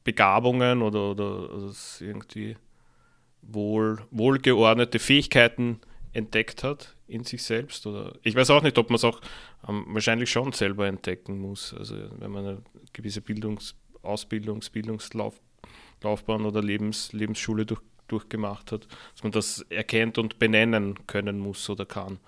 Begabungen 0.03 0.81
oder, 0.81 1.11
oder, 1.11 1.67
es 1.69 2.01
irgendwie 2.01 2.57
wohl, 3.43 3.99
wohlgeordnete 4.11 4.99
Fähigkeiten 4.99 5.79
entdeckt 6.15 6.63
hat 6.63 6.95
in 7.07 7.23
sich 7.23 7.43
selbst. 7.43 7.85
Oder 7.85 8.13
ich 8.23 8.35
weiß 8.35 8.49
auch 8.49 8.63
nicht, 8.63 8.77
ob 8.77 8.89
man 8.89 8.95
es 8.95 9.03
auch 9.03 9.21
ähm, 9.67 9.85
wahrscheinlich 9.89 10.31
schon 10.31 10.51
selber 10.53 10.87
entdecken 10.87 11.39
muss. 11.39 11.73
Also 11.73 11.95
wenn 12.19 12.31
man 12.31 12.45
eine 12.45 12.61
gewisse 12.93 13.21
Bildungs-, 13.21 13.75
Ausbildungs-, 14.01 14.71
Bildungslauf 14.71 15.39
Laufbahn 16.01 16.45
oder 16.45 16.61
Lebens, 16.61 17.13
Lebensschule 17.13 17.65
durch, 17.65 17.81
durchgemacht 18.07 18.71
hat, 18.71 18.87
dass 19.13 19.23
man 19.23 19.31
das 19.31 19.61
erkennt 19.69 20.17
und 20.17 20.39
benennen 20.39 21.07
können 21.07 21.39
muss 21.39 21.69
oder 21.69 21.85
kann. 21.85 22.19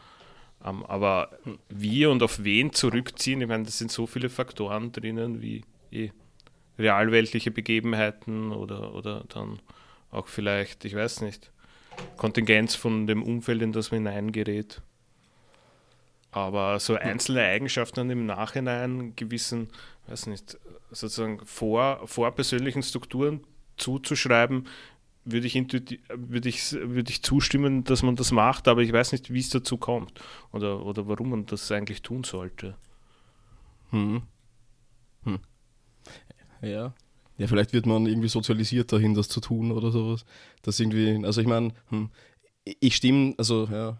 Ähm, 0.66 0.84
aber 0.86 1.38
wie 1.70 2.06
und 2.06 2.24
auf 2.24 2.44
wen 2.44 2.74
zurückziehen, 2.74 3.42
ich 3.42 3.48
meine, 3.48 3.66
das 3.66 3.78
sind 3.78 3.92
so 3.92 4.08
viele 4.08 4.30
Faktoren 4.30 4.92
drinnen, 4.92 5.42
wie 5.42 5.64
eh 5.92 6.12
realweltliche 6.80 7.52
Begebenheiten 7.52 8.52
oder, 8.52 8.94
oder 8.94 9.24
dann 9.30 9.60
auch 10.12 10.28
vielleicht, 10.28 10.86
ich 10.86 10.96
weiß 10.96 11.22
nicht, 11.22 11.52
Kontingenz 12.18 12.76
von 12.76 13.08
dem 13.08 13.24
Umfeld, 13.24 13.62
in 13.62 13.72
das 13.72 13.92
man 13.92 14.06
hineingerät. 14.06 14.82
Aber 16.32 16.80
so 16.80 16.96
einzelne 16.96 17.42
Eigenschaften 17.42 18.10
im 18.10 18.26
Nachhinein 18.26 19.16
gewissen, 19.16 19.70
weiß 20.08 20.28
nicht, 20.28 20.58
sozusagen 20.92 21.40
vor, 21.46 22.06
vor 22.06 22.32
persönlichen 22.32 22.84
Strukturen 22.84 23.42
zuzuschreiben, 23.78 24.68
würde 25.26 25.48
ich, 25.48 25.56
würde, 25.56 26.50
ich, 26.50 26.72
würde 26.72 27.12
ich 27.12 27.22
zustimmen, 27.22 27.84
dass 27.84 28.02
man 28.02 28.16
das 28.16 28.32
macht, 28.32 28.68
aber 28.68 28.82
ich 28.82 28.94
weiß 28.94 29.12
nicht, 29.12 29.34
wie 29.34 29.40
es 29.40 29.50
dazu 29.50 29.78
kommt 29.78 30.20
oder, 30.52 30.86
oder 30.86 31.08
warum 31.08 31.32
man 31.32 31.46
das 31.46 31.72
eigentlich 31.72 32.02
tun 32.02 32.24
sollte. 32.24 32.76
Hm. 33.92 34.22
Hm. 35.24 35.40
Ja. 36.62 36.94
Ja, 37.38 37.48
vielleicht 37.48 37.74
wird 37.74 37.86
man 37.86 38.06
irgendwie 38.08 38.30
sozialisiert 38.30 38.92
dahin, 38.92 39.14
das 39.14 39.30
zu 39.30 39.40
tun 39.42 39.72
oder 39.72 39.92
sowas. 39.92 40.26
Das 40.64 40.80
irgendwie, 40.80 41.24
also 41.26 41.42
ich 41.42 41.48
meine, 41.48 41.74
hm, 41.90 42.10
ich 42.64 42.96
stimme, 42.96 43.36
also 43.38 43.68
ja, 43.72 43.98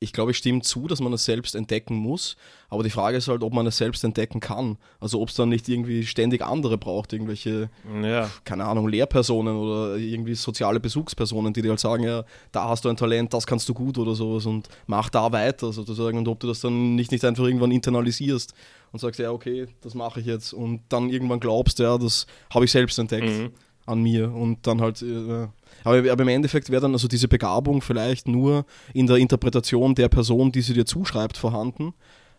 ich 0.00 0.12
glaube, 0.12 0.30
ich 0.30 0.36
stimme 0.36 0.60
zu, 0.62 0.86
dass 0.86 1.00
man 1.00 1.12
es 1.12 1.24
selbst 1.24 1.56
entdecken 1.56 1.96
muss, 1.96 2.36
aber 2.68 2.84
die 2.84 2.90
Frage 2.90 3.16
ist 3.16 3.26
halt, 3.26 3.42
ob 3.42 3.52
man 3.52 3.66
es 3.66 3.78
selbst 3.78 4.04
entdecken 4.04 4.38
kann. 4.38 4.78
Also 5.00 5.20
ob 5.20 5.28
es 5.28 5.34
dann 5.34 5.48
nicht 5.48 5.68
irgendwie 5.68 6.06
ständig 6.06 6.40
andere 6.42 6.78
braucht, 6.78 7.12
irgendwelche, 7.12 7.68
Ja, 8.02 8.30
keine 8.44 8.64
Ahnung, 8.66 8.86
Lehrpersonen 8.88 9.56
oder 9.56 9.96
irgendwie 9.96 10.36
soziale 10.36 10.78
Besuchspersonen, 10.78 11.52
die 11.52 11.62
dir 11.62 11.70
halt 11.70 11.80
sagen, 11.80 12.04
ja, 12.04 12.24
da 12.52 12.68
hast 12.68 12.84
du 12.84 12.90
ein 12.90 12.96
Talent, 12.96 13.34
das 13.34 13.44
kannst 13.44 13.68
du 13.68 13.74
gut 13.74 13.98
oder 13.98 14.14
sowas 14.14 14.46
und 14.46 14.68
mach 14.86 15.10
da 15.10 15.32
weiter 15.32 15.72
sozusagen 15.72 16.16
und 16.18 16.28
ob 16.28 16.38
du 16.38 16.46
das 16.46 16.60
dann 16.60 16.94
nicht, 16.94 17.10
nicht 17.10 17.24
einfach 17.24 17.44
irgendwann 17.44 17.72
internalisierst 17.72 18.54
und 18.92 19.00
sagst, 19.00 19.18
ja, 19.18 19.32
okay, 19.32 19.66
das 19.80 19.94
mache 19.94 20.20
ich 20.20 20.26
jetzt 20.26 20.52
und 20.52 20.82
dann 20.90 21.10
irgendwann 21.10 21.40
glaubst, 21.40 21.80
ja, 21.80 21.98
das 21.98 22.26
habe 22.54 22.64
ich 22.66 22.70
selbst 22.70 22.98
entdeckt 23.00 23.26
Mhm. 23.28 23.50
an 23.86 24.00
mir 24.02 24.32
und 24.32 24.64
dann 24.66 24.80
halt, 24.80 25.02
äh, 25.02 25.48
aber, 25.88 26.12
aber 26.12 26.22
im 26.22 26.28
Endeffekt 26.28 26.70
wäre 26.70 26.82
dann 26.82 26.92
also 26.92 27.08
diese 27.08 27.28
Begabung 27.28 27.82
vielleicht 27.82 28.28
nur 28.28 28.64
in 28.94 29.06
der 29.06 29.16
Interpretation 29.16 29.94
der 29.94 30.08
Person, 30.08 30.52
die 30.52 30.62
sie 30.62 30.74
dir 30.74 30.86
zuschreibt, 30.86 31.36
vorhanden. 31.36 31.94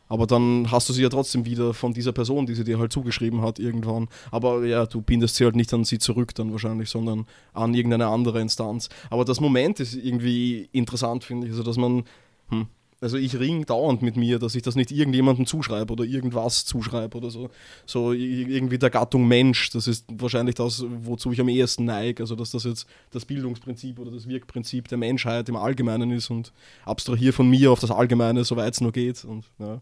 Aber 0.10 0.26
dann 0.26 0.72
hast 0.72 0.90
du 0.90 0.94
sie 0.94 1.04
ja 1.04 1.10
trotzdem 1.10 1.46
wieder 1.46 1.74
von 1.74 1.94
dieser 1.94 2.12
Person, 2.12 2.48
die 2.48 2.56
sie 2.56 2.64
dir 2.64 2.80
halt 2.80 2.92
zugeschrieben 2.92 3.44
hat, 3.44 3.60
irgendwann. 3.60 4.10
Aber 4.32 4.66
ja, 4.66 4.88
du 4.88 5.02
bindest 5.02 5.36
sie 5.36 5.46
halt 5.46 5.56
nicht 5.56 5.72
an 5.72 5.84
sie 5.84 6.00
zurück 6.00 6.34
dann 6.34 6.52
wahrscheinlich, 6.52 6.90
sondern 6.90 7.28
an 7.54 7.76
irgendeine 7.76 8.08
andere 8.08 8.42
Instanz. 8.42 8.90
Aber 9.12 9.24
das 9.24 9.40
Moment 9.40 9.80
ist 9.80 9.94
irgendwie 9.94 10.68
interessant, 10.72 11.24
finde 11.24 11.46
ich. 11.46 11.54
Also, 11.54 11.64
dass 11.64 11.78
man, 11.78 12.04
hm, 12.50 12.66
also 13.02 13.18
ich 13.18 13.40
ring 13.40 13.66
dauernd 13.66 14.02
mit 14.02 14.18
mir, 14.18 14.40
dass 14.40 14.56
ich 14.56 14.62
das 14.62 14.76
nicht 14.76 14.92
irgendjemandem 14.92 15.46
zuschreibe 15.46 15.94
oder 15.94 16.04
irgendwas 16.04 16.66
zuschreibe 16.66 17.18
oder 17.18 17.30
so. 17.30 17.50
So 17.86 18.12
irgendwie 18.12 18.78
der 18.78 18.90
Gattung 18.90 19.28
Mensch, 19.28 19.70
das 19.70 19.88
ist 19.88 20.06
wahrscheinlich 20.12 20.56
das, 20.56 20.84
wozu 20.86 21.32
ich 21.32 21.40
am 21.40 21.48
ehesten 21.48 21.86
neige. 21.86 22.24
Also 22.24 22.36
dass 22.36 22.52
das 22.52 22.66
jetzt 22.66 22.88
das 23.12 23.24
Bildungsprinzip 23.26 24.00
oder 24.00 24.12
das 24.12 24.28
Wirkprinzip 24.28 24.90
der 24.90 24.98
Menschheit 24.98 25.48
im 25.48 25.56
Allgemeinen 25.56 26.12
ist 26.12 26.30
und 26.30 26.52
abstrahiere 26.84 27.32
von 27.32 27.50
mir 27.50 27.72
auf 27.72 27.80
das 27.80 27.92
Allgemeine, 27.92 28.44
soweit 28.44 28.74
es 28.74 28.82
nur 28.82 28.92
geht. 28.92 29.24
Und, 29.24 29.46
ja. 29.60 29.82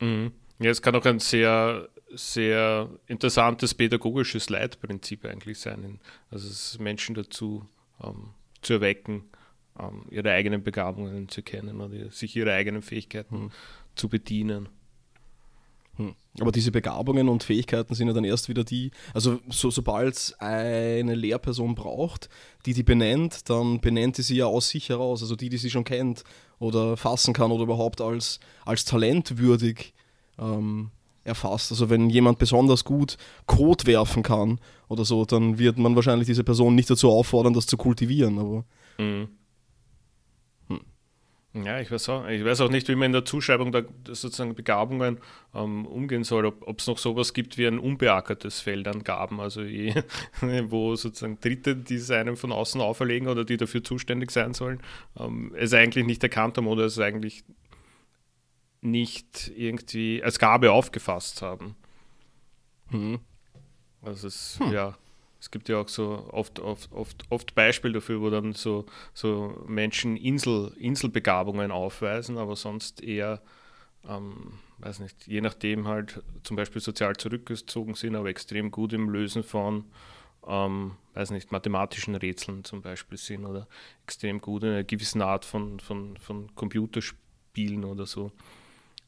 Mhm. 0.00 0.32
Ja, 0.58 0.70
es 0.70 0.82
kann 0.82 0.96
auch 0.96 1.04
ein 1.04 1.20
sehr, 1.20 1.88
sehr 2.12 2.88
interessantes 3.06 3.74
pädagogisches 3.74 4.50
Leitprinzip 4.50 5.24
eigentlich 5.24 5.58
sein. 5.58 6.00
Also 6.30 6.82
Menschen 6.82 7.14
dazu 7.14 7.64
ähm, 8.02 8.30
zu 8.62 8.74
erwecken, 8.74 9.24
ähm, 9.78 10.04
ihre 10.10 10.30
eigenen 10.30 10.62
Begabungen 10.62 11.28
zu 11.28 11.42
kennen 11.42 11.80
oder 11.80 12.10
sich 12.10 12.36
ihre 12.36 12.52
eigenen 12.52 12.82
Fähigkeiten 12.82 13.50
zu 13.94 14.08
bedienen. 14.08 14.68
Hm. 15.96 16.14
Aber 16.40 16.50
diese 16.50 16.72
Begabungen 16.72 17.28
und 17.28 17.44
Fähigkeiten 17.44 17.94
sind 17.94 18.08
ja 18.08 18.12
dann 18.12 18.24
erst 18.24 18.48
wieder 18.48 18.64
die, 18.64 18.90
also 19.12 19.40
so, 19.48 19.70
sobald 19.70 20.14
es 20.14 20.34
eine 20.40 21.14
Lehrperson 21.14 21.76
braucht, 21.76 22.28
die 22.66 22.74
die 22.74 22.82
benennt, 22.82 23.48
dann 23.48 23.80
benennt 23.80 24.18
die 24.18 24.22
sie 24.22 24.36
ja 24.36 24.46
aus 24.46 24.68
sich 24.68 24.88
heraus, 24.88 25.22
also 25.22 25.36
die, 25.36 25.48
die 25.48 25.58
sie 25.58 25.70
schon 25.70 25.84
kennt 25.84 26.24
oder 26.58 26.96
fassen 26.96 27.32
kann 27.32 27.52
oder 27.52 27.62
überhaupt 27.62 28.00
als, 28.00 28.40
als 28.64 28.84
talentwürdig 28.84 29.94
ähm, 30.38 30.90
erfasst. 31.22 31.70
Also 31.70 31.90
wenn 31.90 32.10
jemand 32.10 32.38
besonders 32.38 32.84
gut 32.84 33.16
Code 33.46 33.86
werfen 33.86 34.24
kann 34.24 34.58
oder 34.88 35.04
so, 35.04 35.24
dann 35.24 35.58
wird 35.58 35.78
man 35.78 35.94
wahrscheinlich 35.94 36.26
diese 36.26 36.42
Person 36.42 36.74
nicht 36.74 36.90
dazu 36.90 37.08
auffordern, 37.10 37.54
das 37.54 37.66
zu 37.66 37.76
kultivieren. 37.76 38.38
Aber 38.40 38.64
Mhm. 38.98 39.28
Ja, 41.54 41.78
ich 41.78 41.88
weiß, 41.92 42.08
auch, 42.08 42.26
ich 42.26 42.44
weiß 42.44 42.62
auch 42.62 42.68
nicht, 42.68 42.88
wie 42.88 42.96
man 42.96 43.06
in 43.06 43.12
der 43.12 43.24
Zuschreibung 43.24 43.70
der 43.70 43.84
sozusagen 44.08 44.56
Begabungen 44.56 45.20
ähm, 45.54 45.86
umgehen 45.86 46.24
soll, 46.24 46.46
ob 46.46 46.80
es 46.80 46.88
noch 46.88 46.98
sowas 46.98 47.32
gibt 47.32 47.58
wie 47.58 47.66
ein 47.68 47.78
unbeackertes 47.78 48.58
Feld 48.58 48.88
an 48.88 49.04
Gaben, 49.04 49.38
also 49.38 49.62
je, 49.62 49.94
wo 50.40 50.96
sozusagen 50.96 51.38
Dritte, 51.38 51.76
die 51.76 51.94
es 51.94 52.10
einem 52.10 52.36
von 52.36 52.50
außen 52.50 52.80
auferlegen 52.80 53.28
oder 53.28 53.44
die 53.44 53.56
dafür 53.56 53.84
zuständig 53.84 54.32
sein 54.32 54.52
sollen, 54.52 54.82
ähm, 55.16 55.54
es 55.56 55.72
eigentlich 55.72 56.04
nicht 56.04 56.24
erkannt 56.24 56.56
haben 56.58 56.66
oder 56.66 56.86
es 56.86 56.98
eigentlich 56.98 57.44
nicht 58.80 59.52
irgendwie 59.56 60.24
als 60.24 60.40
Gabe 60.40 60.72
aufgefasst 60.72 61.40
haben. 61.40 61.76
hm. 62.90 63.20
Also 64.02 64.26
es, 64.26 64.58
ja, 64.72 64.96
es 65.44 65.50
gibt 65.50 65.68
ja 65.68 65.78
auch 65.78 65.88
so 65.88 66.26
oft, 66.32 66.58
oft, 66.58 66.90
oft, 66.90 67.24
oft 67.28 67.54
Beispiele 67.54 67.92
dafür, 67.92 68.22
wo 68.22 68.30
dann 68.30 68.54
so, 68.54 68.86
so 69.12 69.62
Menschen 69.68 70.16
Insel, 70.16 70.72
Inselbegabungen 70.78 71.70
aufweisen, 71.70 72.38
aber 72.38 72.56
sonst 72.56 73.02
eher, 73.02 73.42
ähm, 74.08 74.54
weiß 74.78 75.00
nicht, 75.00 75.26
je 75.26 75.42
nachdem 75.42 75.86
halt 75.86 76.22
zum 76.44 76.56
Beispiel 76.56 76.80
sozial 76.80 77.16
zurückgezogen 77.16 77.94
sind, 77.94 78.16
aber 78.16 78.30
extrem 78.30 78.70
gut 78.70 78.94
im 78.94 79.10
Lösen 79.10 79.42
von, 79.42 79.84
ähm, 80.46 80.92
weiß 81.12 81.28
nicht, 81.32 81.52
mathematischen 81.52 82.14
Rätseln 82.14 82.64
zum 82.64 82.80
Beispiel 82.80 83.18
sind 83.18 83.44
oder 83.44 83.68
extrem 84.04 84.40
gut 84.40 84.62
in 84.62 84.70
einer 84.70 84.84
gewissen 84.84 85.20
Art 85.20 85.44
von, 85.44 85.78
von, 85.78 86.16
von 86.16 86.54
Computerspielen 86.54 87.84
oder 87.84 88.06
so 88.06 88.32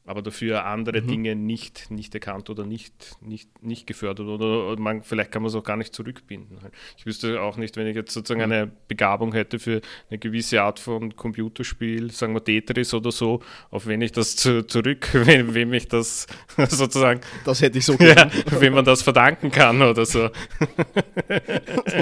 aber 0.07 0.21
dafür 0.23 0.65
andere 0.65 1.01
Mhm. 1.01 1.07
Dinge 1.07 1.35
nicht, 1.35 1.91
nicht 1.91 2.15
erkannt 2.15 2.49
oder 2.49 2.65
nicht, 2.65 3.17
nicht, 3.21 3.61
nicht 3.61 3.85
gefördert 3.85 4.25
oder 4.27 4.79
man, 4.79 5.03
vielleicht 5.03 5.31
kann 5.31 5.43
man 5.43 5.49
es 5.49 5.55
auch 5.55 5.63
gar 5.63 5.77
nicht 5.77 5.93
zurückbinden. 5.93 6.57
Ich 6.97 7.05
wüsste 7.05 7.39
auch 7.41 7.57
nicht, 7.57 7.75
wenn 7.77 7.85
ich 7.87 7.95
jetzt 7.95 8.13
sozusagen 8.13 8.39
Mhm. 8.47 8.51
eine 8.51 8.71
Begabung 8.87 9.33
hätte 9.33 9.59
für 9.59 9.81
eine 10.09 10.17
gewisse 10.17 10.61
Art 10.63 10.79
von 10.79 11.15
Computerspiel, 11.15 12.09
sagen 12.11 12.33
wir 12.33 12.43
Tetris 12.43 12.93
oder 12.93 13.11
so, 13.11 13.41
auf 13.69 13.85
wen 13.85 14.01
ich 14.01 14.13
das 14.13 14.35
zu, 14.35 14.65
zurück, 14.65 15.09
wem, 15.13 15.53
wem 15.53 15.73
ich 15.73 15.87
das 15.87 16.25
sozusagen, 16.69 17.19
Das 17.45 17.61
hätte 17.61 17.77
ich 17.77 17.85
so 17.85 17.93
ja, 17.99 18.13
gern. 18.15 18.31
wem 18.59 18.73
man 18.73 18.85
das 18.85 19.01
verdanken 19.01 19.51
kann 19.51 19.81
oder 19.81 20.05
so. 20.05 20.29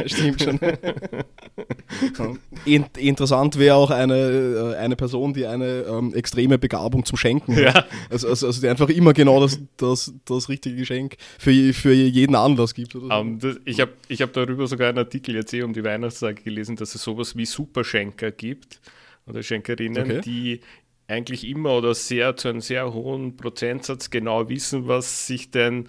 Stimmt 0.05 0.41
schon. 0.43 0.59
Ja. 0.61 2.33
In, 2.65 2.85
interessant 2.97 3.57
wäre 3.57 3.75
auch 3.75 3.89
eine, 3.91 4.15
äh, 4.15 4.75
eine 4.77 4.95
Person, 4.95 5.33
die 5.33 5.45
eine 5.45 5.85
ähm, 5.89 6.13
extreme 6.13 6.57
Begabung 6.57 7.05
zum 7.05 7.17
Schenken 7.17 7.55
hat. 7.73 7.87
Also, 8.09 8.27
also, 8.27 8.47
also 8.47 8.67
einfach 8.67 8.89
immer 8.89 9.13
genau 9.13 9.39
das, 9.39 9.59
das, 9.77 10.13
das 10.25 10.49
richtige 10.49 10.75
Geschenk 10.75 11.17
für, 11.39 11.73
für 11.73 11.93
jeden 11.93 12.35
Anlass 12.35 12.73
gibt. 12.73 12.95
Oder 12.95 13.07
so. 13.07 13.11
Ähm, 13.11 13.39
das, 13.39 13.57
ich 13.65 13.79
habe 13.79 13.91
ich 14.07 14.21
hab 14.21 14.33
darüber 14.33 14.67
sogar 14.67 14.89
einen 14.89 14.99
Artikel 14.99 15.35
jetzt 15.35 15.53
eh 15.53 15.63
um 15.63 15.73
die 15.73 15.83
Weihnachtstage 15.83 16.41
gelesen, 16.43 16.75
dass 16.75 16.95
es 16.95 17.01
sowas 17.03 17.35
wie 17.35 17.45
Superschenker 17.45 18.31
gibt 18.31 18.79
oder 19.27 19.43
Schenkerinnen, 19.43 20.03
Okay. 20.03 20.21
die 20.21 20.59
eigentlich 21.07 21.47
immer 21.47 21.77
oder 21.77 21.93
sehr 21.93 22.35
zu 22.35 22.47
einem 22.47 22.61
sehr 22.61 22.93
hohen 22.93 23.37
Prozentsatz 23.37 24.09
genau 24.09 24.49
wissen, 24.49 24.87
was 24.87 25.27
sich 25.27 25.51
denn 25.51 25.87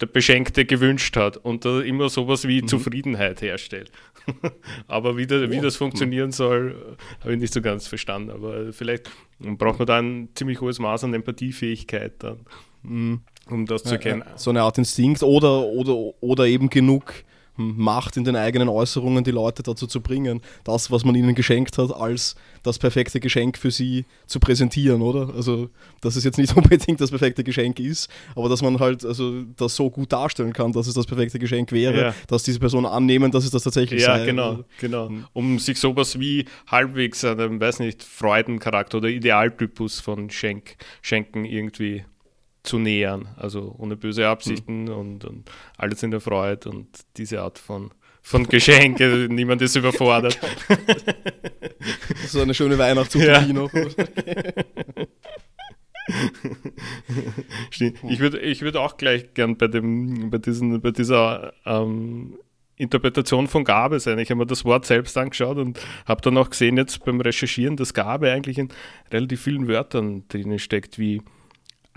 der 0.00 0.06
Beschenkte 0.06 0.64
gewünscht 0.64 1.16
hat 1.16 1.36
und 1.38 1.64
da 1.64 1.80
immer 1.80 2.08
sowas 2.08 2.46
wie 2.46 2.64
Zufriedenheit 2.64 3.42
herstellt. 3.42 3.90
aber 4.86 5.16
wie, 5.16 5.26
da, 5.26 5.50
wie 5.50 5.60
das 5.60 5.76
funktionieren 5.76 6.32
soll, 6.32 6.96
äh, 6.98 7.22
habe 7.22 7.34
ich 7.34 7.40
nicht 7.40 7.52
so 7.52 7.60
ganz 7.60 7.86
verstanden. 7.86 8.30
Aber 8.30 8.72
vielleicht 8.72 9.10
braucht 9.40 9.78
man 9.78 9.86
da 9.86 9.98
ein 9.98 10.28
ziemlich 10.34 10.60
hohes 10.60 10.78
Maß 10.78 11.04
an 11.04 11.14
Empathiefähigkeit 11.14 12.14
dann, 12.18 12.40
Mhm. 12.82 13.20
um 13.50 13.66
das 13.66 13.82
zu 13.84 13.94
erkennen. 13.94 14.22
So 14.36 14.50
eine 14.50 14.62
Art 14.62 14.78
Instinkt 14.78 15.22
oder, 15.22 15.64
oder, 15.66 15.94
oder 16.22 16.46
eben 16.46 16.70
genug, 16.70 17.12
hm, 17.12 17.24
Macht 17.60 18.16
in 18.16 18.22
den 18.24 18.36
eigenen 18.36 18.68
Äußerungen, 18.68 19.24
die 19.24 19.32
Leute 19.32 19.62
dazu 19.64 19.86
zu 19.88 20.00
bringen, 20.00 20.40
das, 20.64 20.90
was 20.92 21.04
man 21.04 21.14
ihnen 21.16 21.34
geschenkt 21.34 21.76
hat, 21.76 21.92
als 21.92 22.36
das 22.62 22.78
perfekte 22.78 23.18
Geschenk 23.20 23.58
für 23.58 23.70
sie 23.72 24.04
zu 24.26 24.38
präsentieren, 24.38 25.02
oder? 25.02 25.34
Also, 25.34 25.68
dass 26.00 26.14
es 26.16 26.22
jetzt 26.24 26.38
nicht 26.38 26.56
unbedingt 26.56 27.00
das 27.00 27.10
perfekte 27.10 27.42
Geschenk 27.42 27.80
ist, 27.80 28.08
aber 28.36 28.48
dass 28.48 28.62
man 28.62 28.78
halt 28.78 29.04
also 29.04 29.42
das 29.56 29.74
so 29.74 29.90
gut 29.90 30.12
darstellen 30.12 30.52
kann, 30.52 30.72
dass 30.72 30.86
es 30.86 30.94
das 30.94 31.06
perfekte 31.06 31.38
Geschenk 31.38 31.72
wäre, 31.72 32.00
Ja. 32.00 32.14
dass 32.28 32.44
diese 32.44 32.60
Personen 32.60 32.86
annehmen, 32.86 33.30
dass 33.32 33.44
es 33.44 33.50
das 33.50 33.64
tatsächlich 33.64 34.02
Ja, 34.02 34.18
sei. 34.18 34.26
genau, 34.26 34.64
genau. 34.80 35.10
Um 35.32 35.58
sich 35.58 35.78
sowas 35.80 36.18
wie 36.20 36.44
halbwegs 36.68 37.24
einem, 37.24 37.60
weiß 37.60 37.80
nicht, 37.80 38.02
Freudencharakter 38.04 38.98
oder 38.98 39.08
Idealtypus 39.08 39.98
von 40.00 40.30
Schenk, 40.30 40.76
Schenken 41.02 41.44
irgendwie 41.44 42.04
zu 42.68 42.78
nähern. 42.78 43.28
Also 43.36 43.74
ohne 43.78 43.96
böse 43.96 44.28
Absichten 44.28 44.88
und, 44.88 45.24
und 45.24 45.50
alles 45.76 46.02
in 46.02 46.10
der 46.10 46.20
Freude 46.20 46.68
und 46.70 46.88
diese 47.16 47.40
Art 47.40 47.58
von, 47.58 47.90
von 48.22 48.46
Geschenke. 48.46 49.26
Niemand 49.30 49.62
ist 49.62 49.76
überfordert. 49.76 50.38
So 52.26 52.42
eine 52.42 52.52
schöne 52.52 52.76
Weihnachtsutopie 52.76 53.54
Ja. 53.54 53.68
Stimmt. 57.70 57.98
Ich 58.08 58.18
würde 58.18 58.40
ich 58.40 58.60
würd 58.60 58.76
auch 58.76 58.96
gleich 58.96 59.32
gern 59.32 59.56
bei, 59.56 59.68
dem, 59.68 60.28
bei, 60.30 60.38
diesen, 60.38 60.80
bei 60.80 60.90
dieser 60.90 61.54
ähm, 61.64 62.38
Interpretation 62.76 63.46
von 63.46 63.64
Gabe 63.64 64.00
sein. 64.00 64.18
Ich 64.18 64.30
habe 64.30 64.40
mir 64.40 64.46
das 64.46 64.64
Wort 64.64 64.84
selbst 64.84 65.16
angeschaut 65.16 65.56
und 65.56 65.80
habe 66.06 66.20
dann 66.20 66.36
auch 66.36 66.50
gesehen, 66.50 66.76
jetzt 66.76 67.04
beim 67.04 67.20
Recherchieren, 67.20 67.76
dass 67.76 67.94
Gabe 67.94 68.30
eigentlich 68.30 68.58
in 68.58 68.68
relativ 69.10 69.42
vielen 69.42 69.68
Wörtern 69.68 70.24
drin 70.28 70.58
steckt, 70.58 70.98
wie 70.98 71.22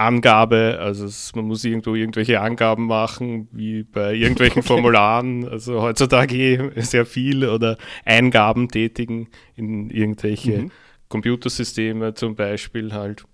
Angabe, 0.02 0.78
also 0.80 1.06
es, 1.06 1.34
man 1.36 1.46
muss 1.46 1.64
irgendwo 1.64 1.96
irgendwelche 1.96 2.42
Angaben 2.42 2.88
machen, 2.88 3.48
wie 3.52 3.84
bei 3.84 4.14
irgendwelchen 4.14 4.64
Formularen, 4.72 5.48
also 5.48 5.82
heutzutage 5.82 6.36
eh 6.36 6.82
sehr 6.82 7.06
viel, 7.06 7.48
oder 7.48 7.78
Eingaben 8.06 8.70
tätigen 8.70 9.30
in 9.56 9.90
irgendwelche 9.90 10.64
Mhm. 10.64 10.72
Computersysteme 11.10 12.14
zum 12.14 12.36
Beispiel 12.36 12.94
halt. 12.94 13.26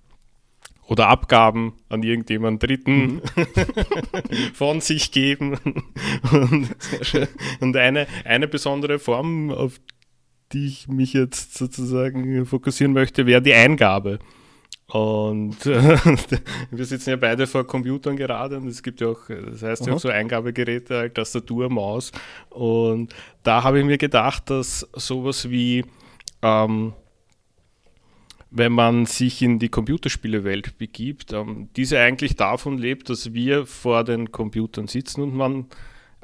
Oder 0.87 1.09
Abgaben 1.09 1.73
an 1.89 2.01
irgendjemand 2.01 2.63
Dritten 2.63 3.21
von 4.53 4.79
sich 4.81 5.11
geben. 5.11 5.57
Und, 6.31 6.69
und 7.59 7.75
eine, 7.75 8.07
eine 8.23 8.47
besondere 8.47 8.97
Form, 8.97 9.51
auf 9.51 9.79
die 10.53 10.65
ich 10.67 10.87
mich 10.87 11.13
jetzt 11.13 11.55
sozusagen 11.55 12.45
fokussieren 12.45 12.93
möchte, 12.93 13.25
wäre 13.25 13.41
die 13.41 13.53
Eingabe. 13.53 14.19
Und 14.89 15.65
äh, 15.65 15.97
wir 16.71 16.85
sitzen 16.85 17.09
ja 17.09 17.15
beide 17.17 17.45
vor 17.45 17.67
Computern 17.67 18.15
gerade 18.15 18.57
und 18.57 18.67
es 18.67 18.81
gibt 18.81 19.01
ja 19.01 19.07
auch, 19.07 19.27
das 19.27 19.61
heißt 19.61 19.85
ja 19.85 19.93
auch 19.93 19.99
so 19.99 20.09
Eingabegeräte, 20.09 20.97
halt 20.97 21.15
Tastatur, 21.15 21.69
Maus. 21.69 22.11
Und 22.49 23.13
da 23.43 23.63
habe 23.63 23.79
ich 23.79 23.85
mir 23.85 23.97
gedacht, 23.97 24.49
dass 24.49 24.87
sowas 24.93 25.49
wie, 25.49 25.83
ähm, 26.41 26.93
wenn 28.49 28.71
man 28.71 29.05
sich 29.05 29.41
in 29.41 29.59
die 29.59 29.67
Computerspielewelt 29.67 30.77
begibt, 30.77 31.33
ähm, 31.33 31.67
diese 31.75 31.99
eigentlich 31.99 32.37
davon 32.37 32.77
lebt, 32.77 33.09
dass 33.09 33.33
wir 33.33 33.65
vor 33.65 34.05
den 34.05 34.31
Computern 34.31 34.87
sitzen 34.87 35.21
und 35.21 35.35
man 35.35 35.65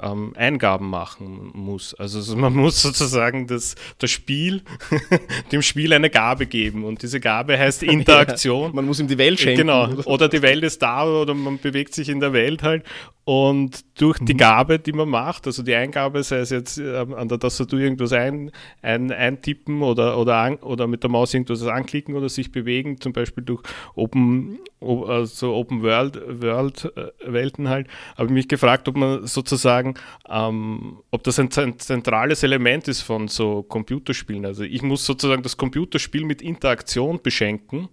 ähm, 0.02 0.34
Eingaben 0.36 0.90
machen 0.90 1.52
muss. 1.54 1.94
Also 1.94 2.22
so- 2.22 2.36
man 2.36 2.54
muss 2.56 2.82
sozusagen 2.82 3.48
das, 3.48 3.76
das 4.00 4.12
Spiel, 4.12 4.64
dem 5.52 5.62
Spiel 5.62 5.94
eine 5.94 6.10
Gabe 6.10 6.46
geben 6.46 6.84
und 6.84 7.02
diese 7.02 7.20
Gabe 7.20 7.58
heißt 7.58 7.84
Interaktion. 7.84 8.74
Man 8.76 8.86
muss 8.86 9.00
ihm 9.00 9.08
die 9.08 9.18
Welt 9.18 9.40
schenken. 9.40 9.62
Genau, 9.62 9.88
oder 10.06 10.28
die 10.30 10.42
Welt 10.42 10.64
ist 10.64 10.82
da 10.82 11.06
oder 11.06 11.34
man 11.34 11.60
bewegt 11.60 11.94
sich 11.94 12.10
in 12.10 12.20
der 12.20 12.34
Welt 12.34 12.64
halt 12.64 12.84
und 13.26 13.86
durch 14.02 14.20
Mhm. 14.20 14.26
die 14.26 14.36
Gabe, 14.38 14.80
die 14.80 14.92
man 14.92 15.08
macht, 15.08 15.48
also 15.48 15.64
die 15.64 15.74
Eingabe, 15.76 16.24
sei 16.24 16.40
es 16.40 16.50
jetzt 16.50 16.78
ähm, 16.78 17.14
an 17.14 17.28
der 17.30 17.40
Tastatur 17.40 17.80
irgendwas 17.80 18.12
ein, 18.12 18.52
ein, 18.82 19.12
eintippen 19.12 19.82
oder, 19.82 20.18
oder, 20.18 20.36
an, 20.38 20.56
oder 20.58 20.88
mit 20.88 21.04
der 21.04 21.10
Maus 21.10 21.34
irgendwas 21.34 21.64
anklicken 21.66 22.16
oder 22.16 22.28
sich 22.28 22.52
bewegen, 22.52 23.00
zum 23.00 23.14
Beispiel 23.14 23.44
durch 23.44 23.62
Open, 23.96 24.60
also 24.82 25.54
Open 25.54 25.84
World, 25.84 26.20
World 26.42 26.92
äh, 26.98 27.12
Welten 27.32 27.70
halt, 27.70 27.88
habe 28.18 28.28
ich 28.28 28.34
mich 28.34 28.48
gefragt, 28.50 28.88
ob 28.90 28.98
man 28.98 29.26
sozusagen, 29.26 29.94
ähm, 30.30 30.98
ob 31.12 31.24
das 31.24 31.40
ein 31.40 31.50
zent- 31.50 31.82
zentrales 31.82 32.44
Element 32.44 32.90
ist 32.90 33.02
von 33.02 33.30
so 33.30 33.64
Computerspielen. 33.64 34.46
Also 34.46 34.64
ich 34.64 34.82
muss 34.82 35.06
sozusagen 35.06 35.44
das 35.44 35.56
Computerspiel 35.56 36.26
mit 36.26 36.42
Interaktion 36.42 37.22
beschenken 37.22 37.88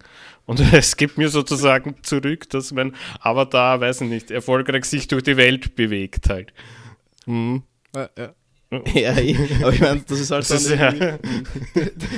und 0.50 0.58
es 0.72 0.96
gibt 0.96 1.16
mir 1.16 1.28
sozusagen 1.28 1.94
zurück, 2.02 2.50
dass 2.50 2.72
mein 2.72 2.96
Avatar, 3.20 3.80
weiß 3.80 4.00
ich 4.00 4.08
nicht, 4.08 4.30
erfolgreich 4.32 4.84
sich 4.84 5.06
durch 5.06 5.22
die 5.22 5.36
Welt 5.36 5.76
bewegt 5.76 6.28
halt. 6.28 6.52
Mhm. 7.24 7.62
Ja, 7.94 8.10
ja. 8.18 8.34
Ja, 8.94 9.10
aber 9.62 9.72
ich 9.72 9.80
meine, 9.80 10.00
das 10.06 10.20
ist 10.20 10.30
halt 10.30 10.48
Das 10.48 10.62
ist 10.64 10.70
ja- 10.70 11.18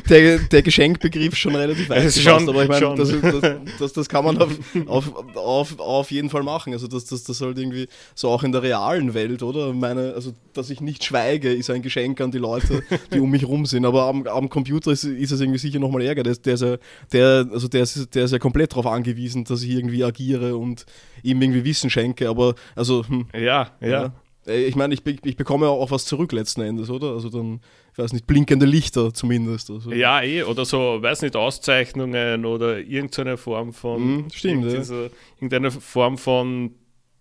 der, 0.09 0.39
der 0.39 0.63
Geschenkbegriff 0.63 1.35
schon 1.37 1.55
relativ 1.55 1.89
weit 1.89 2.05
ist 2.05 2.21
schon- 2.21 2.47
aber 2.49 2.63
ich 2.65 2.69
meine, 2.69 2.95
das, 2.95 3.11
das, 3.21 3.57
das, 3.79 3.93
das 3.95 4.09
kann 4.09 4.25
man 4.25 4.37
auf, 4.39 4.59
auf, 4.87 5.37
auf, 5.37 5.79
auf 5.81 6.11
jeden 6.11 6.29
Fall 6.29 6.43
machen. 6.43 6.73
Also 6.75 6.89
das, 6.89 7.07
das, 7.07 7.25
das 7.25 7.41
halt 7.41 7.59
irgendwie 7.59 7.89
so 8.15 8.29
auch 8.29 8.43
in 8.43 8.53
der 8.53 8.63
realen 8.63 9.15
Welt, 9.15 9.43
oder? 9.43 9.73
Meine, 9.73 10.13
also 10.15 10.35
dass 10.53 10.69
ich 10.69 10.81
nicht 10.83 11.05
schweige, 11.05 11.51
ist 11.53 11.71
ein 11.71 11.81
Geschenk 11.81 12.21
an 12.21 12.31
die 12.31 12.39
Leute, 12.39 12.83
die 13.13 13.21
um 13.21 13.31
mich 13.31 13.47
rum 13.47 13.65
sind. 13.65 13.87
Aber 13.87 14.05
am, 14.05 14.27
am 14.27 14.49
Computer 14.51 14.93
ist, 14.93 15.05
ist 15.05 15.31
es 15.33 15.41
irgendwie 15.41 15.59
sicher 15.59 15.79
nochmal 15.79 16.03
ärger. 16.03 16.23
Der, 16.23 16.33
ist- 16.33 16.45
der, 16.45 16.55
ist 16.55 16.63
ja, 16.63 16.77
der, 17.13 17.47
also 17.51 17.69
der, 17.69 17.83
ist, 17.83 18.15
der 18.15 18.25
ist 18.27 18.33
ja 18.33 18.39
komplett 18.39 18.73
darauf 18.73 18.87
angewiesen, 18.87 19.45
dass 19.45 19.63
ich 19.63 19.71
irgendwie 19.71 20.05
agiere 20.05 20.57
und 20.57 20.85
ihm 21.23 21.41
irgendwie 21.41 21.65
Wissen 21.65 21.89
schenke. 21.89 22.29
Aber 22.29 22.55
also 22.77 23.07
hm, 23.09 23.27
Ja, 23.33 23.71
ja. 23.81 23.89
ja. 23.89 24.13
Äh, 24.47 24.65
Ich 24.67 24.77
meine, 24.77 24.95
ich, 24.95 25.03
ich 25.07 25.37
bekomme 25.37 25.67
ja 25.67 25.73
auch 25.73 25.91
was 25.91 26.05
zurück 26.05 26.33
letzten 26.33 26.61
Endes, 26.63 26.91
oder? 26.91 27.13
Also 27.13 27.29
dann, 27.29 27.61
ich 27.93 27.99
weiß 27.99 28.13
nicht, 28.13 28.27
blinkende 28.27 28.67
Lichter 28.67 29.13
zumindest. 29.15 29.71
Also. 29.71 29.93
Ja, 29.93 30.23
eh, 30.23 30.43
oder 30.43 30.65
so, 30.65 30.99
weiß 31.01 31.23
nicht, 31.23 31.37
Auszeichnungen 31.37 32.45
oder 32.45 32.79
irgendeine 32.79 33.37
Form 33.37 33.73
von, 33.73 34.03
Mhm, 34.25 34.31
stimmt, 34.33 34.65
ja. 34.73 35.09
irgendeine 35.37 35.71
Form 35.71 36.19
von 36.19 36.75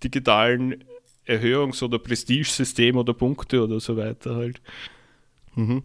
digitalen 0.04 0.84
Erhöhungs- 1.28 1.84
oder 1.84 2.00
Prestigesystem 2.00 2.98
oder 2.98 3.14
Punkte 3.14 3.64
oder 3.64 3.80
so 3.80 3.96
weiter 3.96 4.36
halt. 4.36 4.62
Mhm. 5.56 5.84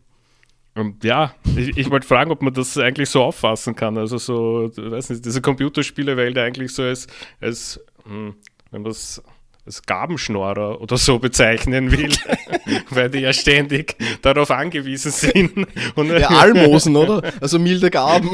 Und 0.75 1.05
ja, 1.05 1.35
ich, 1.57 1.77
ich 1.77 1.91
wollte 1.91 2.07
fragen, 2.07 2.31
ob 2.31 2.43
man 2.43 2.53
das 2.53 2.77
eigentlich 2.77 3.09
so 3.09 3.23
auffassen 3.23 3.75
kann. 3.75 3.97
Also 3.97 4.19
so, 4.19 4.71
weiß 4.77 5.11
nicht, 5.11 5.25
diese 5.25 5.41
Computerspielewelt 5.41 6.37
eigentlich 6.37 6.73
so 6.73 6.83
als, 6.83 7.07
als 7.41 7.81
hm, 8.05 8.35
wenn 8.71 8.83
man 8.83 8.91
es 8.91 9.23
als 9.67 9.83
Gabenschnorrer 9.83 10.81
oder 10.81 10.97
so 10.97 11.19
bezeichnen 11.19 11.91
will, 11.91 12.11
weil 12.91 13.11
die 13.11 13.19
ja 13.19 13.33
ständig 13.33 13.97
darauf 14.23 14.53
angewiesen 14.53 15.11
sind. 15.11 15.67
Und 15.97 16.11
Ja, 16.11 16.29
Almosen, 16.41 16.95
oder? 16.95 17.21
Also 17.41 17.59
milde 17.59 17.91
Gaben. 17.91 18.31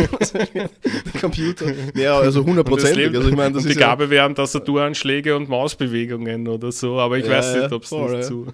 Der 0.55 0.68
Computer. 1.20 1.72
Ja, 1.95 2.18
also 2.18 2.45
hundertprozentig. 2.45 3.16
Also 3.16 3.28
ich 3.30 3.35
meine, 3.37 3.55
das 3.55 3.62
und 3.64 3.70
die 3.70 3.80
ja, 3.80 3.89
Gabe 3.89 4.11
wären 4.11 4.35
Tastaturanschläge 4.35 5.35
und 5.35 5.49
Mausbewegungen 5.49 6.49
oder 6.49 6.70
so, 6.70 6.99
aber 6.99 7.16
ich 7.16 7.24
Ja, 7.24 7.33
weiß 7.33 7.55
nicht, 7.55 7.70
ja, 7.70 7.72
ob 7.72 7.83
es 7.85 7.91
nicht 7.91 8.12
ja. 8.12 8.20
zu. 8.20 8.47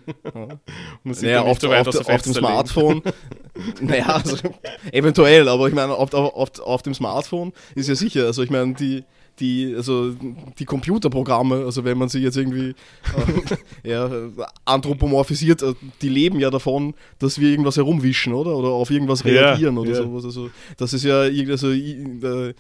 Naja, 1.03 1.43
auf, 1.43 1.61
so 1.61 1.73
auf, 1.73 1.89
dem 1.91 2.15
auf. 2.15 2.23
Smartphone. 2.23 3.03
naja, 3.81 4.07
also 4.07 4.37
eventuell, 4.93 5.49
aber 5.49 5.67
ich 5.67 5.75
meine, 5.75 5.95
auf, 5.95 6.15
auf, 6.15 6.61
auf 6.61 6.83
dem 6.83 6.95
Smartphone 6.95 7.53
ist 7.75 7.89
ja 7.89 7.97
sicher. 7.97 8.27
Also 8.27 8.45
ich 8.45 8.51
meine, 8.51 8.75
die, 8.75 9.03
die, 9.41 9.75
also 9.77 10.15
die 10.59 10.65
Computerprogramme, 10.65 11.65
also 11.65 11.85
wenn 11.85 11.99
man 11.99 12.09
sie 12.09 12.21
jetzt 12.21 12.37
irgendwie 12.37 12.75
ja, 13.85 14.11
anthropomorphisiert, 14.65 15.63
äh, 15.63 15.75
die 16.03 16.09
leben 16.09 16.41
ja 16.41 16.51
davon, 16.51 16.95
dass 17.19 17.41
wir 17.41 17.51
irgendwas 17.51 17.77
herumwischen, 17.77 18.33
oder? 18.33 18.57
Oder 18.57 18.69
auf 18.69 18.91
irgendwas 18.91 19.23
Ja, 19.23 19.31
reagieren 19.31 19.79
oder 19.79 19.91
ja. 19.91 19.97
sowas. 20.03 20.25
Also 20.25 20.51
das 20.77 20.93
ist 20.93 21.05
ja 21.05 21.21
also, 21.23 21.71
äh, 21.71 22.55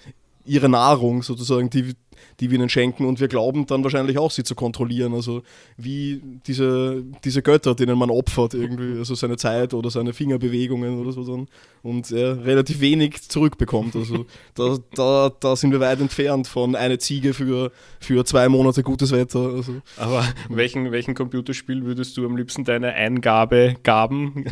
ihre 0.44 0.68
Nahrung 0.68 1.22
sozusagen, 1.22 1.68
die, 1.70 1.94
die 2.40 2.50
wir 2.50 2.58
ihnen 2.58 2.68
schenken 2.68 3.04
und 3.04 3.20
wir 3.20 3.28
glauben 3.28 3.66
dann 3.66 3.82
wahrscheinlich 3.82 4.18
auch, 4.18 4.30
sie 4.30 4.44
zu 4.44 4.54
kontrollieren. 4.54 5.14
Also 5.14 5.42
wie 5.76 6.20
diese, 6.46 7.04
diese 7.24 7.42
Götter, 7.42 7.74
denen 7.74 7.98
man 7.98 8.10
opfert 8.10 8.54
irgendwie, 8.54 8.98
also 8.98 9.14
seine 9.14 9.36
Zeit 9.36 9.74
oder 9.74 9.90
seine 9.90 10.12
Fingerbewegungen 10.12 11.00
oder 11.00 11.12
so 11.12 11.24
dann 11.24 11.48
und 11.82 12.10
er 12.10 12.44
relativ 12.44 12.80
wenig 12.80 13.28
zurückbekommt. 13.28 13.96
Also 13.96 14.26
da, 14.54 14.76
da, 14.94 15.30
da 15.40 15.56
sind 15.56 15.72
wir 15.72 15.80
weit 15.80 16.00
entfernt 16.00 16.46
von 16.46 16.76
eine 16.76 16.98
Ziege 16.98 17.34
für, 17.34 17.72
für 18.00 18.24
zwei 18.24 18.48
Monate 18.48 18.82
gutes 18.82 19.12
Wetter. 19.12 19.40
Also, 19.40 19.80
Aber 19.96 20.24
welchen, 20.48 20.92
welchen 20.92 21.14
Computerspiel 21.14 21.84
würdest 21.84 22.16
du 22.16 22.26
am 22.26 22.36
liebsten 22.36 22.64
deine 22.64 22.92
Eingabe 22.92 23.76
gaben 23.82 24.46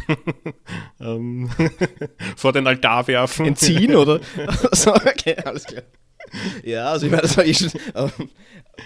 ähm, 1.00 1.50
vor 2.36 2.52
den 2.52 2.66
Altar 2.66 3.06
werfen? 3.06 3.46
entziehen 3.46 3.94
oder? 3.94 4.20
Also, 4.70 4.92
okay, 4.94 5.36
alles 5.44 5.64
klar. 5.64 5.82
Ja, 6.64 6.90
also 6.90 7.06
ich 7.06 7.12
meine, 7.12 7.44
ich, 7.44 7.64
ähm, 7.94 8.10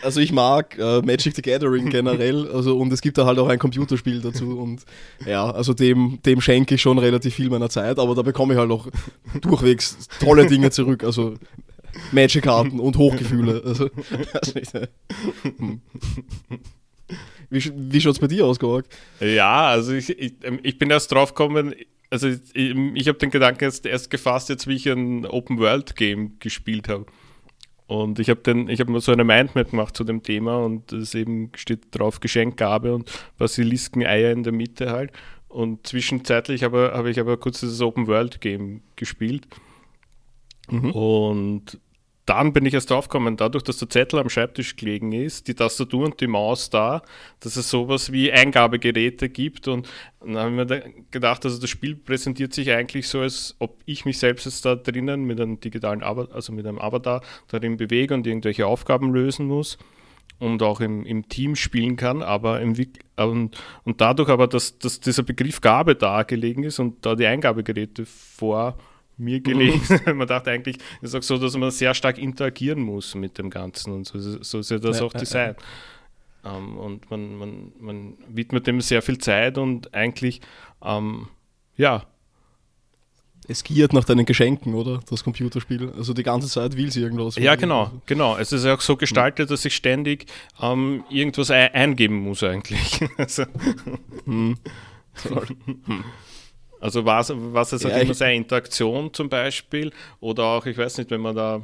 also 0.02 0.20
ich 0.20 0.32
mag 0.32 0.78
äh, 0.78 1.00
Magic 1.02 1.34
the 1.34 1.42
Gathering 1.42 1.90
generell, 1.90 2.48
also 2.52 2.78
und 2.78 2.92
es 2.92 3.00
gibt 3.00 3.18
da 3.18 3.26
halt 3.26 3.38
auch 3.38 3.48
ein 3.48 3.58
Computerspiel 3.58 4.20
dazu 4.20 4.58
und 4.58 4.82
ja, 5.26 5.50
also 5.50 5.74
dem, 5.74 6.20
dem 6.24 6.40
schenke 6.40 6.76
ich 6.76 6.82
schon 6.82 6.98
relativ 6.98 7.34
viel 7.34 7.50
meiner 7.50 7.70
Zeit, 7.70 7.98
aber 7.98 8.14
da 8.14 8.22
bekomme 8.22 8.54
ich 8.54 8.60
halt 8.60 8.70
auch 8.70 8.88
durchwegs 9.40 9.96
tolle 10.20 10.46
Dinge 10.46 10.70
zurück, 10.70 11.04
also 11.04 11.34
Magic-Karten 12.12 12.80
und 12.80 12.96
Hochgefühle. 12.96 13.62
Also, 13.64 13.90
also 14.32 14.58
ich, 14.58 14.74
äh. 14.74 14.88
Wie, 17.50 17.72
wie 17.74 18.00
schaut 18.00 18.12
es 18.14 18.20
bei 18.20 18.28
dir 18.28 18.46
aus, 18.46 18.60
Georg? 18.60 18.86
Ja, 19.18 19.68
also 19.68 19.92
ich, 19.92 20.10
ich, 20.10 20.34
ähm, 20.44 20.60
ich 20.62 20.78
bin 20.78 20.88
erst 20.90 21.10
drauf 21.10 21.34
gekommen, 21.34 21.74
also 22.10 22.28
ich, 22.28 22.40
ich 22.54 23.08
habe 23.08 23.18
den 23.18 23.30
Gedanken 23.30 23.64
jetzt 23.64 23.86
erst 23.86 24.10
gefasst, 24.10 24.48
jetzt 24.48 24.66
wie 24.66 24.74
ich 24.74 24.86
ein 24.88 25.26
Open-World-Game 25.26 26.38
gespielt 26.38 26.88
habe. 26.88 27.06
Und 27.90 28.20
ich 28.20 28.30
habe 28.30 28.38
dann, 28.44 28.68
ich 28.68 28.78
habe 28.78 28.92
mir 28.92 29.00
so 29.00 29.10
eine 29.10 29.24
Mindmap 29.24 29.70
gemacht 29.70 29.96
zu 29.96 30.04
dem 30.04 30.22
Thema 30.22 30.58
und 30.58 30.92
es 30.92 31.12
eben 31.16 31.50
steht 31.56 31.86
drauf 31.90 32.20
Geschenkgabe 32.20 32.94
und 32.94 33.10
Basilisken-Eier 33.36 34.30
in 34.30 34.44
der 34.44 34.52
Mitte 34.52 34.92
halt. 34.92 35.10
Und 35.48 35.88
zwischenzeitlich 35.88 36.62
habe, 36.62 36.92
habe 36.94 37.10
ich 37.10 37.18
aber 37.18 37.36
kurz 37.36 37.58
dieses 37.58 37.80
Open-World-Game 37.80 38.82
gespielt. 38.94 39.48
Mhm. 40.70 40.92
Und 40.92 41.80
dann 42.30 42.52
bin 42.52 42.64
ich 42.64 42.74
erst 42.74 42.90
draufgekommen, 42.90 43.36
dadurch, 43.36 43.64
dass 43.64 43.78
der 43.78 43.88
Zettel 43.88 44.20
am 44.20 44.28
Schreibtisch 44.28 44.76
gelegen 44.76 45.10
ist, 45.10 45.48
die 45.48 45.54
Tastatur 45.54 46.04
und 46.04 46.20
die 46.20 46.28
Maus 46.28 46.70
da, 46.70 47.02
dass 47.40 47.56
es 47.56 47.68
sowas 47.68 48.12
wie 48.12 48.30
Eingabegeräte 48.30 49.28
gibt. 49.28 49.66
Und 49.66 49.88
dann 50.20 50.36
haben 50.36 50.56
wir 50.56 50.84
gedacht, 51.10 51.44
also 51.44 51.60
das 51.60 51.68
Spiel 51.68 51.96
präsentiert 51.96 52.54
sich 52.54 52.70
eigentlich 52.70 53.08
so, 53.08 53.18
als 53.18 53.56
ob 53.58 53.80
ich 53.84 54.04
mich 54.04 54.18
selbst 54.18 54.44
jetzt 54.44 54.64
da 54.64 54.76
drinnen 54.76 55.24
mit 55.24 55.40
einem 55.40 55.58
digitalen 55.58 56.04
Avatar, 56.04 56.32
also 56.32 56.52
mit 56.52 56.68
einem 56.68 56.78
Avatar 56.78 57.20
darin 57.48 57.76
bewege 57.76 58.14
und 58.14 58.24
irgendwelche 58.24 58.64
Aufgaben 58.64 59.12
lösen 59.12 59.46
muss 59.46 59.76
und 60.38 60.62
auch 60.62 60.80
im, 60.80 61.04
im 61.04 61.28
Team 61.28 61.56
spielen 61.56 61.96
kann, 61.96 62.22
aber 62.22 62.60
im, 62.60 62.76
und, 63.16 63.60
und 63.82 64.00
dadurch 64.00 64.28
aber, 64.28 64.46
dass, 64.46 64.78
dass 64.78 65.00
dieser 65.00 65.24
Begriff 65.24 65.60
Gabe 65.60 65.96
da 65.96 66.22
gelegen 66.22 66.62
ist 66.62 66.78
und 66.78 67.04
da 67.04 67.16
die 67.16 67.26
Eingabegeräte 67.26 68.06
vor 68.06 68.78
mir 69.20 69.40
gelegen. 69.42 69.80
Man 70.16 70.26
dachte 70.26 70.50
eigentlich, 70.50 70.78
es 71.02 71.10
ist 71.10 71.14
auch 71.14 71.22
so, 71.22 71.38
dass 71.38 71.56
man 71.56 71.70
sehr 71.70 71.94
stark 71.94 72.18
interagieren 72.18 72.80
muss 72.80 73.14
mit 73.14 73.38
dem 73.38 73.50
Ganzen 73.50 73.92
und 73.92 74.06
so, 74.06 74.18
so 74.18 74.58
ist 74.58 74.70
ja 74.70 74.78
das 74.78 74.98
ja, 74.98 75.04
auch 75.04 75.12
Design. 75.12 75.54
Ja, 75.54 76.50
ja. 76.50 76.56
Ähm, 76.56 76.78
und 76.78 77.10
man, 77.10 77.36
man, 77.36 77.72
man 77.78 78.14
widmet 78.28 78.66
dem 78.66 78.80
sehr 78.80 79.02
viel 79.02 79.18
Zeit 79.18 79.58
und 79.58 79.94
eigentlich, 79.94 80.40
ähm, 80.82 81.28
ja. 81.76 82.04
Es 83.48 83.64
giert 83.64 83.92
nach 83.92 84.04
deinen 84.04 84.26
Geschenken, 84.26 84.74
oder? 84.74 85.00
Das 85.10 85.24
Computerspiel. 85.24 85.90
Also 85.96 86.14
die 86.14 86.22
ganze 86.22 86.46
Zeit 86.48 86.76
will 86.76 86.92
sie 86.92 87.00
irgendwas. 87.00 87.34
Ja, 87.36 87.56
genau, 87.56 87.90
genau. 88.06 88.36
Es 88.36 88.52
ist 88.52 88.64
auch 88.64 88.80
so 88.80 88.96
gestaltet, 88.96 89.50
dass 89.50 89.64
ich 89.64 89.74
ständig 89.74 90.26
ähm, 90.60 91.02
irgendwas 91.10 91.50
eingeben 91.50 92.16
muss 92.16 92.44
eigentlich. 92.44 93.00
also. 93.16 93.44
Hm. 94.24 94.56
Also 96.80 97.04
was, 97.04 97.32
was 97.34 97.72
ist 97.72 97.84
halt 97.84 97.94
ja, 97.94 98.00
immer 98.00 98.14
seine 98.14 98.36
Interaktion 98.36 99.12
zum 99.12 99.28
Beispiel 99.28 99.92
oder 100.20 100.44
auch, 100.44 100.66
ich 100.66 100.78
weiß 100.78 100.98
nicht, 100.98 101.10
wenn 101.10 101.20
man 101.20 101.36
da 101.36 101.62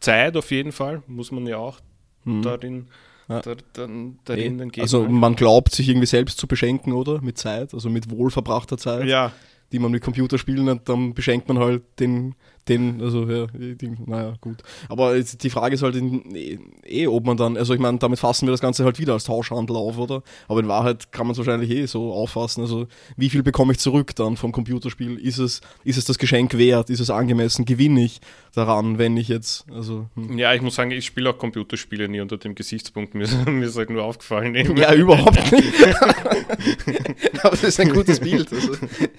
Zeit 0.00 0.36
auf 0.36 0.50
jeden 0.50 0.72
Fall, 0.72 1.02
muss 1.06 1.30
man 1.30 1.46
ja 1.46 1.58
auch 1.58 1.78
hm. 2.24 2.42
darin, 2.42 2.86
ja. 3.28 3.40
da, 3.40 3.54
dann, 3.74 4.18
darin 4.24 4.56
nee. 4.56 4.80
Also 4.80 5.02
halt. 5.02 5.10
man 5.10 5.36
glaubt 5.36 5.72
sich 5.72 5.88
irgendwie 5.88 6.06
selbst 6.06 6.38
zu 6.38 6.46
beschenken, 6.46 6.92
oder? 6.92 7.20
Mit 7.20 7.38
Zeit, 7.38 7.74
also 7.74 7.90
mit 7.90 8.10
wohlverbrachter 8.10 8.78
Zeit, 8.78 9.06
ja. 9.06 9.32
die 9.72 9.78
man 9.78 9.90
mit 9.90 10.02
Computerspielen 10.02 10.68
hat, 10.70 10.88
dann 10.88 11.12
beschenkt 11.12 11.48
man 11.48 11.58
halt 11.58 11.82
den 12.00 12.34
den, 12.68 13.00
also 13.00 13.28
ja, 13.28 13.46
die, 13.54 13.92
naja, 14.06 14.34
gut. 14.40 14.62
Aber 14.88 15.18
die 15.18 15.50
Frage 15.50 15.74
ist 15.74 15.82
halt 15.82 15.96
eh, 15.96 16.58
eh, 16.84 17.06
ob 17.06 17.24
man 17.24 17.36
dann, 17.36 17.56
also 17.56 17.74
ich 17.74 17.80
meine, 17.80 17.98
damit 17.98 18.18
fassen 18.18 18.46
wir 18.46 18.52
das 18.52 18.60
Ganze 18.60 18.84
halt 18.84 18.98
wieder 18.98 19.12
als 19.12 19.24
Tauschhandel 19.24 19.76
auf, 19.76 19.98
oder? 19.98 20.22
Aber 20.48 20.60
in 20.60 20.68
Wahrheit 20.68 21.12
kann 21.12 21.26
man 21.26 21.32
es 21.32 21.38
wahrscheinlich 21.38 21.70
eh 21.70 21.86
so 21.86 22.12
auffassen. 22.12 22.62
Also 22.62 22.86
wie 23.16 23.30
viel 23.30 23.42
bekomme 23.42 23.72
ich 23.72 23.78
zurück 23.78 24.14
dann 24.16 24.36
vom 24.36 24.52
Computerspiel? 24.52 25.18
Ist 25.18 25.38
es, 25.38 25.60
ist 25.84 25.96
es 25.96 26.04
das 26.04 26.18
Geschenk 26.18 26.56
wert? 26.58 26.90
Ist 26.90 27.00
es 27.00 27.10
angemessen? 27.10 27.64
Gewinne 27.64 28.04
ich 28.04 28.20
daran, 28.54 28.98
wenn 28.98 29.16
ich 29.16 29.28
jetzt, 29.28 29.66
also. 29.70 30.06
Hm. 30.14 30.38
Ja, 30.38 30.54
ich 30.54 30.62
muss 30.62 30.74
sagen, 30.74 30.90
ich 30.90 31.04
spiele 31.04 31.30
auch 31.30 31.38
Computerspiele 31.38 32.08
nie 32.08 32.20
unter 32.20 32.38
dem 32.38 32.54
Gesichtspunkt. 32.54 33.14
Mir, 33.16 33.28
mir 33.46 33.66
ist 33.66 33.76
halt 33.76 33.90
nur 33.90 34.02
aufgefallen. 34.02 34.54
Eben. 34.54 34.76
Ja, 34.76 34.92
überhaupt 34.94 35.52
nicht. 35.52 35.72
Aber 37.42 37.50
das 37.50 37.64
ist 37.64 37.80
ein 37.80 37.90
gutes 37.90 38.20
Bild. 38.20 38.52
Also 38.52 38.72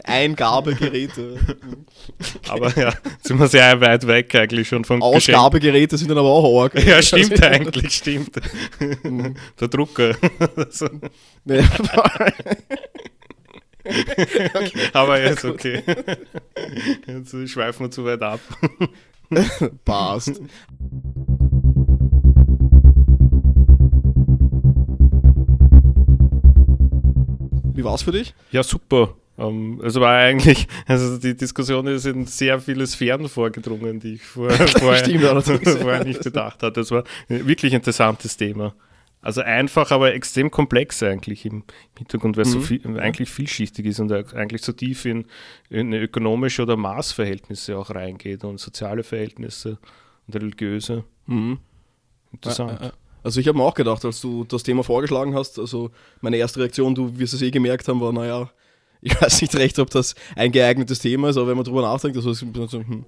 Eingabegeräte. 0.04 1.38
Aber 2.50 2.78
ja, 2.78 2.94
zum 3.22 3.37
sind 3.38 3.40
wir 3.40 3.48
sehr 3.48 3.82
weit 3.82 4.08
weg 4.08 4.34
eigentlich 4.36 4.68
schon 4.68 4.84
vom 4.84 5.02
Ausgabegeräte 5.02 5.96
Geschenk. 5.96 6.00
sind 6.00 6.10
dann 6.10 6.18
aber 6.18 6.30
auch 6.30 6.64
arg. 6.64 6.74
Ja, 6.86 7.02
stimmt 7.02 7.44
eigentlich, 7.44 7.94
stimmt. 7.94 8.36
Der 9.60 9.68
Drucker. 9.68 10.16
Also. 10.56 10.88
Ja, 11.46 11.64
okay. 14.54 14.72
Aber 14.94 15.22
jetzt 15.22 15.46
okay. 15.46 15.82
Jetzt 17.06 17.50
schweifen 17.50 17.86
wir 17.86 17.92
zu 17.92 18.04
weit 18.06 18.22
ab. 18.22 18.40
Passt. 19.86 20.42
Wie 27.74 27.84
war's 27.84 28.02
für 28.02 28.12
dich? 28.12 28.34
Ja, 28.52 28.64
super. 28.64 29.16
Um, 29.38 29.74
ähm, 29.74 29.82
also 29.84 30.02
war 30.02 30.18
eigentlich, 30.18 30.68
also 30.88 31.18
die 31.18 31.38
Diskussion 31.38 31.86
ist 31.88 32.06
in 32.06 32.26
sehr 32.26 32.60
viele 32.60 32.86
Sphären 32.88 33.30
vorgedrungen, 33.30 34.00
die 34.00 34.16
ich 34.16 34.24
vor, 34.24 34.50
vorher, 34.50 34.98
Stimmt, 34.98 35.24
vorher 35.82 36.04
nicht 36.04 36.24
bedacht 36.24 36.64
hatte. 36.64 36.80
Das 36.80 36.92
war 36.92 37.04
ein 37.30 37.48
wirklich 37.48 37.74
interessantes 37.74 38.36
Thema. 38.36 38.74
Also 39.22 39.42
einfach, 39.42 39.92
aber 39.92 40.14
extrem 40.14 40.52
komplex 40.52 41.04
eigentlich 41.04 41.46
im 41.46 41.64
Hintergrund, 41.98 42.38
weil 42.38 42.44
es 42.44 42.50
mhm. 42.50 42.54
so 42.54 42.62
viel, 42.62 43.00
eigentlich 43.00 43.30
vielschichtig 43.30 43.86
ist 43.86 44.00
und 44.00 44.12
eigentlich 44.12 44.62
so 44.62 44.72
tief 44.72 45.06
in, 45.06 45.26
in 45.70 45.92
ökonomische 45.94 46.64
oder 46.64 46.78
Maßverhältnisse 46.78 47.78
auch 47.78 47.90
reingeht 47.90 48.44
und 48.44 48.60
soziale 48.60 49.04
Verhältnisse 49.04 49.80
und 50.28 50.36
religiöse. 50.36 51.04
Mhm. 51.26 51.60
Interessant. 52.32 52.94
Also 53.24 53.42
ich 53.42 53.48
habe 53.48 53.58
mir 53.58 53.66
auch 53.66 53.74
gedacht, 53.74 54.06
als 54.06 54.22
du 54.22 54.46
das 54.46 54.64
Thema 54.64 54.84
vorgeschlagen 54.84 55.36
hast, 55.36 55.60
also 55.60 55.92
meine 56.22 56.38
erste 56.38 56.62
Reaktion, 56.62 56.96
du 56.96 57.18
wirst 57.20 57.34
es 57.34 57.42
eh 57.42 57.52
gemerkt 57.52 57.88
haben, 57.88 58.00
war, 58.00 58.14
naja, 58.14 58.50
ich 59.02 59.20
weiß 59.22 59.42
nicht 59.42 59.56
recht, 59.56 59.80
ob 59.80 59.90
das 59.90 60.16
ein 60.36 60.52
geeignetes 60.52 61.00
Thema 61.00 61.30
ist, 61.30 61.38
aber 61.38 61.48
wenn 61.48 61.58
man 61.58 61.66
darüber 61.66 61.82
nachdenkt, 61.82 62.18
also, 62.18 62.34
hm, 62.34 63.06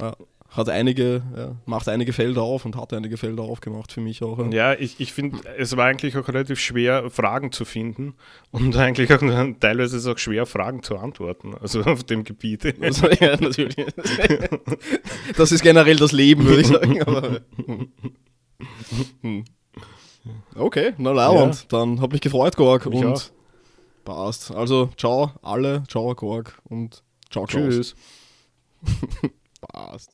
ja, 0.00 0.14
hat 0.50 0.68
einige, 0.70 1.22
ja, 1.36 1.56
macht 1.66 1.88
einige 1.88 2.12
Felder 2.12 2.42
auf 2.42 2.64
und 2.64 2.74
hat 2.74 2.92
einige 2.94 3.18
Felder 3.18 3.42
aufgemacht 3.42 3.92
für 3.92 4.00
mich 4.00 4.22
auch. 4.22 4.38
Ja, 4.38 4.72
ja 4.72 4.74
ich, 4.74 4.98
ich 4.98 5.12
finde, 5.12 5.38
es 5.58 5.76
war 5.76 5.86
eigentlich 5.86 6.16
auch 6.16 6.26
relativ 6.26 6.58
schwer, 6.58 7.10
Fragen 7.10 7.52
zu 7.52 7.64
finden 7.64 8.14
und 8.50 8.74
eigentlich 8.76 9.12
auch 9.12 9.20
teilweise 9.60 9.96
ist 9.96 10.04
es 10.04 10.06
auch 10.06 10.18
schwer, 10.18 10.46
Fragen 10.46 10.82
zu 10.82 10.96
antworten, 10.96 11.54
also 11.60 11.82
auf 11.82 12.04
dem 12.04 12.24
Gebiet. 12.24 12.58
Also, 12.80 13.08
ja, 13.08 13.36
natürlich. 13.38 13.76
Das 15.36 15.52
ist 15.52 15.62
generell 15.62 15.96
das 15.96 16.12
Leben, 16.12 16.44
würde 16.44 16.60
ich 16.62 16.68
sagen. 16.68 17.02
Aber, 17.02 17.40
okay, 20.54 20.94
na 20.96 21.12
lauernd. 21.12 21.54
Ja. 21.54 21.62
Dann 21.68 22.00
hat 22.00 22.12
mich 22.12 22.20
gefreut, 22.20 22.56
Gorg. 22.56 22.86
und 22.86 23.04
auch. 23.04 23.22
Passt. 24.08 24.50
Also, 24.52 24.88
ciao 24.96 25.32
alle, 25.42 25.82
ciao 25.86 26.14
Kork 26.14 26.62
und 26.70 27.02
ciao 27.28 27.44
Tschüss. 27.44 27.94
Passt. 29.60 30.06